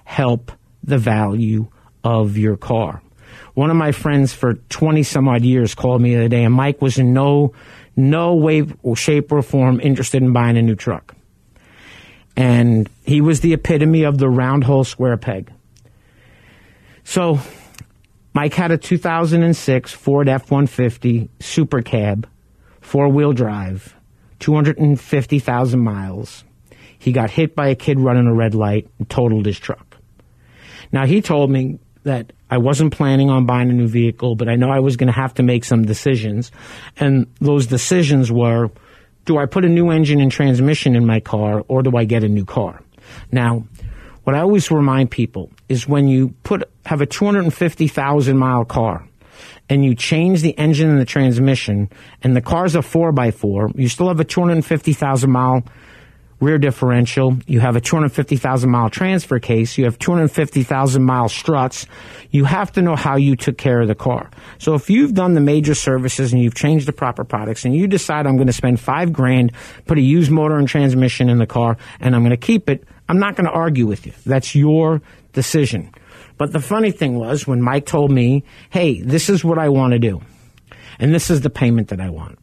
help 0.04 0.52
the 0.82 0.98
value 0.98 1.68
of 2.04 2.36
your 2.38 2.56
car. 2.56 3.02
one 3.54 3.70
of 3.70 3.76
my 3.76 3.90
friends 3.90 4.32
for 4.34 4.54
20 4.54 5.02
some 5.02 5.28
odd 5.28 5.42
years 5.42 5.74
called 5.74 6.00
me 6.00 6.14
the 6.14 6.20
other 6.20 6.28
day, 6.28 6.44
and 6.44 6.54
Mike 6.54 6.80
was 6.82 6.98
in 6.98 7.12
no, 7.12 7.54
no 7.96 8.34
way, 8.34 8.66
shape, 8.94 9.32
or 9.32 9.42
form 9.42 9.80
interested 9.80 10.22
in 10.22 10.32
buying 10.32 10.58
a 10.58 10.62
new 10.62 10.74
truck. 10.74 11.15
And 12.36 12.88
he 13.04 13.20
was 13.20 13.40
the 13.40 13.54
epitome 13.54 14.02
of 14.02 14.18
the 14.18 14.28
round 14.28 14.64
hole 14.64 14.84
square 14.84 15.16
peg. 15.16 15.50
So, 17.04 17.38
Mike 18.34 18.54
had 18.54 18.70
a 18.70 18.76
2006 18.76 19.92
Ford 19.92 20.28
F 20.28 20.50
150 20.50 21.30
Super 21.40 21.80
Cab, 21.80 22.28
four 22.80 23.08
wheel 23.08 23.32
drive, 23.32 23.94
250,000 24.40 25.80
miles. 25.80 26.44
He 26.98 27.12
got 27.12 27.30
hit 27.30 27.54
by 27.54 27.68
a 27.68 27.74
kid 27.74 27.98
running 27.98 28.26
a 28.26 28.34
red 28.34 28.54
light 28.54 28.88
and 28.98 29.08
totaled 29.08 29.46
his 29.46 29.58
truck. 29.58 29.96
Now, 30.92 31.06
he 31.06 31.22
told 31.22 31.50
me 31.50 31.78
that 32.02 32.32
I 32.50 32.58
wasn't 32.58 32.92
planning 32.92 33.30
on 33.30 33.46
buying 33.46 33.70
a 33.70 33.72
new 33.72 33.88
vehicle, 33.88 34.36
but 34.36 34.48
I 34.48 34.56
know 34.56 34.70
I 34.70 34.80
was 34.80 34.96
going 34.96 35.08
to 35.08 35.12
have 35.12 35.34
to 35.34 35.42
make 35.42 35.64
some 35.64 35.84
decisions. 35.84 36.52
And 36.96 37.26
those 37.40 37.66
decisions 37.66 38.30
were 38.30 38.70
do 39.26 39.38
I 39.38 39.46
put 39.46 39.64
a 39.64 39.68
new 39.68 39.90
engine 39.90 40.20
and 40.20 40.32
transmission 40.32 40.96
in 40.96 41.04
my 41.04 41.20
car 41.20 41.62
or 41.68 41.82
do 41.82 41.96
I 41.96 42.04
get 42.04 42.24
a 42.24 42.28
new 42.28 42.44
car? 42.44 42.80
Now, 43.30 43.64
what 44.24 44.34
I 44.34 44.40
always 44.40 44.70
remind 44.70 45.10
people 45.10 45.50
is 45.68 45.86
when 45.86 46.08
you 46.08 46.30
put 46.42 46.64
have 46.86 47.00
a 47.00 47.06
250,000 47.06 48.36
mile 48.38 48.64
car 48.64 49.06
and 49.68 49.84
you 49.84 49.94
change 49.94 50.42
the 50.42 50.56
engine 50.56 50.88
and 50.88 51.00
the 51.00 51.04
transmission 51.04 51.90
and 52.22 52.34
the 52.34 52.40
car's 52.40 52.74
a 52.74 52.80
4x4, 52.80 53.78
you 53.78 53.88
still 53.88 54.08
have 54.08 54.20
a 54.20 54.24
250,000 54.24 55.30
mile 55.30 55.62
rear 56.40 56.58
differential. 56.58 57.36
You 57.46 57.60
have 57.60 57.76
a 57.76 57.80
250,000 57.80 58.70
mile 58.70 58.90
transfer 58.90 59.38
case. 59.38 59.78
You 59.78 59.84
have 59.84 59.98
250,000 59.98 61.02
mile 61.02 61.28
struts. 61.28 61.86
You 62.30 62.44
have 62.44 62.72
to 62.72 62.82
know 62.82 62.94
how 62.94 63.16
you 63.16 63.36
took 63.36 63.56
care 63.56 63.80
of 63.80 63.88
the 63.88 63.94
car. 63.94 64.30
So 64.58 64.74
if 64.74 64.90
you've 64.90 65.14
done 65.14 65.34
the 65.34 65.40
major 65.40 65.74
services 65.74 66.32
and 66.32 66.42
you've 66.42 66.54
changed 66.54 66.86
the 66.86 66.92
proper 66.92 67.24
products 67.24 67.64
and 67.64 67.74
you 67.74 67.86
decide 67.86 68.26
I'm 68.26 68.36
going 68.36 68.48
to 68.48 68.52
spend 68.52 68.80
five 68.80 69.12
grand, 69.12 69.52
put 69.86 69.98
a 69.98 70.02
used 70.02 70.30
motor 70.30 70.56
and 70.56 70.68
transmission 70.68 71.28
in 71.28 71.38
the 71.38 71.46
car 71.46 71.78
and 72.00 72.14
I'm 72.14 72.22
going 72.22 72.30
to 72.30 72.36
keep 72.36 72.68
it, 72.68 72.84
I'm 73.08 73.18
not 73.18 73.36
going 73.36 73.46
to 73.46 73.52
argue 73.52 73.86
with 73.86 74.06
you. 74.06 74.12
That's 74.26 74.54
your 74.54 75.00
decision. 75.32 75.90
But 76.38 76.52
the 76.52 76.60
funny 76.60 76.90
thing 76.90 77.18
was 77.18 77.46
when 77.46 77.62
Mike 77.62 77.86
told 77.86 78.10
me, 78.10 78.44
hey, 78.70 79.00
this 79.00 79.30
is 79.30 79.42
what 79.42 79.58
I 79.58 79.70
want 79.70 79.92
to 79.92 79.98
do. 79.98 80.20
And 80.98 81.14
this 81.14 81.30
is 81.30 81.40
the 81.40 81.50
payment 81.50 81.88
that 81.88 82.00
I 82.00 82.10
want. 82.10 82.38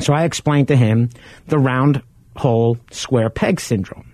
So 0.00 0.12
I 0.12 0.24
explained 0.24 0.68
to 0.68 0.76
him 0.76 1.10
the 1.46 1.58
round 1.58 2.02
hole 2.38 2.78
square 2.90 3.30
peg 3.30 3.60
syndrome. 3.60 4.12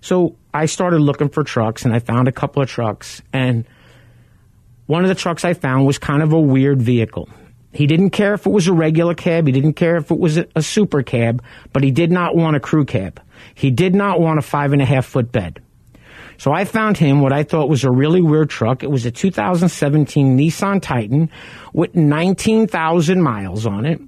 So 0.00 0.36
I 0.52 0.66
started 0.66 1.00
looking 1.00 1.28
for 1.28 1.44
trucks 1.44 1.84
and 1.84 1.94
I 1.94 1.98
found 1.98 2.26
a 2.26 2.32
couple 2.32 2.62
of 2.62 2.68
trucks 2.68 3.22
and 3.32 3.64
one 4.86 5.04
of 5.04 5.08
the 5.08 5.14
trucks 5.14 5.44
I 5.44 5.54
found 5.54 5.86
was 5.86 5.98
kind 5.98 6.22
of 6.22 6.32
a 6.32 6.40
weird 6.40 6.82
vehicle. 6.82 7.28
He 7.72 7.86
didn't 7.86 8.10
care 8.10 8.34
if 8.34 8.46
it 8.46 8.50
was 8.50 8.66
a 8.66 8.72
regular 8.72 9.14
cab. 9.14 9.46
He 9.46 9.52
didn't 9.52 9.74
care 9.74 9.96
if 9.96 10.10
it 10.10 10.18
was 10.18 10.38
a, 10.38 10.46
a 10.56 10.62
super 10.62 11.02
cab, 11.02 11.44
but 11.72 11.84
he 11.84 11.92
did 11.92 12.10
not 12.10 12.34
want 12.34 12.56
a 12.56 12.60
crew 12.60 12.84
cab. 12.84 13.22
He 13.54 13.70
did 13.70 13.94
not 13.94 14.20
want 14.20 14.40
a 14.40 14.42
five 14.42 14.72
and 14.72 14.82
a 14.82 14.84
half 14.84 15.06
foot 15.06 15.30
bed. 15.30 15.62
So 16.38 16.52
I 16.52 16.64
found 16.64 16.96
him 16.96 17.20
what 17.20 17.32
I 17.32 17.42
thought 17.42 17.68
was 17.68 17.84
a 17.84 17.90
really 17.90 18.22
weird 18.22 18.50
truck. 18.50 18.82
It 18.82 18.90
was 18.90 19.04
a 19.06 19.10
2017 19.10 20.36
Nissan 20.36 20.80
Titan 20.80 21.30
with 21.72 21.94
19,000 21.94 23.22
miles 23.22 23.66
on 23.66 23.84
it. 23.84 24.00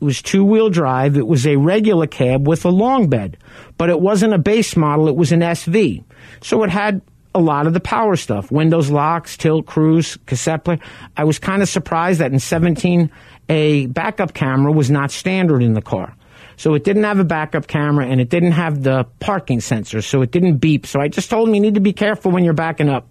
It 0.00 0.04
was 0.04 0.22
two 0.22 0.44
wheel 0.44 0.70
drive. 0.70 1.16
It 1.16 1.26
was 1.26 1.46
a 1.46 1.56
regular 1.56 2.06
cab 2.06 2.46
with 2.46 2.64
a 2.64 2.70
long 2.70 3.08
bed, 3.08 3.36
but 3.76 3.90
it 3.90 4.00
wasn't 4.00 4.34
a 4.34 4.38
base 4.38 4.76
model. 4.76 5.08
It 5.08 5.16
was 5.16 5.32
an 5.32 5.40
SV. 5.40 6.04
So 6.40 6.62
it 6.62 6.70
had 6.70 7.02
a 7.34 7.40
lot 7.40 7.66
of 7.66 7.72
the 7.72 7.80
power 7.80 8.16
stuff 8.16 8.50
windows, 8.50 8.90
locks, 8.90 9.36
tilt, 9.36 9.66
cruise, 9.66 10.16
cassette 10.26 10.64
player. 10.64 10.78
I 11.16 11.24
was 11.24 11.38
kind 11.38 11.62
of 11.62 11.68
surprised 11.68 12.20
that 12.20 12.32
in 12.32 12.38
17, 12.38 13.10
a 13.48 13.86
backup 13.86 14.34
camera 14.34 14.72
was 14.72 14.90
not 14.90 15.10
standard 15.10 15.62
in 15.62 15.74
the 15.74 15.82
car. 15.82 16.14
So 16.56 16.74
it 16.74 16.82
didn't 16.82 17.04
have 17.04 17.20
a 17.20 17.24
backup 17.24 17.68
camera 17.68 18.06
and 18.06 18.20
it 18.20 18.28
didn't 18.28 18.52
have 18.52 18.82
the 18.82 19.04
parking 19.20 19.60
sensor, 19.60 20.02
so 20.02 20.22
it 20.22 20.32
didn't 20.32 20.56
beep. 20.56 20.86
So 20.86 21.00
I 21.00 21.08
just 21.08 21.30
told 21.30 21.48
him 21.48 21.54
you 21.54 21.60
need 21.60 21.74
to 21.74 21.80
be 21.80 21.92
careful 21.92 22.32
when 22.32 22.44
you're 22.44 22.52
backing 22.52 22.88
up. 22.88 23.06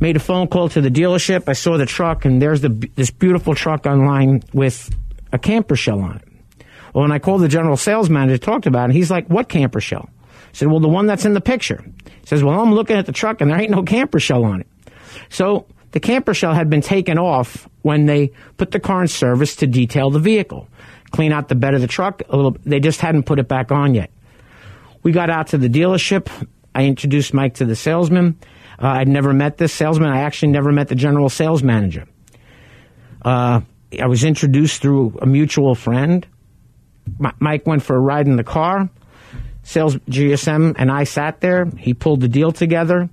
Made 0.00 0.16
a 0.16 0.20
phone 0.20 0.48
call 0.48 0.68
to 0.70 0.80
the 0.80 0.90
dealership. 0.90 1.48
I 1.48 1.52
saw 1.52 1.76
the 1.76 1.86
truck, 1.86 2.24
and 2.24 2.40
there's 2.40 2.60
the, 2.60 2.68
this 2.96 3.10
beautiful 3.10 3.54
truck 3.54 3.86
online 3.86 4.42
with 4.52 4.94
a 5.36 5.38
camper 5.38 5.76
shell 5.76 6.00
on 6.00 6.16
it. 6.16 6.28
Well, 6.92 7.02
when 7.02 7.12
I 7.12 7.18
called 7.18 7.42
the 7.42 7.48
general 7.48 7.76
sales 7.76 8.10
manager, 8.10 8.38
talked 8.38 8.66
about 8.66 8.90
it, 8.90 8.94
he's 8.94 9.10
like, 9.10 9.28
what 9.28 9.48
camper 9.48 9.80
shell? 9.80 10.08
I 10.32 10.52
said, 10.52 10.68
well, 10.68 10.80
the 10.80 10.88
one 10.88 11.06
that's 11.06 11.24
in 11.24 11.34
the 11.34 11.40
picture. 11.40 11.84
He 11.84 12.26
says, 12.26 12.42
well, 12.42 12.58
I'm 12.58 12.72
looking 12.72 12.96
at 12.96 13.06
the 13.06 13.12
truck 13.12 13.40
and 13.40 13.50
there 13.50 13.60
ain't 13.60 13.70
no 13.70 13.82
camper 13.82 14.18
shell 14.18 14.44
on 14.44 14.62
it. 14.62 14.66
So 15.28 15.66
the 15.92 16.00
camper 16.00 16.34
shell 16.34 16.54
had 16.54 16.70
been 16.70 16.80
taken 16.80 17.18
off 17.18 17.68
when 17.82 18.06
they 18.06 18.32
put 18.56 18.70
the 18.70 18.80
car 18.80 19.02
in 19.02 19.08
service 19.08 19.56
to 19.56 19.66
detail 19.66 20.10
the 20.10 20.18
vehicle, 20.18 20.68
clean 21.10 21.32
out 21.32 21.48
the 21.48 21.54
bed 21.54 21.74
of 21.74 21.82
the 21.82 21.86
truck. 21.86 22.22
A 22.30 22.36
little, 22.36 22.56
they 22.64 22.80
just 22.80 23.00
hadn't 23.00 23.24
put 23.24 23.38
it 23.38 23.46
back 23.46 23.70
on 23.70 23.94
yet. 23.94 24.10
We 25.02 25.12
got 25.12 25.28
out 25.28 25.48
to 25.48 25.58
the 25.58 25.68
dealership. 25.68 26.28
I 26.74 26.84
introduced 26.84 27.34
Mike 27.34 27.54
to 27.54 27.66
the 27.66 27.76
salesman. 27.76 28.38
Uh, 28.82 28.88
I'd 28.88 29.08
never 29.08 29.32
met 29.32 29.58
this 29.58 29.72
salesman. 29.72 30.08
I 30.08 30.22
actually 30.22 30.52
never 30.52 30.72
met 30.72 30.88
the 30.88 30.94
general 30.94 31.28
sales 31.28 31.62
manager. 31.62 32.06
Uh, 33.22 33.60
I 34.00 34.06
was 34.06 34.24
introduced 34.24 34.82
through 34.82 35.18
a 35.22 35.26
mutual 35.26 35.74
friend. 35.74 36.26
Mike 37.38 37.66
went 37.66 37.82
for 37.82 37.96
a 37.96 38.00
ride 38.00 38.26
in 38.26 38.36
the 38.36 38.44
car. 38.44 38.90
Sales 39.62 39.96
GSM 39.96 40.74
and 40.78 40.90
I 40.90 41.04
sat 41.04 41.40
there. 41.40 41.66
He 41.78 41.94
pulled 41.94 42.20
the 42.20 42.28
deal 42.28 42.52
together. 42.52 43.08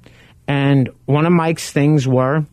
And 0.47 0.89
one 1.05 1.25
of 1.25 1.31
Mike's 1.31 1.71
things 1.71 2.07
were 2.07 2.45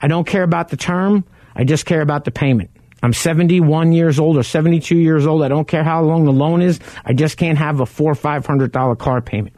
I 0.00 0.08
don't 0.08 0.26
care 0.26 0.42
about 0.42 0.68
the 0.68 0.76
term, 0.76 1.24
I 1.54 1.64
just 1.64 1.86
care 1.86 2.02
about 2.02 2.24
the 2.24 2.30
payment. 2.30 2.70
I'm 3.02 3.12
71 3.12 3.92
years 3.92 4.18
old 4.18 4.36
or 4.36 4.42
72 4.42 4.98
years 4.98 5.26
old. 5.26 5.42
I 5.42 5.48
don't 5.48 5.68
care 5.68 5.84
how 5.84 6.02
long 6.02 6.24
the 6.24 6.32
loan 6.32 6.60
is. 6.60 6.80
I 7.04 7.12
just 7.12 7.36
can't 7.36 7.58
have 7.58 7.80
a 7.80 7.86
four 7.86 8.10
or 8.10 8.14
five 8.14 8.44
hundred 8.46 8.72
dollar 8.72 8.96
car 8.96 9.20
payment. 9.20 9.54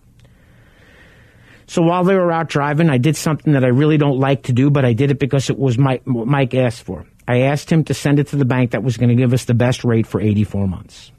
So 1.67 1.83
while 1.83 2.05
they 2.05 2.15
were 2.15 2.33
out 2.33 2.49
driving, 2.49 2.89
I 2.89 2.99
did 2.99 3.17
something 3.17 3.53
that 3.53 3.65
I 3.65 3.69
really 3.69 3.99
don't 3.99 4.19
like 4.19 4.45
to 4.45 4.53
do, 4.53 4.71
but 4.71 4.85
I 4.85 4.95
did 4.95 5.11
it 5.11 5.19
because 5.19 5.51
it 5.51 5.59
was 5.59 5.79
Mike, 5.79 6.07
Mike 6.07 6.55
asked 6.55 6.83
for. 6.83 7.05
I 7.29 7.41
asked 7.43 7.71
him 7.71 7.85
to 7.85 7.95
send 7.95 8.19
it 8.19 8.29
to 8.29 8.37
the 8.37 8.47
bank 8.47 8.71
that 8.71 8.83
was 8.83 8.97
going 8.97 9.11
to 9.11 9.15
give 9.15 9.35
us 9.35 9.45
the 9.45 9.55
best 9.55 9.85
rate 9.85 10.07
for 10.07 10.19
84 10.19 10.67
months. 10.67 11.13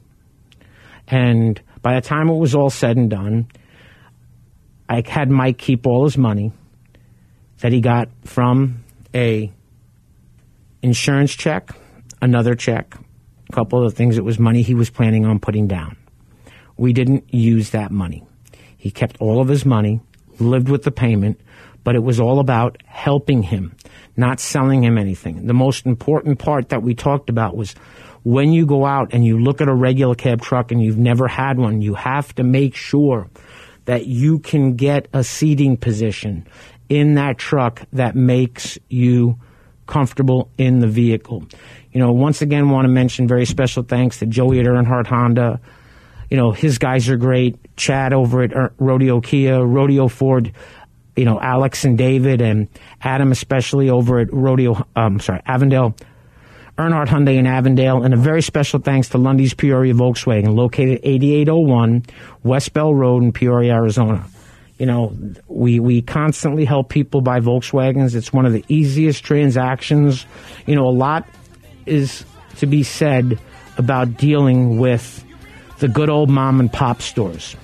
And 1.06 1.62
by 1.82 1.94
the 1.94 2.00
time 2.00 2.28
it 2.28 2.36
was 2.36 2.52
all 2.52 2.68
said 2.68 2.96
and 2.96 3.08
done, 3.08 3.46
I 4.88 5.04
had 5.06 5.30
Mike 5.30 5.56
keep 5.56 5.86
all 5.86 6.02
his 6.02 6.18
money 6.18 6.52
that 7.60 7.70
he 7.70 7.80
got 7.80 8.08
from 8.24 8.82
a 9.14 9.52
insurance 10.82 11.32
check, 11.32 11.70
another 12.20 12.56
check, 12.56 12.96
a 13.48 13.52
couple 13.52 13.86
of 13.86 13.94
things. 13.94 14.18
It 14.18 14.24
was 14.24 14.40
money 14.40 14.62
he 14.62 14.74
was 14.74 14.90
planning 14.90 15.24
on 15.24 15.38
putting 15.38 15.68
down. 15.68 15.96
We 16.76 16.92
didn't 16.92 17.32
use 17.32 17.70
that 17.70 17.92
money. 17.92 18.24
He 18.76 18.90
kept 18.90 19.16
all 19.20 19.40
of 19.40 19.46
his 19.46 19.64
money, 19.64 20.00
lived 20.40 20.68
with 20.68 20.82
the 20.82 20.90
payment, 20.90 21.40
but 21.84 21.94
it 21.94 22.02
was 22.02 22.18
all 22.18 22.40
about 22.40 22.82
helping 22.86 23.44
him 23.44 23.76
not 24.20 24.38
selling 24.38 24.84
him 24.84 24.96
anything. 24.96 25.46
The 25.46 25.54
most 25.54 25.86
important 25.86 26.38
part 26.38 26.68
that 26.68 26.82
we 26.82 26.94
talked 26.94 27.28
about 27.28 27.56
was 27.56 27.74
when 28.22 28.52
you 28.52 28.66
go 28.66 28.84
out 28.84 29.12
and 29.12 29.24
you 29.24 29.38
look 29.38 29.60
at 29.60 29.68
a 29.68 29.74
regular 29.74 30.14
cab 30.14 30.42
truck 30.42 30.70
and 30.70 30.82
you've 30.82 30.98
never 30.98 31.26
had 31.26 31.58
one, 31.58 31.80
you 31.82 31.94
have 31.94 32.34
to 32.36 32.44
make 32.44 32.76
sure 32.76 33.28
that 33.86 34.06
you 34.06 34.38
can 34.38 34.76
get 34.76 35.08
a 35.12 35.24
seating 35.24 35.76
position 35.76 36.46
in 36.88 37.14
that 37.14 37.38
truck 37.38 37.82
that 37.92 38.14
makes 38.14 38.78
you 38.88 39.38
comfortable 39.86 40.50
in 40.58 40.78
the 40.80 40.86
vehicle. 40.86 41.44
You 41.92 42.00
know, 42.00 42.12
once 42.12 42.42
again, 42.42 42.70
want 42.70 42.84
to 42.84 42.92
mention 42.92 43.26
very 43.26 43.46
special 43.46 43.82
thanks 43.82 44.18
to 44.18 44.26
Joey 44.26 44.60
at 44.60 44.66
Earnhardt 44.66 45.06
Honda. 45.06 45.60
You 46.30 46.36
know, 46.36 46.52
his 46.52 46.78
guys 46.78 47.08
are 47.08 47.16
great. 47.16 47.56
Chad 47.76 48.12
over 48.12 48.42
at 48.42 48.72
Rodeo 48.78 49.20
Kia, 49.20 49.60
Rodeo 49.64 50.06
Ford 50.06 50.52
you 51.16 51.24
know, 51.24 51.40
Alex 51.40 51.84
and 51.84 51.98
David 51.98 52.40
and 52.40 52.68
Adam, 53.02 53.32
especially 53.32 53.90
over 53.90 54.20
at 54.20 54.32
Rodeo, 54.32 54.86
um, 54.96 55.20
sorry, 55.20 55.42
Avondale, 55.46 55.94
Earnhardt 56.78 57.08
Hyundai 57.08 57.36
in 57.36 57.46
Avondale, 57.46 58.02
and 58.02 58.14
a 58.14 58.16
very 58.16 58.42
special 58.42 58.80
thanks 58.80 59.10
to 59.10 59.18
Lunde's 59.18 59.52
Peoria 59.52 59.92
Volkswagen, 59.92 60.54
located 60.54 61.00
8801 61.02 62.04
West 62.42 62.72
Bell 62.72 62.94
Road 62.94 63.22
in 63.22 63.32
Peoria, 63.32 63.74
Arizona. 63.74 64.24
You 64.78 64.86
know, 64.86 65.14
we, 65.46 65.78
we 65.78 66.00
constantly 66.00 66.64
help 66.64 66.88
people 66.88 67.20
buy 67.20 67.40
Volkswagens. 67.40 68.14
It's 68.14 68.32
one 68.32 68.46
of 68.46 68.54
the 68.54 68.64
easiest 68.68 69.24
transactions. 69.24 70.24
You 70.66 70.74
know, 70.74 70.86
a 70.86 70.96
lot 70.96 71.28
is 71.84 72.24
to 72.56 72.66
be 72.66 72.82
said 72.82 73.38
about 73.76 74.16
dealing 74.16 74.78
with 74.78 75.22
the 75.80 75.88
good 75.88 76.08
old 76.08 76.30
mom 76.30 76.60
and 76.60 76.72
pop 76.72 77.02
stores. 77.02 77.56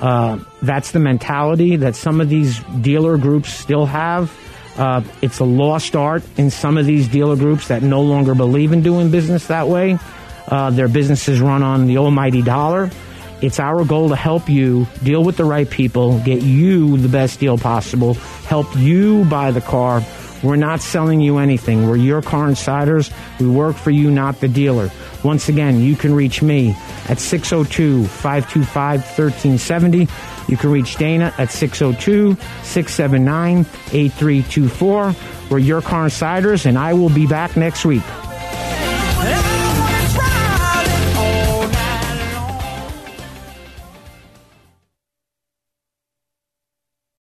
Uh, 0.00 0.38
that's 0.62 0.92
the 0.92 0.98
mentality 1.00 1.76
that 1.76 1.96
some 1.96 2.20
of 2.20 2.28
these 2.28 2.58
dealer 2.80 3.18
groups 3.18 3.52
still 3.52 3.86
have. 3.86 4.36
Uh, 4.76 5.02
it's 5.22 5.40
a 5.40 5.44
lost 5.44 5.96
art 5.96 6.22
in 6.36 6.50
some 6.50 6.78
of 6.78 6.86
these 6.86 7.08
dealer 7.08 7.34
groups 7.34 7.68
that 7.68 7.82
no 7.82 8.02
longer 8.02 8.34
believe 8.34 8.72
in 8.72 8.82
doing 8.82 9.10
business 9.10 9.48
that 9.48 9.66
way. 9.66 9.98
Uh, 10.46 10.70
their 10.70 10.88
businesses 10.88 11.40
run 11.40 11.62
on 11.62 11.86
the 11.86 11.98
almighty 11.98 12.42
dollar. 12.42 12.90
It's 13.40 13.60
our 13.60 13.84
goal 13.84 14.08
to 14.08 14.16
help 14.16 14.48
you 14.48 14.86
deal 15.02 15.22
with 15.22 15.36
the 15.36 15.44
right 15.44 15.68
people, 15.68 16.20
get 16.20 16.42
you 16.42 16.96
the 16.96 17.08
best 17.08 17.38
deal 17.38 17.58
possible, 17.58 18.14
help 18.14 18.66
you 18.76 19.24
buy 19.26 19.50
the 19.50 19.60
car 19.60 20.00
We're 20.42 20.56
not 20.56 20.80
selling 20.80 21.20
you 21.20 21.38
anything. 21.38 21.88
We're 21.88 21.96
your 21.96 22.22
car 22.22 22.48
insiders. 22.48 23.10
We 23.40 23.48
work 23.48 23.76
for 23.76 23.90
you, 23.90 24.10
not 24.10 24.40
the 24.40 24.48
dealer. 24.48 24.90
Once 25.24 25.48
again, 25.48 25.80
you 25.80 25.96
can 25.96 26.14
reach 26.14 26.42
me 26.42 26.76
at 27.08 27.18
602 27.18 28.06
525 28.06 29.00
1370. 29.00 30.08
You 30.48 30.56
can 30.56 30.70
reach 30.70 30.96
Dana 30.96 31.34
at 31.38 31.50
602 31.50 32.36
679 32.62 33.66
8324. 33.92 35.14
We're 35.50 35.58
your 35.58 35.82
car 35.82 36.04
insiders, 36.04 36.66
and 36.66 36.78
I 36.78 36.92
will 36.94 37.10
be 37.10 37.26
back 37.26 37.56
next 37.56 37.84
week. 37.84 38.02